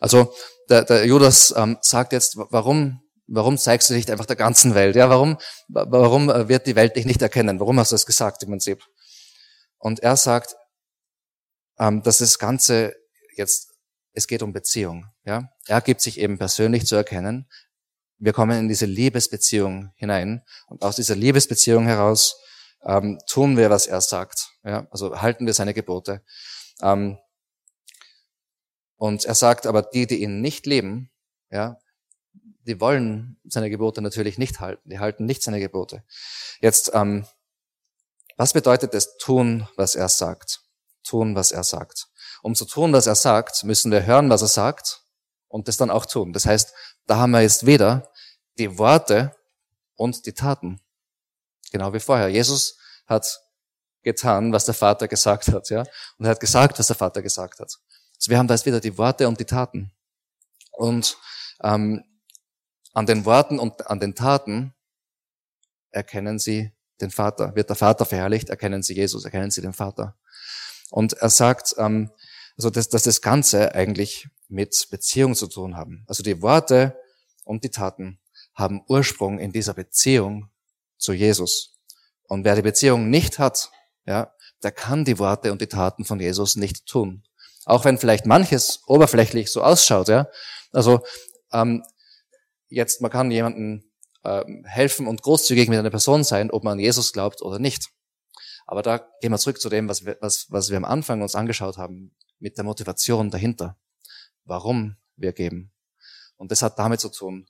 Also 0.00 0.34
der, 0.68 0.84
der 0.84 1.06
Judas 1.06 1.54
ähm, 1.56 1.78
sagt 1.80 2.12
jetzt, 2.12 2.36
warum, 2.36 3.00
warum 3.26 3.56
zeigst 3.56 3.90
du 3.90 3.94
dich 3.94 4.10
einfach 4.10 4.26
der 4.26 4.36
ganzen 4.36 4.74
Welt? 4.74 4.96
Ja, 4.96 5.08
warum, 5.08 5.38
warum 5.68 6.28
wird 6.28 6.66
die 6.66 6.76
Welt 6.76 6.96
dich 6.96 7.06
nicht 7.06 7.22
erkennen? 7.22 7.60
Warum 7.60 7.78
hast 7.78 7.92
du 7.92 7.96
es 7.96 8.06
gesagt 8.06 8.42
im 8.42 8.50
Prinzip? 8.50 8.82
Und 9.86 10.00
er 10.00 10.16
sagt, 10.16 10.56
ähm, 11.78 12.02
dass 12.02 12.18
das 12.18 12.38
Ganze 12.38 12.94
jetzt, 13.36 13.72
es 14.12 14.26
geht 14.26 14.42
um 14.42 14.52
Beziehung. 14.52 15.06
Ja, 15.24 15.50
er 15.66 15.80
gibt 15.80 16.00
sich 16.00 16.18
eben 16.18 16.38
persönlich 16.38 16.86
zu 16.86 16.96
erkennen 16.96 17.46
wir 18.18 18.32
kommen 18.32 18.58
in 18.58 18.68
diese 18.68 18.86
Liebesbeziehung 18.86 19.92
hinein 19.96 20.42
und 20.68 20.82
aus 20.82 20.96
dieser 20.96 21.14
Liebesbeziehung 21.14 21.84
heraus 21.84 22.40
ähm, 22.84 23.18
tun 23.28 23.56
wir, 23.56 23.70
was 23.70 23.86
er 23.86 24.00
sagt. 24.00 24.52
Ja? 24.64 24.86
Also 24.90 25.20
halten 25.20 25.46
wir 25.46 25.54
seine 25.54 25.74
Gebote. 25.74 26.22
Ähm, 26.80 27.18
und 28.96 29.24
er 29.24 29.34
sagt 29.34 29.66
aber, 29.66 29.82
die, 29.82 30.06
die 30.06 30.22
ihn 30.22 30.40
nicht 30.40 30.66
leben, 30.66 31.10
ja, 31.50 31.78
die 32.66 32.80
wollen 32.80 33.38
seine 33.44 33.70
Gebote 33.70 34.00
natürlich 34.00 34.38
nicht 34.38 34.60
halten. 34.60 34.88
Die 34.88 34.98
halten 34.98 35.26
nicht 35.26 35.42
seine 35.42 35.60
Gebote. 35.60 36.02
Jetzt, 36.60 36.90
ähm, 36.94 37.26
was 38.36 38.52
bedeutet 38.52 38.94
es 38.94 39.16
tun, 39.16 39.66
was 39.76 39.94
er 39.94 40.08
sagt? 40.08 40.60
Tun, 41.04 41.34
was 41.34 41.52
er 41.52 41.64
sagt. 41.64 42.08
Um 42.42 42.54
zu 42.54 42.64
tun, 42.64 42.92
was 42.92 43.06
er 43.06 43.14
sagt, 43.14 43.64
müssen 43.64 43.90
wir 43.90 44.04
hören, 44.04 44.30
was 44.30 44.42
er 44.42 44.48
sagt 44.48 45.02
und 45.48 45.68
das 45.68 45.76
dann 45.76 45.90
auch 45.90 46.06
tun. 46.06 46.32
Das 46.32 46.46
heißt, 46.46 46.72
da 47.06 47.16
haben 47.16 47.30
wir 47.30 47.40
jetzt 47.40 47.66
weder 47.66 48.10
die 48.58 48.78
Worte 48.78 49.34
und 49.94 50.26
die 50.26 50.32
Taten. 50.32 50.80
Genau 51.72 51.92
wie 51.92 52.00
vorher. 52.00 52.28
Jesus 52.28 52.78
hat 53.06 53.40
getan, 54.02 54.52
was 54.52 54.64
der 54.64 54.74
Vater 54.74 55.08
gesagt 55.08 55.48
hat, 55.48 55.70
ja. 55.70 55.80
Und 56.18 56.26
er 56.26 56.30
hat 56.30 56.40
gesagt, 56.40 56.78
was 56.78 56.86
der 56.86 56.96
Vater 56.96 57.22
gesagt 57.22 57.58
hat. 57.58 57.78
Also 58.16 58.30
wir 58.30 58.38
haben 58.38 58.46
da 58.46 58.54
jetzt 58.54 58.66
wieder 58.66 58.80
die 58.80 58.96
Worte 58.98 59.26
und 59.28 59.40
die 59.40 59.44
Taten. 59.44 59.92
Und 60.72 61.16
ähm, 61.62 62.04
an 62.92 63.06
den 63.06 63.24
Worten 63.24 63.58
und 63.58 63.86
an 63.88 64.00
den 64.00 64.14
Taten 64.14 64.74
erkennen 65.90 66.38
sie 66.38 66.72
den 67.00 67.10
Vater. 67.10 67.54
Wird 67.54 67.68
der 67.68 67.76
Vater 67.76 68.04
verherrlicht, 68.04 68.48
erkennen 68.48 68.82
sie 68.82 68.94
Jesus, 68.94 69.24
erkennen 69.24 69.50
sie 69.50 69.62
den 69.62 69.72
Vater. 69.72 70.16
Und 70.90 71.14
er 71.14 71.30
sagt, 71.30 71.74
ähm, 71.78 72.10
also 72.56 72.70
dass, 72.70 72.88
dass 72.88 73.02
das 73.02 73.20
Ganze 73.20 73.74
eigentlich 73.74 74.28
mit 74.48 74.88
Beziehung 74.90 75.34
zu 75.34 75.46
tun 75.46 75.76
haben. 75.76 76.04
Also 76.06 76.22
die 76.22 76.40
Worte 76.42 76.96
und 77.44 77.64
die 77.64 77.70
Taten 77.70 78.18
haben 78.54 78.82
Ursprung 78.88 79.38
in 79.38 79.52
dieser 79.52 79.74
Beziehung 79.74 80.50
zu 80.96 81.12
Jesus. 81.12 81.78
Und 82.28 82.44
wer 82.44 82.54
die 82.54 82.62
Beziehung 82.62 83.10
nicht 83.10 83.38
hat, 83.38 83.70
ja, 84.06 84.32
der 84.62 84.72
kann 84.72 85.04
die 85.04 85.18
Worte 85.18 85.52
und 85.52 85.60
die 85.60 85.66
Taten 85.66 86.04
von 86.04 86.18
Jesus 86.18 86.56
nicht 86.56 86.86
tun. 86.86 87.24
Auch 87.64 87.84
wenn 87.84 87.98
vielleicht 87.98 88.26
manches 88.26 88.80
oberflächlich 88.86 89.50
so 89.50 89.62
ausschaut, 89.62 90.08
ja. 90.08 90.28
Also 90.72 91.00
ähm, 91.52 91.84
jetzt, 92.68 93.00
man 93.00 93.10
kann 93.10 93.30
jemandem 93.30 93.85
ähm, 94.26 94.64
helfen 94.66 95.06
und 95.06 95.22
großzügig 95.22 95.68
mit 95.68 95.78
einer 95.78 95.90
Person 95.90 96.24
sein, 96.24 96.50
ob 96.50 96.64
man 96.64 96.74
an 96.74 96.78
Jesus 96.78 97.12
glaubt 97.12 97.42
oder 97.42 97.58
nicht. 97.58 97.90
Aber 98.66 98.82
da 98.82 98.98
gehen 99.20 99.30
wir 99.30 99.38
zurück 99.38 99.60
zu 99.60 99.68
dem, 99.68 99.88
was 99.88 100.04
wir, 100.04 100.18
was, 100.20 100.46
was 100.50 100.70
wir 100.70 100.76
am 100.76 100.84
Anfang 100.84 101.22
uns 101.22 101.34
angeschaut 101.34 101.78
haben, 101.78 102.14
mit 102.38 102.58
der 102.58 102.64
Motivation 102.64 103.30
dahinter 103.30 103.76
warum 104.46 104.96
wir 105.16 105.32
geben. 105.32 105.72
Und 106.36 106.50
das 106.50 106.62
hat 106.62 106.78
damit 106.78 107.00
zu 107.00 107.10
tun, 107.10 107.48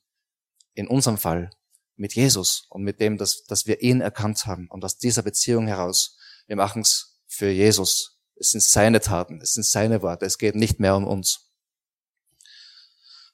in 0.75 0.89
unserem 0.89 1.19
Fall, 1.19 1.51
mit 1.99 2.15
Jesus 2.15 2.67
und 2.69 2.83
mit 2.83 3.01
dem, 3.01 3.17
dass, 3.17 3.45
dass 3.45 3.67
wir 3.67 3.81
ihn 3.81 4.03
erkannt 4.03 4.45
haben 4.45 4.69
und 4.69 4.85
aus 4.85 4.99
dieser 4.99 5.23
Beziehung 5.23 5.67
heraus, 5.67 6.19
wir 6.47 6.57
machen 6.57 6.83
es 6.83 7.23
für 7.27 7.49
Jesus. 7.49 8.21
Es 8.39 8.51
sind 8.51 8.63
seine 8.63 9.01
Taten, 9.01 9.41
es 9.41 9.55
sind 9.55 9.65
seine 9.65 10.03
Worte, 10.03 10.27
es 10.27 10.37
geht 10.37 10.57
nicht 10.57 10.79
mehr 10.79 10.95
um 10.95 11.07
uns. 11.07 11.51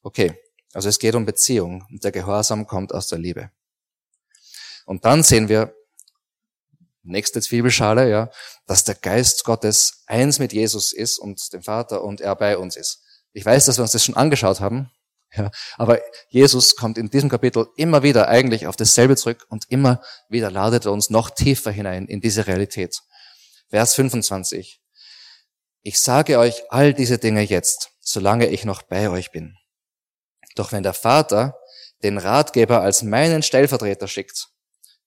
Okay, 0.03 0.41
also 0.73 0.89
es 0.89 0.99
geht 0.99 1.15
um 1.15 1.27
Beziehung 1.27 1.87
und 1.91 2.05
der 2.05 2.13
Gehorsam 2.13 2.67
kommt 2.67 2.95
aus 2.95 3.09
der 3.09 3.19
Liebe. 3.19 3.51
Und 4.87 5.05
dann 5.05 5.23
sehen 5.23 5.49
wir, 5.49 5.75
nächste 7.03 7.41
Zwiebelschale, 7.41 8.09
ja, 8.09 8.31
dass 8.67 8.85
der 8.85 8.95
Geist 8.95 9.45
Gottes 9.45 10.05
eins 10.07 10.39
mit 10.39 10.53
Jesus 10.53 10.93
ist 10.93 11.19
und 11.19 11.53
dem 11.53 11.63
Vater 11.63 12.05
und 12.05 12.21
er 12.21 12.37
bei 12.37 12.57
uns 12.57 12.77
ist. 12.77 13.03
Ich 13.33 13.45
weiß, 13.45 13.65
dass 13.67 13.79
wir 13.79 13.83
uns 13.83 13.93
das 13.93 14.05
schon 14.05 14.17
angeschaut 14.17 14.61
haben, 14.61 14.91
ja, 15.35 15.51
aber 15.79 16.01
Jesus 16.29 16.77
kommt 16.77 16.99
in 16.99 17.09
diesem 17.09 17.31
Kapitel 17.31 17.67
immer 17.77 18.03
wieder 18.03 18.29
eigentlich 18.29 18.67
auf 18.67 18.77
dasselbe 18.77 19.17
zurück 19.17 19.47
und 19.49 19.65
immer 19.71 20.03
wieder 20.29 20.51
ladet 20.51 20.85
er 20.85 20.93
uns 20.93 21.09
noch 21.09 21.31
tiefer 21.31 21.71
hinein 21.71 22.07
in 22.07 22.21
diese 22.21 22.47
Realität. 22.47 23.01
Vers 23.69 23.95
25. 23.95 24.81
Ich 25.83 26.01
sage 26.01 26.39
euch 26.39 26.63
all 26.71 26.93
diese 26.93 27.17
Dinge 27.19 27.43
jetzt, 27.43 27.91
solange 28.01 28.49
ich 28.49 28.65
noch 28.65 28.83
bei 28.83 29.09
euch 29.09 29.33
bin. 29.33 29.57
Doch 30.55 30.73
wenn 30.73 30.83
der 30.83 30.95
Vater 30.95 31.59
den 32.03 32.19
Ratgeber 32.19 32.81
als 32.83 33.03
meinen 33.03 33.43
Stellvertreter 33.43 34.09
schickt, 34.09 34.49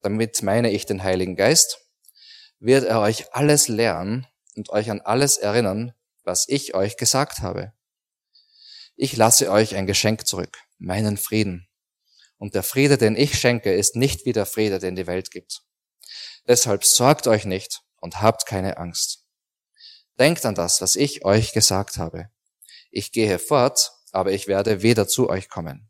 damit 0.01 0.41
meine 0.41 0.71
ich 0.71 0.85
den 0.85 1.03
Heiligen 1.03 1.35
Geist, 1.35 1.79
wird 2.59 2.85
er 2.85 3.01
euch 3.01 3.33
alles 3.33 3.67
lernen 3.67 4.27
und 4.55 4.69
euch 4.69 4.89
an 4.89 5.01
alles 5.01 5.37
erinnern, 5.37 5.93
was 6.23 6.47
ich 6.47 6.73
euch 6.73 6.97
gesagt 6.97 7.39
habe. 7.39 7.73
Ich 8.95 9.17
lasse 9.17 9.51
euch 9.51 9.75
ein 9.75 9.87
Geschenk 9.87 10.25
zurück, 10.25 10.57
meinen 10.77 11.17
Frieden. 11.17 11.67
Und 12.37 12.55
der 12.55 12.63
Friede, 12.63 12.97
den 12.97 13.15
ich 13.15 13.37
schenke, 13.39 13.73
ist 13.73 13.95
nicht 13.95 14.25
wie 14.25 14.33
der 14.33 14.45
Friede, 14.45 14.79
den 14.79 14.95
die 14.95 15.07
Welt 15.07 15.31
gibt. 15.31 15.63
Deshalb 16.47 16.85
sorgt 16.85 17.27
euch 17.27 17.45
nicht 17.45 17.81
und 17.97 18.21
habt 18.21 18.45
keine 18.45 18.77
Angst. 18.77 19.25
Denkt 20.19 20.45
an 20.45 20.55
das, 20.55 20.81
was 20.81 20.95
ich 20.95 21.25
euch 21.25 21.53
gesagt 21.53 21.97
habe. 21.97 22.29
Ich 22.89 23.11
gehe 23.11 23.39
fort, 23.39 23.91
aber 24.15 24.31
ich 24.31 24.47
werde 24.47 24.81
wieder 24.81 25.07
zu 25.07 25.29
euch 25.29 25.49
kommen. 25.49 25.89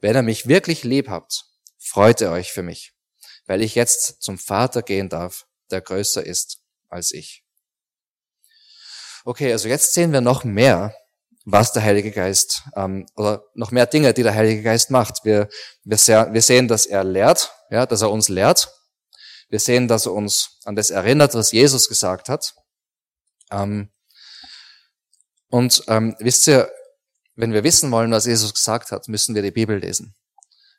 Wenn 0.00 0.16
ihr 0.16 0.22
mich 0.22 0.46
wirklich 0.46 0.84
lieb 0.84 1.08
habt, 1.08 1.44
freut 1.78 2.20
ihr 2.20 2.30
euch 2.30 2.52
für 2.52 2.62
mich, 2.62 2.94
weil 3.46 3.62
ich 3.62 3.74
jetzt 3.74 4.22
zum 4.22 4.38
Vater 4.38 4.82
gehen 4.82 5.08
darf, 5.08 5.46
der 5.70 5.80
größer 5.80 6.24
ist 6.24 6.60
als 6.88 7.12
ich. 7.12 7.44
Okay, 9.24 9.50
also 9.52 9.68
jetzt 9.68 9.94
sehen 9.94 10.12
wir 10.12 10.20
noch 10.20 10.44
mehr 10.44 10.94
was 11.44 11.72
der 11.72 11.82
Heilige 11.82 12.10
Geist 12.10 12.62
ähm, 12.74 13.06
oder 13.16 13.44
noch 13.54 13.70
mehr 13.70 13.86
Dinge, 13.86 14.14
die 14.14 14.22
der 14.22 14.34
Heilige 14.34 14.62
Geist 14.62 14.90
macht. 14.90 15.24
Wir, 15.24 15.48
wir, 15.84 15.98
sehr, 15.98 16.32
wir 16.32 16.40
sehen, 16.40 16.68
dass 16.68 16.86
er 16.86 17.04
lehrt, 17.04 17.52
ja, 17.70 17.86
dass 17.86 18.02
er 18.02 18.10
uns 18.10 18.28
lehrt. 18.28 18.72
Wir 19.50 19.60
sehen, 19.60 19.86
dass 19.86 20.06
er 20.06 20.12
uns 20.12 20.58
an 20.64 20.74
das 20.74 20.90
erinnert, 20.90 21.34
was 21.34 21.52
Jesus 21.52 21.88
gesagt 21.88 22.28
hat. 22.28 22.54
Ähm, 23.50 23.90
und 25.48 25.84
ähm, 25.88 26.16
wisst 26.18 26.48
ihr, 26.48 26.72
wenn 27.36 27.52
wir 27.52 27.64
wissen 27.64 27.90
wollen, 27.90 28.12
was 28.12 28.26
Jesus 28.26 28.54
gesagt 28.54 28.90
hat, 28.92 29.08
müssen 29.08 29.34
wir 29.34 29.42
die 29.42 29.50
Bibel 29.50 29.78
lesen. 29.78 30.14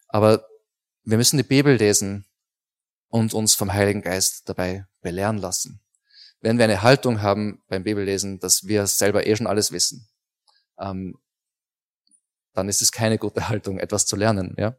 Aber 0.08 0.46
wir 1.04 1.18
müssen 1.18 1.38
die 1.38 1.44
Bibel 1.44 1.76
lesen 1.76 2.26
und 3.10 3.34
uns 3.34 3.56
vom 3.56 3.74
Heiligen 3.74 4.02
Geist 4.02 4.48
dabei 4.50 4.86
belehren 5.02 5.38
lassen. 5.38 5.82
Wenn 6.42 6.58
wir 6.58 6.66
eine 6.66 6.82
Haltung 6.82 7.22
haben 7.22 7.64
beim 7.68 7.84
Bibellesen, 7.84 8.40
dass 8.40 8.66
wir 8.68 8.88
selber 8.88 9.26
eh 9.26 9.36
schon 9.36 9.48
alles 9.48 9.72
wissen, 9.72 10.08
ähm, 10.80 11.18
dann 12.54 12.70
ist 12.70 12.82
es 12.82 12.92
keine 12.92 13.18
gute 13.18 13.50
Haltung, 13.50 13.80
etwas 13.80 14.06
zu 14.06 14.16
lernen. 14.16 14.56
Ja? 14.58 14.76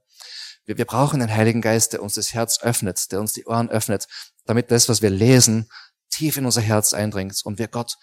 Wir, 0.64 0.78
wir 0.78 0.84
brauchen 0.84 1.20
den 1.20 1.34
Heiligen 1.34 1.60
Geist, 1.60 1.92
der 1.92 2.02
uns 2.02 2.14
das 2.14 2.34
Herz 2.34 2.60
öffnet, 2.62 3.10
der 3.12 3.20
uns 3.20 3.32
die 3.32 3.46
Ohren 3.46 3.68
öffnet, 3.68 4.06
damit 4.44 4.70
das, 4.70 4.88
was 4.88 5.02
wir 5.02 5.10
lesen, 5.10 5.68
tief 6.10 6.36
in 6.36 6.46
unser 6.46 6.62
Herz 6.62 6.92
eindringt 6.92 7.40
und 7.44 7.58
wir 7.58 7.68
Gott 7.68 7.96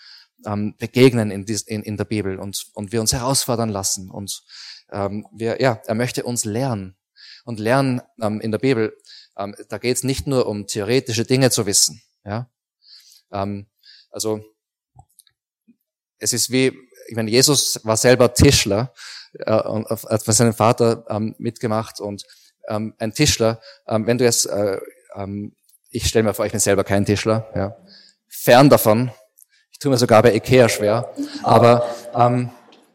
ähm, 0.46 0.76
begegnen 0.78 1.32
in, 1.32 1.46
dies, 1.46 1.62
in, 1.64 1.84
in 1.84 1.98
der 1.98 2.06
Bibel 2.06 2.40
und, 2.40 2.68
und 2.74 2.92
wir 2.92 3.02
uns 3.02 3.14
herausfordern 3.14 3.70
lassen. 3.70 4.10
Und 4.10 4.44
ähm, 4.92 5.26
wir, 5.34 5.62
ja, 5.62 5.82
er 5.86 5.96
möchte 5.96 6.24
uns 6.24 6.46
lernen. 6.46 6.96
Und 7.46 7.60
lernen 7.60 8.02
ähm, 8.22 8.40
in 8.42 8.52
der 8.52 8.60
Bibel, 8.60 8.96
ähm, 9.38 9.56
da 9.70 9.78
geht 9.78 9.98
es 9.98 10.04
nicht 10.04 10.28
nur 10.28 10.48
um 10.48 10.68
theoretische 10.68 11.26
Dinge 11.26 11.50
zu 11.52 11.66
wissen. 11.66 12.02
Ja? 12.24 12.50
Ähm, 13.32 13.68
also 14.10 14.44
es 16.20 16.34
ist 16.34 16.52
wie, 16.52 16.78
ich 17.08 17.16
meine, 17.16 17.30
Jesus 17.30 17.80
war 17.84 17.98
selber 17.98 18.34
Tischler, 18.34 18.94
äh, 19.34 19.52
hat 19.52 20.26
bei 20.26 20.32
seinem 20.32 20.54
Vater 20.54 21.06
ähm, 21.10 21.36
mitgemacht 21.38 22.00
und 22.00 22.24
ähm, 22.70 22.94
ein 22.98 23.14
Tischler, 23.14 23.60
ähm, 23.88 24.08
wenn 24.08 24.18
du 24.18 24.24
jetzt, 24.24 24.46
äh, 24.46 24.80
ähm, 25.16 25.56
ich 25.90 26.08
stelle 26.08 26.24
mir 26.24 26.34
vor, 26.34 26.46
ich 26.46 26.52
bin 26.52 26.62
selber 26.62 26.84
kein 26.84 27.06
Tischler, 27.06 27.52
ja, 27.56 27.76
fern 28.28 28.70
davon, 28.70 29.12
ich 29.74 29.80
tue 29.80 29.92
mir 29.92 29.98
sogar 29.98 30.24
bei 30.24 30.34
Ikea 30.34 30.70
schwer, 30.70 31.14
aber 31.44 31.86
ähm, 32.16 32.50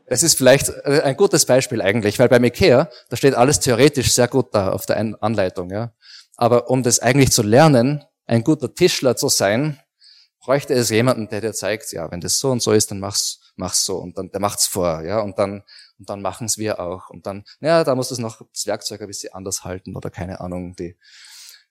es 0.06 0.22
ist 0.22 0.38
vielleicht 0.38 0.70
äh, 0.84 1.02
ein 1.04 1.16
gutes 1.16 1.44
Beispiel 1.44 1.82
eigentlich, 1.82 2.18
weil 2.18 2.28
beim 2.28 2.44
Ikea, 2.44 2.88
da 3.10 3.16
steht 3.16 3.34
alles 3.34 3.60
theoretisch 3.60 4.12
sehr 4.14 4.28
gut 4.28 4.54
da 4.54 4.72
auf 4.72 4.86
der 4.86 4.96
Anleitung, 5.20 5.70
ja. 5.70 5.92
Aber 6.36 6.70
um 6.70 6.82
das 6.82 7.00
eigentlich 7.00 7.32
zu 7.32 7.42
lernen, 7.42 8.04
ein 8.26 8.44
guter 8.44 8.74
Tischler 8.74 9.16
zu 9.16 9.28
sein, 9.28 9.80
bräuchte 10.40 10.72
es 10.72 10.88
jemanden, 10.88 11.28
der 11.28 11.40
dir 11.40 11.52
zeigt, 11.52 11.92
ja, 11.92 12.10
wenn 12.10 12.20
das 12.20 12.38
so 12.38 12.50
und 12.50 12.62
so 12.62 12.72
ist, 12.72 12.90
dann 12.90 13.00
mach's, 13.00 13.40
mach's 13.56 13.84
so 13.84 13.98
und 13.98 14.16
dann 14.16 14.30
der 14.30 14.40
macht's 14.40 14.66
vor, 14.66 15.02
ja, 15.02 15.20
und 15.20 15.38
dann 15.38 15.62
und 15.98 16.08
dann 16.08 16.22
machen's 16.22 16.58
wir 16.58 16.80
auch 16.80 17.10
und 17.10 17.26
dann, 17.26 17.44
ja, 17.60 17.84
da 17.84 17.94
muss 17.94 18.08
das 18.08 18.18
noch 18.18 18.40
das 18.54 18.66
Werkzeug 18.66 19.00
ein 19.00 19.08
bisschen 19.08 19.34
anders 19.34 19.64
halten 19.64 19.96
oder 19.96 20.10
keine 20.10 20.40
Ahnung, 20.40 20.76
die 20.76 20.96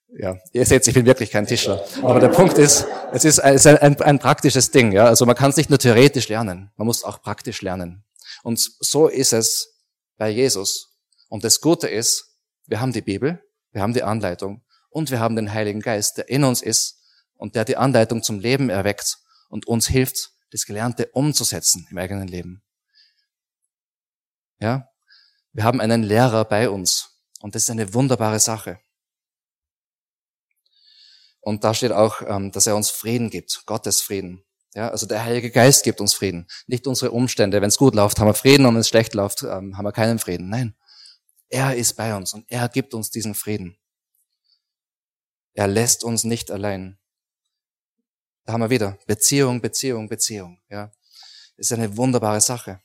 ja, 0.09 0.37
ihr 0.53 0.65
seht, 0.65 0.87
ich 0.87 0.93
bin 0.93 1.05
wirklich 1.05 1.31
kein 1.31 1.45
Tischler. 1.45 1.85
Aber 2.01 2.19
der 2.19 2.29
Punkt 2.29 2.57
ist, 2.57 2.85
es 3.11 3.25
ist 3.25 3.39
ein, 3.39 3.77
ein, 3.77 4.01
ein 4.01 4.19
praktisches 4.19 4.71
Ding. 4.71 4.91
Ja? 4.91 5.05
Also 5.05 5.25
man 5.25 5.35
kann 5.35 5.49
es 5.49 5.57
nicht 5.57 5.69
nur 5.69 5.79
theoretisch 5.79 6.29
lernen, 6.29 6.71
man 6.77 6.87
muss 6.87 7.03
auch 7.03 7.21
praktisch 7.21 7.61
lernen. 7.61 8.03
Und 8.43 8.59
so 8.59 9.07
ist 9.07 9.33
es 9.33 9.75
bei 10.17 10.29
Jesus. 10.29 10.97
Und 11.29 11.43
das 11.43 11.61
Gute 11.61 11.87
ist, 11.87 12.37
wir 12.65 12.79
haben 12.79 12.93
die 12.93 13.01
Bibel, 13.01 13.43
wir 13.71 13.81
haben 13.81 13.93
die 13.93 14.03
Anleitung 14.03 14.63
und 14.89 15.11
wir 15.11 15.19
haben 15.19 15.35
den 15.35 15.53
Heiligen 15.53 15.81
Geist, 15.81 16.17
der 16.17 16.29
in 16.29 16.43
uns 16.43 16.61
ist 16.61 16.99
und 17.35 17.55
der 17.55 17.65
die 17.65 17.77
Anleitung 17.77 18.23
zum 18.23 18.39
Leben 18.39 18.69
erweckt 18.69 19.17
und 19.49 19.67
uns 19.67 19.87
hilft, 19.87 20.31
das 20.51 20.65
Gelernte 20.65 21.09
umzusetzen 21.11 21.87
im 21.91 21.97
eigenen 21.97 22.27
Leben. 22.27 22.63
Ja? 24.59 24.89
Wir 25.51 25.63
haben 25.63 25.81
einen 25.81 26.03
Lehrer 26.03 26.45
bei 26.45 26.69
uns 26.69 27.21
und 27.41 27.55
das 27.55 27.63
ist 27.63 27.69
eine 27.69 27.93
wunderbare 27.93 28.39
Sache. 28.39 28.79
Und 31.47 31.63
da 31.63 31.73
steht 31.73 31.93
auch, 31.93 32.21
ähm, 32.23 32.51
dass 32.51 32.67
er 32.67 32.75
uns 32.75 32.89
Frieden 32.89 33.29
gibt, 33.29 33.65
Gottes 33.65 34.01
Frieden. 34.01 34.43
Ja, 34.73 34.89
also 34.89 35.05
der 35.05 35.23
Heilige 35.23 35.49
Geist 35.49 35.85
gibt 35.85 36.01
uns 36.01 36.13
Frieden, 36.13 36.45
nicht 36.65 36.85
unsere 36.87 37.11
Umstände. 37.11 37.61
Wenn 37.61 37.69
es 37.69 37.77
gut 37.77 37.95
läuft, 37.95 38.19
haben 38.19 38.27
wir 38.27 38.33
Frieden 38.33 38.65
und 38.65 38.73
wenn 38.73 38.81
es 38.81 38.89
schlecht 38.89 39.13
läuft, 39.13 39.43
ähm, 39.43 39.77
haben 39.77 39.85
wir 39.85 39.93
keinen 39.93 40.19
Frieden. 40.19 40.49
Nein, 40.49 40.75
er 41.47 41.73
ist 41.73 41.93
bei 41.93 42.13
uns 42.13 42.33
und 42.33 42.43
er 42.51 42.67
gibt 42.67 42.93
uns 42.93 43.11
diesen 43.11 43.33
Frieden. 43.33 43.77
Er 45.53 45.69
lässt 45.69 46.03
uns 46.03 46.25
nicht 46.25 46.51
allein. 46.51 46.99
Da 48.43 48.51
haben 48.51 48.61
wir 48.63 48.69
wieder 48.69 48.97
Beziehung, 49.07 49.61
Beziehung, 49.61 50.09
Beziehung. 50.09 50.59
Ja, 50.69 50.91
ist 51.55 51.71
eine 51.71 51.95
wunderbare 51.95 52.41
Sache. 52.41 52.81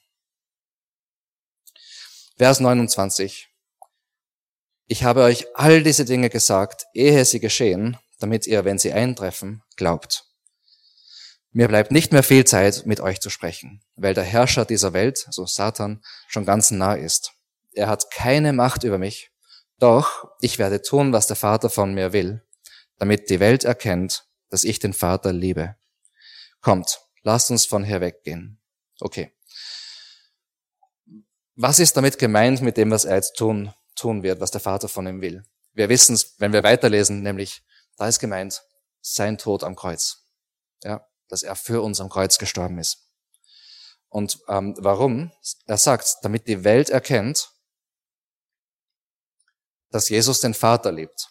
Vers 2.36 2.60
29. 2.60 3.48
Ich 4.86 5.02
habe 5.02 5.24
euch 5.24 5.48
all 5.56 5.82
diese 5.82 6.04
Dinge 6.04 6.30
gesagt, 6.30 6.86
ehe 6.94 7.24
sie 7.24 7.40
geschehen, 7.40 7.98
damit 8.22 8.46
ihr, 8.46 8.64
wenn 8.64 8.78
sie 8.78 8.92
eintreffen, 8.92 9.62
glaubt. 9.76 10.24
Mir 11.50 11.68
bleibt 11.68 11.90
nicht 11.90 12.12
mehr 12.12 12.22
viel 12.22 12.44
Zeit, 12.44 12.86
mit 12.86 13.00
euch 13.00 13.20
zu 13.20 13.28
sprechen, 13.28 13.82
weil 13.96 14.14
der 14.14 14.24
Herrscher 14.24 14.64
dieser 14.64 14.94
Welt, 14.94 15.24
also 15.26 15.44
Satan, 15.44 16.02
schon 16.28 16.46
ganz 16.46 16.70
nah 16.70 16.94
ist. 16.94 17.32
Er 17.74 17.88
hat 17.88 18.10
keine 18.10 18.52
Macht 18.52 18.84
über 18.84 18.98
mich, 18.98 19.30
doch 19.78 20.30
ich 20.40 20.58
werde 20.58 20.80
tun, 20.80 21.12
was 21.12 21.26
der 21.26 21.36
Vater 21.36 21.68
von 21.68 21.92
mir 21.92 22.12
will, 22.12 22.42
damit 22.98 23.28
die 23.28 23.40
Welt 23.40 23.64
erkennt, 23.64 24.24
dass 24.48 24.64
ich 24.64 24.78
den 24.78 24.92
Vater 24.92 25.32
liebe. 25.32 25.76
Kommt, 26.60 27.00
lasst 27.22 27.50
uns 27.50 27.66
von 27.66 27.84
hier 27.84 28.00
weggehen. 28.00 28.60
Okay. 29.00 29.32
Was 31.54 31.78
ist 31.80 31.96
damit 31.96 32.18
gemeint 32.18 32.62
mit 32.62 32.76
dem, 32.76 32.90
was 32.90 33.04
er 33.04 33.16
jetzt 33.16 33.36
tun, 33.36 33.74
tun 33.94 34.22
wird, 34.22 34.40
was 34.40 34.52
der 34.52 34.60
Vater 34.60 34.88
von 34.88 35.06
ihm 35.06 35.20
will? 35.20 35.42
Wir 35.74 35.88
wissen 35.88 36.14
es, 36.14 36.34
wenn 36.38 36.52
wir 36.52 36.62
weiterlesen, 36.62 37.22
nämlich, 37.22 37.62
da 38.02 38.08
ist 38.08 38.18
gemeint, 38.18 38.64
sein 39.00 39.38
Tod 39.38 39.62
am 39.62 39.76
Kreuz. 39.76 40.26
Ja, 40.82 41.08
dass 41.28 41.44
er 41.44 41.54
für 41.54 41.82
uns 41.82 42.00
am 42.00 42.08
Kreuz 42.08 42.36
gestorben 42.36 42.78
ist. 42.78 43.08
Und 44.08 44.40
ähm, 44.48 44.74
warum? 44.78 45.30
Er 45.66 45.78
sagt, 45.78 46.16
damit 46.22 46.48
die 46.48 46.64
Welt 46.64 46.90
erkennt, 46.90 47.52
dass 49.90 50.08
Jesus 50.08 50.40
den 50.40 50.52
Vater 50.52 50.90
liebt. 50.90 51.28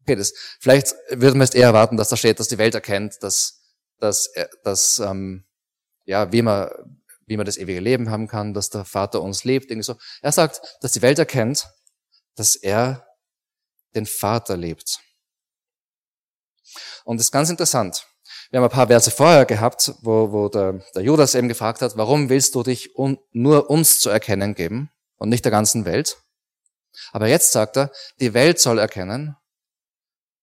Okay, 0.00 0.16
das, 0.16 0.32
vielleicht 0.58 0.94
würde 1.10 1.36
man 1.36 1.46
jetzt 1.46 1.54
eher 1.54 1.66
erwarten, 1.66 1.98
dass 1.98 2.08
da 2.08 2.16
steht, 2.16 2.40
dass 2.40 2.48
die 2.48 2.56
Welt 2.56 2.74
erkennt, 2.74 3.22
dass, 3.22 3.60
dass, 3.98 4.32
dass 4.64 5.00
ähm, 5.00 5.46
ja, 6.06 6.32
wie 6.32 6.40
man, 6.40 6.70
wie 7.26 7.36
man 7.36 7.44
das 7.44 7.58
ewige 7.58 7.80
Leben 7.80 8.08
haben 8.08 8.28
kann, 8.28 8.54
dass 8.54 8.70
der 8.70 8.86
Vater 8.86 9.20
uns 9.20 9.44
liebt. 9.44 9.70
Irgendwie 9.70 9.84
so. 9.84 9.98
Er 10.22 10.32
sagt, 10.32 10.78
dass 10.80 10.92
die 10.92 11.02
Welt 11.02 11.18
erkennt, 11.18 11.68
dass 12.34 12.56
er 12.56 13.06
den 13.94 14.06
Vater 14.06 14.56
liebt. 14.56 15.00
Und 17.04 17.18
das 17.18 17.26
ist 17.26 17.32
ganz 17.32 17.50
interessant. 17.50 18.06
Wir 18.50 18.58
haben 18.58 18.64
ein 18.64 18.70
paar 18.70 18.86
Verse 18.86 19.10
vorher 19.10 19.44
gehabt, 19.44 19.92
wo, 20.00 20.32
wo 20.32 20.48
der, 20.48 20.80
der 20.94 21.02
Judas 21.02 21.34
eben 21.34 21.48
gefragt 21.48 21.82
hat, 21.82 21.96
warum 21.96 22.28
willst 22.28 22.54
du 22.54 22.62
dich 22.62 22.96
un, 22.96 23.18
nur 23.32 23.68
uns 23.68 24.00
zu 24.00 24.08
erkennen 24.08 24.54
geben 24.54 24.90
und 25.16 25.28
nicht 25.28 25.44
der 25.44 25.52
ganzen 25.52 25.84
Welt? 25.84 26.18
Aber 27.12 27.28
jetzt 27.28 27.52
sagt 27.52 27.76
er, 27.76 27.92
die 28.20 28.34
Welt 28.34 28.58
soll 28.58 28.78
erkennen, 28.78 29.36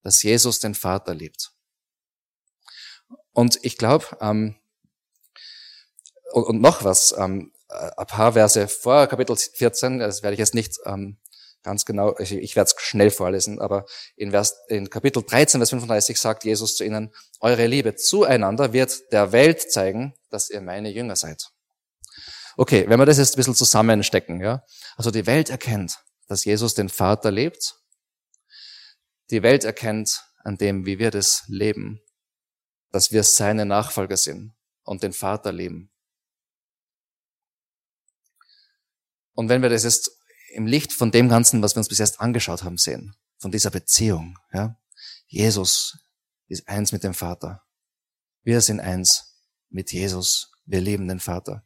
dass 0.03 0.21
Jesus 0.21 0.59
den 0.59 0.75
Vater 0.75 1.13
liebt. 1.13 1.51
Und 3.33 3.59
ich 3.63 3.77
glaube, 3.77 4.05
ähm, 4.21 4.55
und, 6.31 6.43
und, 6.43 6.61
noch 6.61 6.83
was, 6.83 7.13
ähm, 7.17 7.51
ein 7.69 8.07
paar 8.07 8.33
Verse 8.33 8.67
vor 8.67 9.07
Kapitel 9.07 9.35
14, 9.35 9.99
das 9.99 10.23
werde 10.23 10.33
ich 10.33 10.39
jetzt 10.39 10.53
nicht 10.53 10.77
ähm, 10.85 11.17
ganz 11.65 11.83
genau, 11.83 12.15
ich, 12.19 12.31
ich 12.31 12.55
werde 12.55 12.71
es 12.73 12.81
schnell 12.81 13.09
vorlesen, 13.09 13.59
aber 13.59 13.85
in, 14.15 14.31
Vers, 14.31 14.55
in 14.69 14.89
Kapitel 14.89 15.23
13, 15.23 15.59
Vers 15.59 15.71
35 15.71 16.17
sagt 16.17 16.45
Jesus 16.45 16.77
zu 16.77 16.85
ihnen, 16.85 17.11
eure 17.39 17.65
Liebe 17.65 17.95
zueinander 17.95 18.71
wird 18.71 19.11
der 19.11 19.31
Welt 19.31 19.71
zeigen, 19.71 20.13
dass 20.29 20.51
ihr 20.51 20.61
meine 20.61 20.91
Jünger 20.91 21.15
seid. 21.15 21.49
Okay, 22.55 22.85
wenn 22.87 22.99
wir 22.99 23.07
das 23.07 23.17
jetzt 23.17 23.33
ein 23.33 23.37
bisschen 23.37 23.55
zusammenstecken, 23.55 24.41
ja. 24.41 24.63
Also 24.95 25.09
die 25.09 25.25
Welt 25.25 25.49
erkennt, 25.49 25.97
dass 26.27 26.45
Jesus 26.45 26.75
den 26.75 26.87
Vater 26.87 27.31
lebt. 27.31 27.75
Die 29.31 29.41
Welt 29.41 29.63
erkennt 29.63 30.23
an 30.43 30.57
dem, 30.57 30.85
wie 30.85 30.99
wir 30.99 31.09
das 31.09 31.43
leben, 31.47 31.99
dass 32.91 33.11
wir 33.11 33.23
seine 33.23 33.65
Nachfolger 33.65 34.17
sind 34.17 34.53
und 34.83 35.01
den 35.01 35.13
Vater 35.13 35.51
lieben. 35.51 35.91
Und 39.33 39.49
wenn 39.49 39.63
wir 39.63 39.69
das 39.69 39.83
jetzt 39.83 40.11
im 40.55 40.65
Licht 40.65 40.93
von 40.93 41.11
dem 41.11 41.29
Ganzen, 41.29 41.61
was 41.61 41.75
wir 41.75 41.79
uns 41.79 41.89
bis 41.89 41.99
jetzt 41.99 42.19
angeschaut 42.19 42.63
haben, 42.63 42.77
sehen. 42.77 43.15
Von 43.37 43.51
dieser 43.51 43.69
Beziehung. 43.69 44.39
Ja? 44.53 44.79
Jesus 45.27 45.97
ist 46.47 46.67
eins 46.67 46.91
mit 46.91 47.03
dem 47.03 47.13
Vater. 47.13 47.63
Wir 48.43 48.61
sind 48.61 48.79
eins 48.79 49.41
mit 49.69 49.91
Jesus. 49.91 50.51
Wir 50.65 50.81
lieben 50.81 51.07
den 51.07 51.19
Vater. 51.19 51.65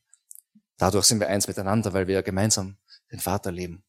Dadurch 0.77 1.05
sind 1.05 1.19
wir 1.19 1.27
eins 1.27 1.47
miteinander, 1.47 1.93
weil 1.93 2.07
wir 2.07 2.23
gemeinsam 2.23 2.77
den 3.11 3.19
Vater 3.19 3.51
lieben. 3.51 3.83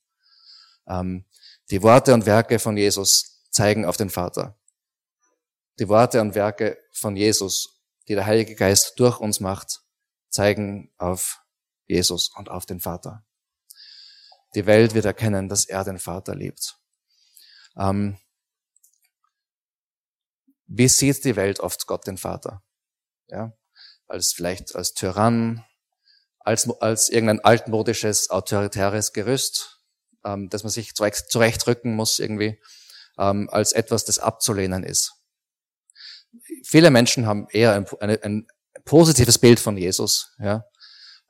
Ähm, 0.86 1.24
die 1.70 1.82
Worte 1.82 2.12
und 2.12 2.26
Werke 2.26 2.58
von 2.58 2.76
Jesus 2.76 3.44
zeigen 3.50 3.84
auf 3.84 3.96
den 3.96 4.10
Vater. 4.10 4.58
Die 5.78 5.88
Worte 5.88 6.20
und 6.20 6.34
Werke 6.34 6.78
von 6.92 7.16
Jesus, 7.16 7.80
die 8.08 8.14
der 8.14 8.26
Heilige 8.26 8.54
Geist 8.54 8.98
durch 8.98 9.20
uns 9.20 9.40
macht, 9.40 9.80
zeigen 10.28 10.92
auf 10.98 11.40
Jesus 11.86 12.28
und 12.36 12.50
auf 12.50 12.66
den 12.66 12.80
Vater. 12.80 13.24
Die 14.54 14.66
Welt 14.66 14.94
wird 14.94 15.04
erkennen, 15.04 15.48
dass 15.48 15.64
er 15.64 15.84
den 15.84 15.98
Vater 15.98 16.34
liebt. 16.34 16.76
Ähm, 17.76 18.18
wie 20.66 20.88
sieht 20.88 21.24
die 21.24 21.36
Welt 21.36 21.60
oft 21.60 21.86
Gott 21.86 22.06
den 22.06 22.16
Vater? 22.16 22.62
Ja, 23.28 23.52
als 24.06 24.32
vielleicht 24.32 24.74
als 24.74 24.94
Tyrann, 24.94 25.64
als, 26.40 26.68
als 26.80 27.08
irgendein 27.08 27.40
altmodisches, 27.40 28.30
autoritäres 28.30 29.12
Gerüst, 29.12 29.80
ähm, 30.24 30.48
das 30.48 30.62
man 30.62 30.70
sich 30.70 30.94
zurecht, 30.94 31.30
zurechtrücken 31.30 31.94
muss 31.94 32.18
irgendwie, 32.18 32.60
ähm, 33.18 33.48
als 33.50 33.72
etwas, 33.72 34.04
das 34.04 34.18
abzulehnen 34.18 34.82
ist. 34.82 35.14
Viele 36.64 36.90
Menschen 36.90 37.26
haben 37.26 37.48
eher 37.50 37.74
ein, 37.74 37.86
ein, 38.00 38.22
ein 38.22 38.46
positives 38.84 39.38
Bild 39.38 39.60
von 39.60 39.76
Jesus. 39.76 40.34
Ja, 40.38 40.64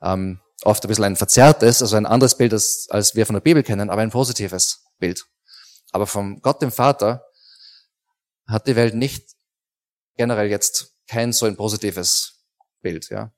ähm, 0.01 0.39
oft 0.63 0.83
ein 0.83 0.87
bisschen 0.87 1.03
ein 1.03 1.15
verzerrtes, 1.15 1.81
also 1.81 1.95
ein 1.95 2.05
anderes 2.05 2.37
Bild, 2.37 2.53
als, 2.53 2.87
als 2.89 3.15
wir 3.15 3.25
von 3.25 3.33
der 3.35 3.41
Bibel 3.41 3.63
kennen, 3.63 3.89
aber 3.89 4.01
ein 4.01 4.11
positives 4.11 4.85
Bild. 4.99 5.25
Aber 5.91 6.07
vom 6.07 6.41
Gott, 6.41 6.61
dem 6.61 6.71
Vater, 6.71 7.25
hat 8.47 8.67
die 8.67 8.75
Welt 8.75 8.95
nicht 8.95 9.31
generell 10.15 10.49
jetzt 10.49 10.95
kein 11.07 11.33
so 11.33 11.45
ein 11.45 11.55
positives 11.55 12.45
Bild, 12.81 13.09
ja. 13.09 13.33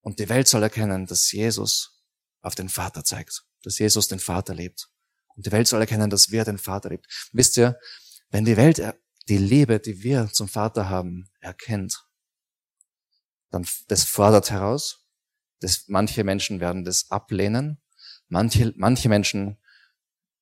Und 0.00 0.18
die 0.18 0.28
Welt 0.28 0.46
soll 0.46 0.62
erkennen, 0.62 1.06
dass 1.06 1.32
Jesus 1.32 2.04
auf 2.40 2.54
den 2.54 2.68
Vater 2.68 3.02
zeigt, 3.04 3.44
dass 3.64 3.78
Jesus 3.78 4.06
den 4.06 4.20
Vater 4.20 4.54
liebt. 4.54 4.88
Und 5.34 5.46
die 5.46 5.52
Welt 5.52 5.66
soll 5.66 5.80
erkennen, 5.80 6.10
dass 6.10 6.30
wir 6.30 6.44
den 6.44 6.58
Vater 6.58 6.90
liebt. 6.90 7.06
Wisst 7.32 7.56
ihr, 7.56 7.78
wenn 8.30 8.44
die 8.44 8.56
Welt 8.56 8.80
die 9.28 9.38
Liebe, 9.38 9.80
die 9.80 10.02
wir 10.02 10.28
zum 10.32 10.48
Vater 10.48 10.88
haben, 10.88 11.28
erkennt, 11.40 12.06
dann 13.50 13.66
das 13.88 14.04
fordert 14.04 14.50
heraus, 14.50 15.06
Das, 15.60 15.84
manche 15.88 16.22
Menschen 16.22 16.60
werden 16.60 16.84
das 16.84 17.10
ablehnen. 17.10 17.80
Manche, 18.28 18.72
manche 18.76 19.08
Menschen 19.08 19.58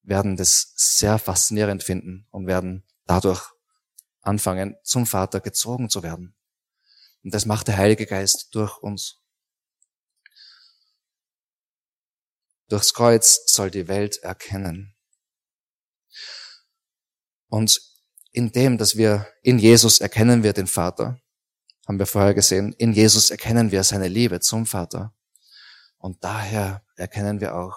werden 0.02 0.36
das 0.36 0.72
sehr 0.76 1.18
faszinierend 1.18 1.82
finden 1.82 2.26
und 2.30 2.46
werden 2.46 2.84
dadurch 3.06 3.42
anfangen, 4.22 4.76
zum 4.82 5.06
Vater 5.06 5.40
gezogen 5.40 5.88
zu 5.88 6.02
werden. 6.02 6.34
Und 7.22 7.32
das 7.34 7.46
macht 7.46 7.68
der 7.68 7.76
Heilige 7.76 8.06
Geist 8.06 8.54
durch 8.54 8.78
uns. 8.78 9.20
Durchs 12.68 12.94
Kreuz 12.94 13.44
soll 13.46 13.70
die 13.70 13.88
Welt 13.88 14.18
erkennen. 14.18 14.96
Und 17.48 17.80
in 18.32 18.50
dem, 18.52 18.78
dass 18.78 18.96
wir 18.96 19.28
in 19.42 19.58
Jesus 19.58 20.00
erkennen 20.00 20.42
wir 20.42 20.52
den 20.52 20.66
Vater, 20.66 21.20
haben 21.86 21.98
wir 21.98 22.06
vorher 22.06 22.34
gesehen, 22.34 22.72
in 22.72 22.92
Jesus 22.92 23.30
erkennen 23.30 23.70
wir 23.70 23.84
seine 23.84 24.08
Liebe 24.08 24.40
zum 24.40 24.66
Vater. 24.66 25.14
Und 25.98 26.22
daher 26.24 26.84
erkennen 26.96 27.40
wir 27.40 27.54
auch 27.56 27.76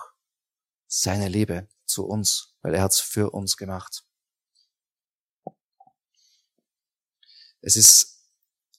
seine 0.88 1.28
Liebe 1.28 1.68
zu 1.86 2.06
uns, 2.06 2.56
weil 2.62 2.74
er 2.74 2.82
hat's 2.82 3.00
für 3.00 3.32
uns 3.32 3.58
gemacht. 3.58 4.04
Es 7.62 7.76
ist 7.76 8.24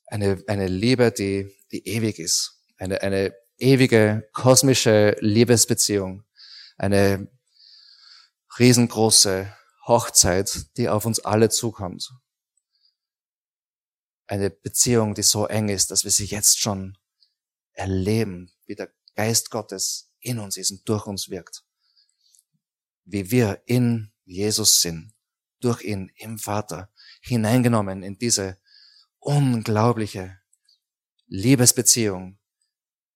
eine, 0.06 0.42
eine 0.46 0.66
Liebe, 0.68 1.12
die, 1.12 1.54
die 1.72 1.86
ewig 1.86 2.18
ist. 2.18 2.62
Eine, 2.78 3.02
eine 3.02 3.34
ewige 3.58 4.28
kosmische 4.32 5.16
Liebesbeziehung. 5.20 6.24
Eine 6.76 7.28
riesengroße 8.58 9.52
Hochzeit, 9.86 10.76
die 10.76 10.88
auf 10.88 11.04
uns 11.04 11.20
alle 11.20 11.48
zukommt. 11.50 12.12
Eine 14.28 14.50
Beziehung, 14.50 15.14
die 15.14 15.22
so 15.22 15.46
eng 15.46 15.68
ist, 15.68 15.90
dass 15.90 16.04
wir 16.04 16.12
sie 16.12 16.26
jetzt 16.26 16.60
schon 16.60 16.96
erleben, 17.72 18.52
wie 18.66 18.76
der 18.76 18.92
Geist 19.16 19.50
Gottes 19.50 20.12
in 20.20 20.38
uns 20.38 20.56
ist 20.56 20.70
und 20.70 20.88
durch 20.88 21.06
uns 21.06 21.28
wirkt 21.28 21.64
wie 23.08 23.30
wir 23.30 23.62
in 23.64 24.12
Jesus 24.24 24.82
sind, 24.82 25.12
durch 25.60 25.82
ihn 25.82 26.12
im 26.16 26.38
Vater, 26.38 26.92
hineingenommen 27.20 28.02
in 28.02 28.18
diese 28.18 28.58
unglaubliche 29.18 30.38
Liebesbeziehung, 31.26 32.38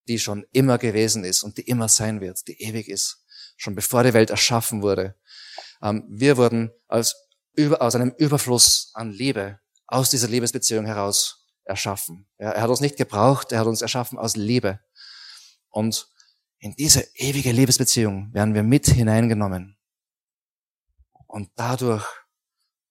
die 0.09 0.19
schon 0.19 0.47
immer 0.51 0.79
gewesen 0.79 1.25
ist 1.25 1.43
und 1.43 1.59
die 1.59 1.69
immer 1.69 1.89
sein 1.89 2.21
wird, 2.21 2.49
die 2.49 2.61
ewig 2.61 2.89
ist, 2.89 3.25
schon 3.57 3.75
bevor 3.75 4.03
die 4.03 4.15
Welt 4.15 4.31
erschaffen 4.31 4.83
wurde. 4.83 5.15
Ähm, 5.83 6.05
wir 6.09 6.37
wurden 6.37 6.73
aus, 6.89 7.15
aus 7.79 7.95
einem 7.95 8.15
Überfluss 8.17 8.91
an 8.95 9.11
Liebe 9.11 9.61
aus 9.93 10.09
dieser 10.09 10.29
Liebesbeziehung 10.29 10.87
heraus 10.87 11.47
erschaffen. 11.65 12.27
Er 12.39 12.61
hat 12.61 12.71
uns 12.71 12.81
nicht 12.81 12.97
gebraucht, 12.97 13.53
er 13.53 13.61
hat 13.61 13.67
uns 13.67 13.83
erschaffen 13.83 14.19
aus 14.19 14.37
Liebe. 14.37 14.81
Und 15.69 16.09
in 16.59 16.75
diese 16.75 17.03
ewige 17.15 17.53
Liebesbeziehung 17.53 18.33
werden 18.33 18.55
wir 18.55 18.63
mit 18.63 18.87
hineingenommen. 18.87 19.79
Und 21.27 21.51
dadurch, 21.57 22.07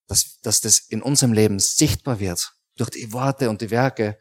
dass, 0.07 0.39
dass 0.41 0.61
das 0.61 0.79
in 0.79 1.01
unserem 1.01 1.33
Leben 1.33 1.59
sichtbar 1.59 2.19
wird, 2.19 2.53
durch 2.75 2.91
die 2.91 3.11
Worte 3.11 3.49
und 3.49 3.61
die 3.61 3.71
Werke 3.71 4.17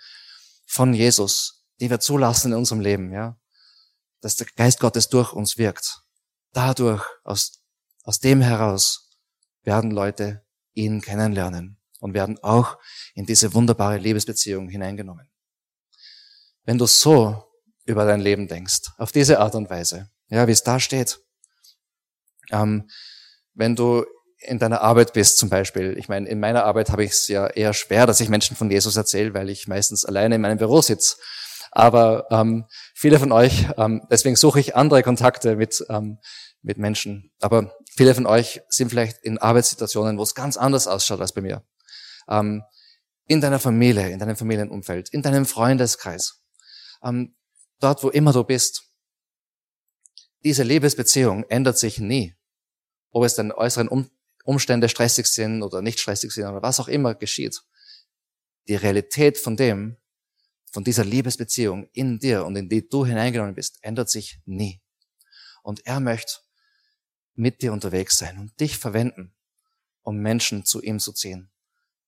von 0.66 0.94
Jesus, 0.94 1.66
die 1.80 1.90
wir 1.90 2.00
zulassen 2.00 2.52
in 2.52 2.58
unserem 2.58 2.80
Leben, 2.80 3.12
ja, 3.12 3.38
dass 4.20 4.36
der 4.36 4.46
Geist 4.56 4.80
Gottes 4.80 5.08
durch 5.08 5.32
uns 5.32 5.58
wirkt. 5.58 6.02
Dadurch, 6.52 7.04
aus, 7.24 7.62
aus 8.04 8.20
dem 8.20 8.40
heraus, 8.40 9.10
werden 9.62 9.90
Leute 9.90 10.44
ihn 10.74 11.00
kennenlernen 11.00 11.79
und 12.00 12.14
werden 12.14 12.38
auch 12.42 12.78
in 13.14 13.26
diese 13.26 13.54
wunderbare 13.54 13.98
Liebesbeziehung 13.98 14.68
hineingenommen. 14.68 15.30
Wenn 16.64 16.78
du 16.78 16.86
so 16.86 17.44
über 17.84 18.04
dein 18.04 18.20
Leben 18.20 18.48
denkst, 18.48 18.90
auf 18.98 19.12
diese 19.12 19.40
Art 19.40 19.54
und 19.54 19.70
Weise, 19.70 20.10
ja, 20.28 20.46
wie 20.46 20.52
es 20.52 20.62
da 20.62 20.80
steht, 20.80 21.20
ähm, 22.50 22.88
wenn 23.54 23.76
du 23.76 24.04
in 24.40 24.58
deiner 24.58 24.80
Arbeit 24.80 25.12
bist 25.12 25.38
zum 25.38 25.50
Beispiel. 25.50 25.96
Ich 25.98 26.08
meine, 26.08 26.28
in 26.28 26.40
meiner 26.40 26.64
Arbeit 26.64 26.90
habe 26.90 27.04
ich 27.04 27.12
es 27.12 27.28
ja 27.28 27.46
eher 27.46 27.74
schwer, 27.74 28.06
dass 28.06 28.20
ich 28.20 28.30
Menschen 28.30 28.56
von 28.56 28.70
Jesus 28.70 28.96
erzähle, 28.96 29.34
weil 29.34 29.50
ich 29.50 29.68
meistens 29.68 30.04
alleine 30.04 30.36
in 30.36 30.40
meinem 30.40 30.58
Büro 30.58 30.80
sitze. 30.80 31.16
Aber 31.72 32.26
ähm, 32.30 32.64
viele 32.94 33.18
von 33.18 33.32
euch, 33.32 33.66
ähm, 33.76 34.02
deswegen 34.10 34.36
suche 34.36 34.58
ich 34.58 34.74
andere 34.76 35.02
Kontakte 35.02 35.56
mit, 35.56 35.84
ähm, 35.88 36.18
mit 36.62 36.78
Menschen. 36.78 37.30
Aber 37.40 37.74
viele 37.96 38.14
von 38.14 38.26
euch 38.26 38.62
sind 38.68 38.88
vielleicht 38.88 39.18
in 39.22 39.38
Arbeitssituationen, 39.38 40.18
wo 40.18 40.22
es 40.22 40.34
ganz 40.34 40.56
anders 40.56 40.88
ausschaut 40.88 41.20
als 41.20 41.32
bei 41.32 41.42
mir. 41.42 41.62
Ähm, 42.28 42.62
in 43.26 43.40
deiner 43.40 43.60
Familie, 43.60 44.10
in 44.10 44.18
deinem 44.18 44.36
Familienumfeld, 44.36 45.08
in 45.10 45.22
deinem 45.22 45.46
Freundeskreis, 45.46 46.42
ähm, 47.02 47.36
dort, 47.78 48.02
wo 48.02 48.08
immer 48.10 48.32
du 48.32 48.44
bist. 48.44 48.84
Diese 50.42 50.62
Liebesbeziehung 50.62 51.44
ändert 51.44 51.78
sich 51.78 51.98
nie 51.98 52.34
ob 53.10 53.24
es 53.24 53.34
dann 53.34 53.52
äußeren 53.52 53.88
um 53.88 54.10
Umstände 54.44 54.88
stressig 54.88 55.26
sind 55.26 55.62
oder 55.62 55.82
nicht 55.82 56.00
stressig 56.00 56.32
sind 56.32 56.46
oder 56.46 56.62
was 56.62 56.80
auch 56.80 56.88
immer 56.88 57.14
geschieht. 57.14 57.62
Die 58.68 58.74
Realität 58.74 59.36
von 59.36 59.56
dem, 59.56 59.98
von 60.72 60.82
dieser 60.82 61.04
Liebesbeziehung 61.04 61.88
in 61.92 62.18
dir 62.18 62.46
und 62.46 62.56
in 62.56 62.68
die 62.68 62.88
du 62.88 63.04
hineingenommen 63.04 63.54
bist, 63.54 63.78
ändert 63.82 64.08
sich 64.08 64.40
nie. 64.46 64.80
Und 65.62 65.86
er 65.86 66.00
möchte 66.00 66.38
mit 67.34 67.60
dir 67.60 67.72
unterwegs 67.72 68.16
sein 68.16 68.38
und 68.38 68.58
dich 68.60 68.78
verwenden, 68.78 69.34
um 70.02 70.16
Menschen 70.16 70.64
zu 70.64 70.80
ihm 70.80 70.98
zu 70.98 71.12
ziehen, 71.12 71.50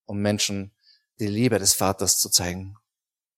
um 0.05 0.19
Menschen 0.19 0.75
die 1.19 1.27
Liebe 1.27 1.59
des 1.59 1.75
Vaters 1.75 2.19
zu 2.19 2.29
zeigen, 2.31 2.77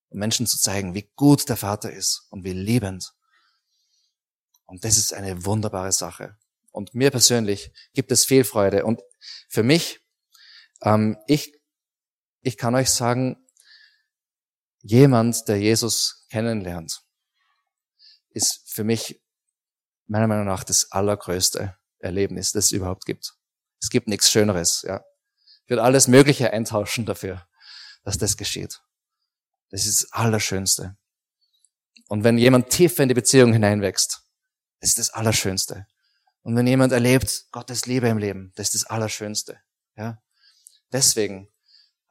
um 0.08 0.18
Menschen 0.18 0.46
zu 0.46 0.58
zeigen, 0.58 0.94
wie 0.94 1.10
gut 1.16 1.48
der 1.48 1.56
Vater 1.56 1.92
ist 1.92 2.26
und 2.30 2.44
wie 2.44 2.52
liebend. 2.52 3.14
Und 4.66 4.84
das 4.84 4.96
ist 4.96 5.12
eine 5.12 5.44
wunderbare 5.44 5.92
Sache. 5.92 6.38
Und 6.70 6.94
mir 6.94 7.10
persönlich 7.10 7.72
gibt 7.92 8.10
es 8.10 8.24
viel 8.24 8.44
Freude. 8.44 8.84
Und 8.84 9.02
für 9.48 9.62
mich, 9.62 10.00
ähm, 10.82 11.16
ich, 11.26 11.60
ich 12.40 12.56
kann 12.56 12.74
euch 12.74 12.90
sagen, 12.90 13.36
jemand, 14.82 15.46
der 15.48 15.58
Jesus 15.58 16.26
kennenlernt, 16.30 17.04
ist 18.30 18.62
für 18.66 18.84
mich 18.84 19.22
meiner 20.06 20.26
Meinung 20.26 20.46
nach 20.46 20.64
das 20.64 20.90
allergrößte 20.90 21.76
Erlebnis, 21.98 22.52
das 22.52 22.66
es 22.66 22.72
überhaupt 22.72 23.06
gibt. 23.06 23.34
Es 23.80 23.90
gibt 23.90 24.08
nichts 24.08 24.30
Schöneres. 24.30 24.82
Ja. 24.82 25.04
Ich 25.64 25.70
würde 25.70 25.82
alles 25.82 26.08
Mögliche 26.08 26.52
eintauschen 26.52 27.06
dafür, 27.06 27.46
dass 28.02 28.18
das 28.18 28.36
geschieht. 28.36 28.82
Das 29.70 29.86
ist 29.86 30.02
das 30.02 30.12
Allerschönste. 30.12 30.96
Und 32.08 32.22
wenn 32.22 32.36
jemand 32.36 32.70
tiefer 32.70 33.02
in 33.02 33.08
die 33.08 33.14
Beziehung 33.14 33.52
hineinwächst, 33.52 34.22
das 34.80 34.90
ist 34.90 34.98
das 34.98 35.10
Allerschönste. 35.10 35.86
Und 36.42 36.56
wenn 36.56 36.66
jemand 36.66 36.92
erlebt 36.92 37.46
Gottes 37.50 37.86
Liebe 37.86 38.08
im 38.08 38.18
Leben, 38.18 38.52
das 38.56 38.68
ist 38.68 38.82
das 38.82 38.90
Allerschönste. 38.90 39.58
Ja? 39.96 40.22
Deswegen, 40.92 41.48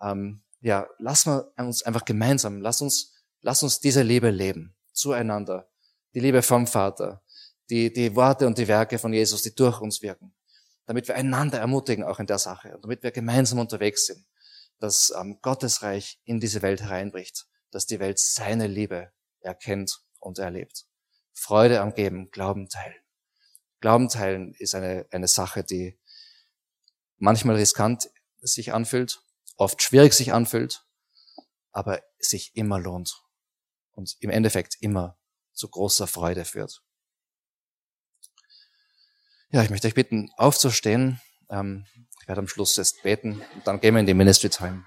ähm, 0.01 0.43
ja, 0.60 0.88
lass 0.97 1.28
wir 1.28 1.54
uns 1.58 1.84
einfach 1.84 2.04
gemeinsam, 2.04 2.60
lass 2.60 2.82
uns, 2.82 3.14
lass 3.41 3.62
uns 3.62 3.80
diese 3.80 4.01
Liebe 4.01 4.32
leben, 4.32 4.76
zueinander. 4.91 5.70
Die 6.16 6.20
Liebe 6.20 6.41
vom 6.41 6.66
Vater, 6.66 7.24
die, 7.70 7.93
die 7.93 8.16
Worte 8.16 8.47
und 8.47 8.58
die 8.58 8.68
Werke 8.68 8.97
von 8.97 9.14
Jesus, 9.14 9.43
die 9.43 9.54
durch 9.54 9.80
uns 9.80 10.01
wirken. 10.01 10.34
Damit 10.86 11.07
wir 11.07 11.15
einander 11.15 11.59
ermutigen, 11.59 12.03
auch 12.03 12.19
in 12.19 12.27
der 12.27 12.39
Sache. 12.39 12.75
Und 12.75 12.84
damit 12.84 13.03
wir 13.03 13.11
gemeinsam 13.11 13.59
unterwegs 13.59 14.05
sind, 14.05 14.25
dass 14.79 15.13
ähm, 15.17 15.39
Gottes 15.41 15.81
Reich 15.81 16.19
in 16.25 16.39
diese 16.39 16.61
Welt 16.61 16.81
hereinbricht, 16.81 17.45
dass 17.71 17.86
die 17.86 17.99
Welt 17.99 18.19
seine 18.19 18.67
Liebe 18.67 19.11
erkennt 19.39 20.01
und 20.19 20.39
erlebt. 20.39 20.86
Freude 21.34 21.81
am 21.81 21.93
Geben, 21.93 22.31
Glauben 22.31 22.69
teilen. 22.69 23.01
Glauben 23.79 24.09
teilen 24.09 24.53
ist 24.59 24.75
eine, 24.75 25.05
eine 25.11 25.27
Sache, 25.27 25.63
die 25.63 25.97
manchmal 27.17 27.55
riskant 27.55 28.09
sich 28.41 28.73
anfühlt, 28.73 29.21
oft 29.55 29.81
schwierig 29.81 30.13
sich 30.13 30.34
anfühlt, 30.34 30.86
aber 31.71 32.01
sich 32.19 32.55
immer 32.55 32.79
lohnt 32.79 33.23
und 33.91 34.17
im 34.19 34.29
Endeffekt 34.29 34.75
immer 34.81 35.17
zu 35.53 35.69
großer 35.69 36.07
Freude 36.07 36.45
führt. 36.45 36.84
Ja, 39.54 39.62
ich 39.62 39.70
möchte 39.70 39.88
euch 39.88 39.93
bitten, 39.93 40.32
aufzustehen. 40.36 41.22
Ähm, 41.47 41.86
ich 42.20 42.28
werde 42.28 42.39
am 42.39 42.47
Schluss 42.47 42.76
jetzt 42.76 43.04
beten 43.04 43.39
und 43.54 43.68
dann 43.68 43.80
gehen 43.80 43.93
wir 43.93 43.99
in 43.99 44.08
die 44.08 44.16
Ministry 44.16 44.49
Time. 44.49 44.84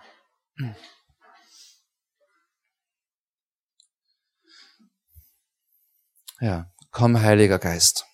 Ja, 6.41 6.69
komm, 6.91 7.21
Heiliger 7.21 7.61
Geist. 7.61 8.07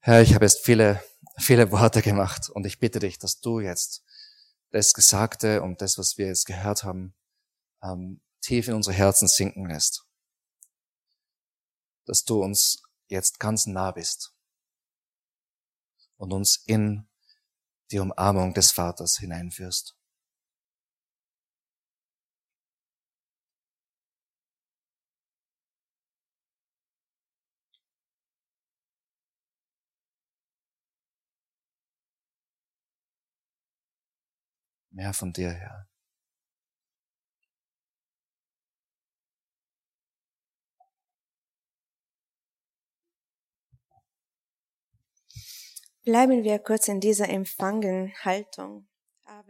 Herr, 0.00 0.20
ich 0.20 0.34
habe 0.34 0.46
jetzt 0.46 0.64
viele, 0.64 1.00
viele 1.38 1.70
Worte 1.70 2.02
gemacht 2.02 2.50
und 2.50 2.66
ich 2.66 2.80
bitte 2.80 2.98
dich, 2.98 3.20
dass 3.20 3.40
du 3.40 3.60
jetzt 3.60 4.02
das 4.72 4.94
Gesagte 4.94 5.62
und 5.62 5.80
das, 5.80 5.96
was 5.96 6.18
wir 6.18 6.26
jetzt 6.26 6.46
gehört 6.46 6.82
haben, 6.82 7.14
ähm, 7.86 8.20
tief 8.40 8.68
in 8.68 8.74
unsere 8.74 8.94
Herzen 8.96 9.28
sinken 9.28 9.66
lässt. 9.66 10.06
Dass 12.06 12.24
du 12.24 12.42
uns 12.42 12.82
jetzt 13.08 13.40
ganz 13.40 13.66
nah 13.66 13.90
bist 13.90 14.34
und 16.16 16.32
uns 16.32 16.56
in 16.66 17.08
die 17.90 17.98
Umarmung 17.98 18.54
des 18.54 18.70
Vaters 18.70 19.18
hineinführst. 19.18 19.96
Mehr 34.90 35.12
von 35.12 35.32
dir, 35.32 35.52
Herr. 35.52 35.86
Bleiben 46.06 46.44
wir 46.44 46.60
kurz 46.60 46.86
in 46.86 47.00
dieser 47.00 47.28
Empfangen-Haltung. 47.28 48.86
Ah, 49.24 49.42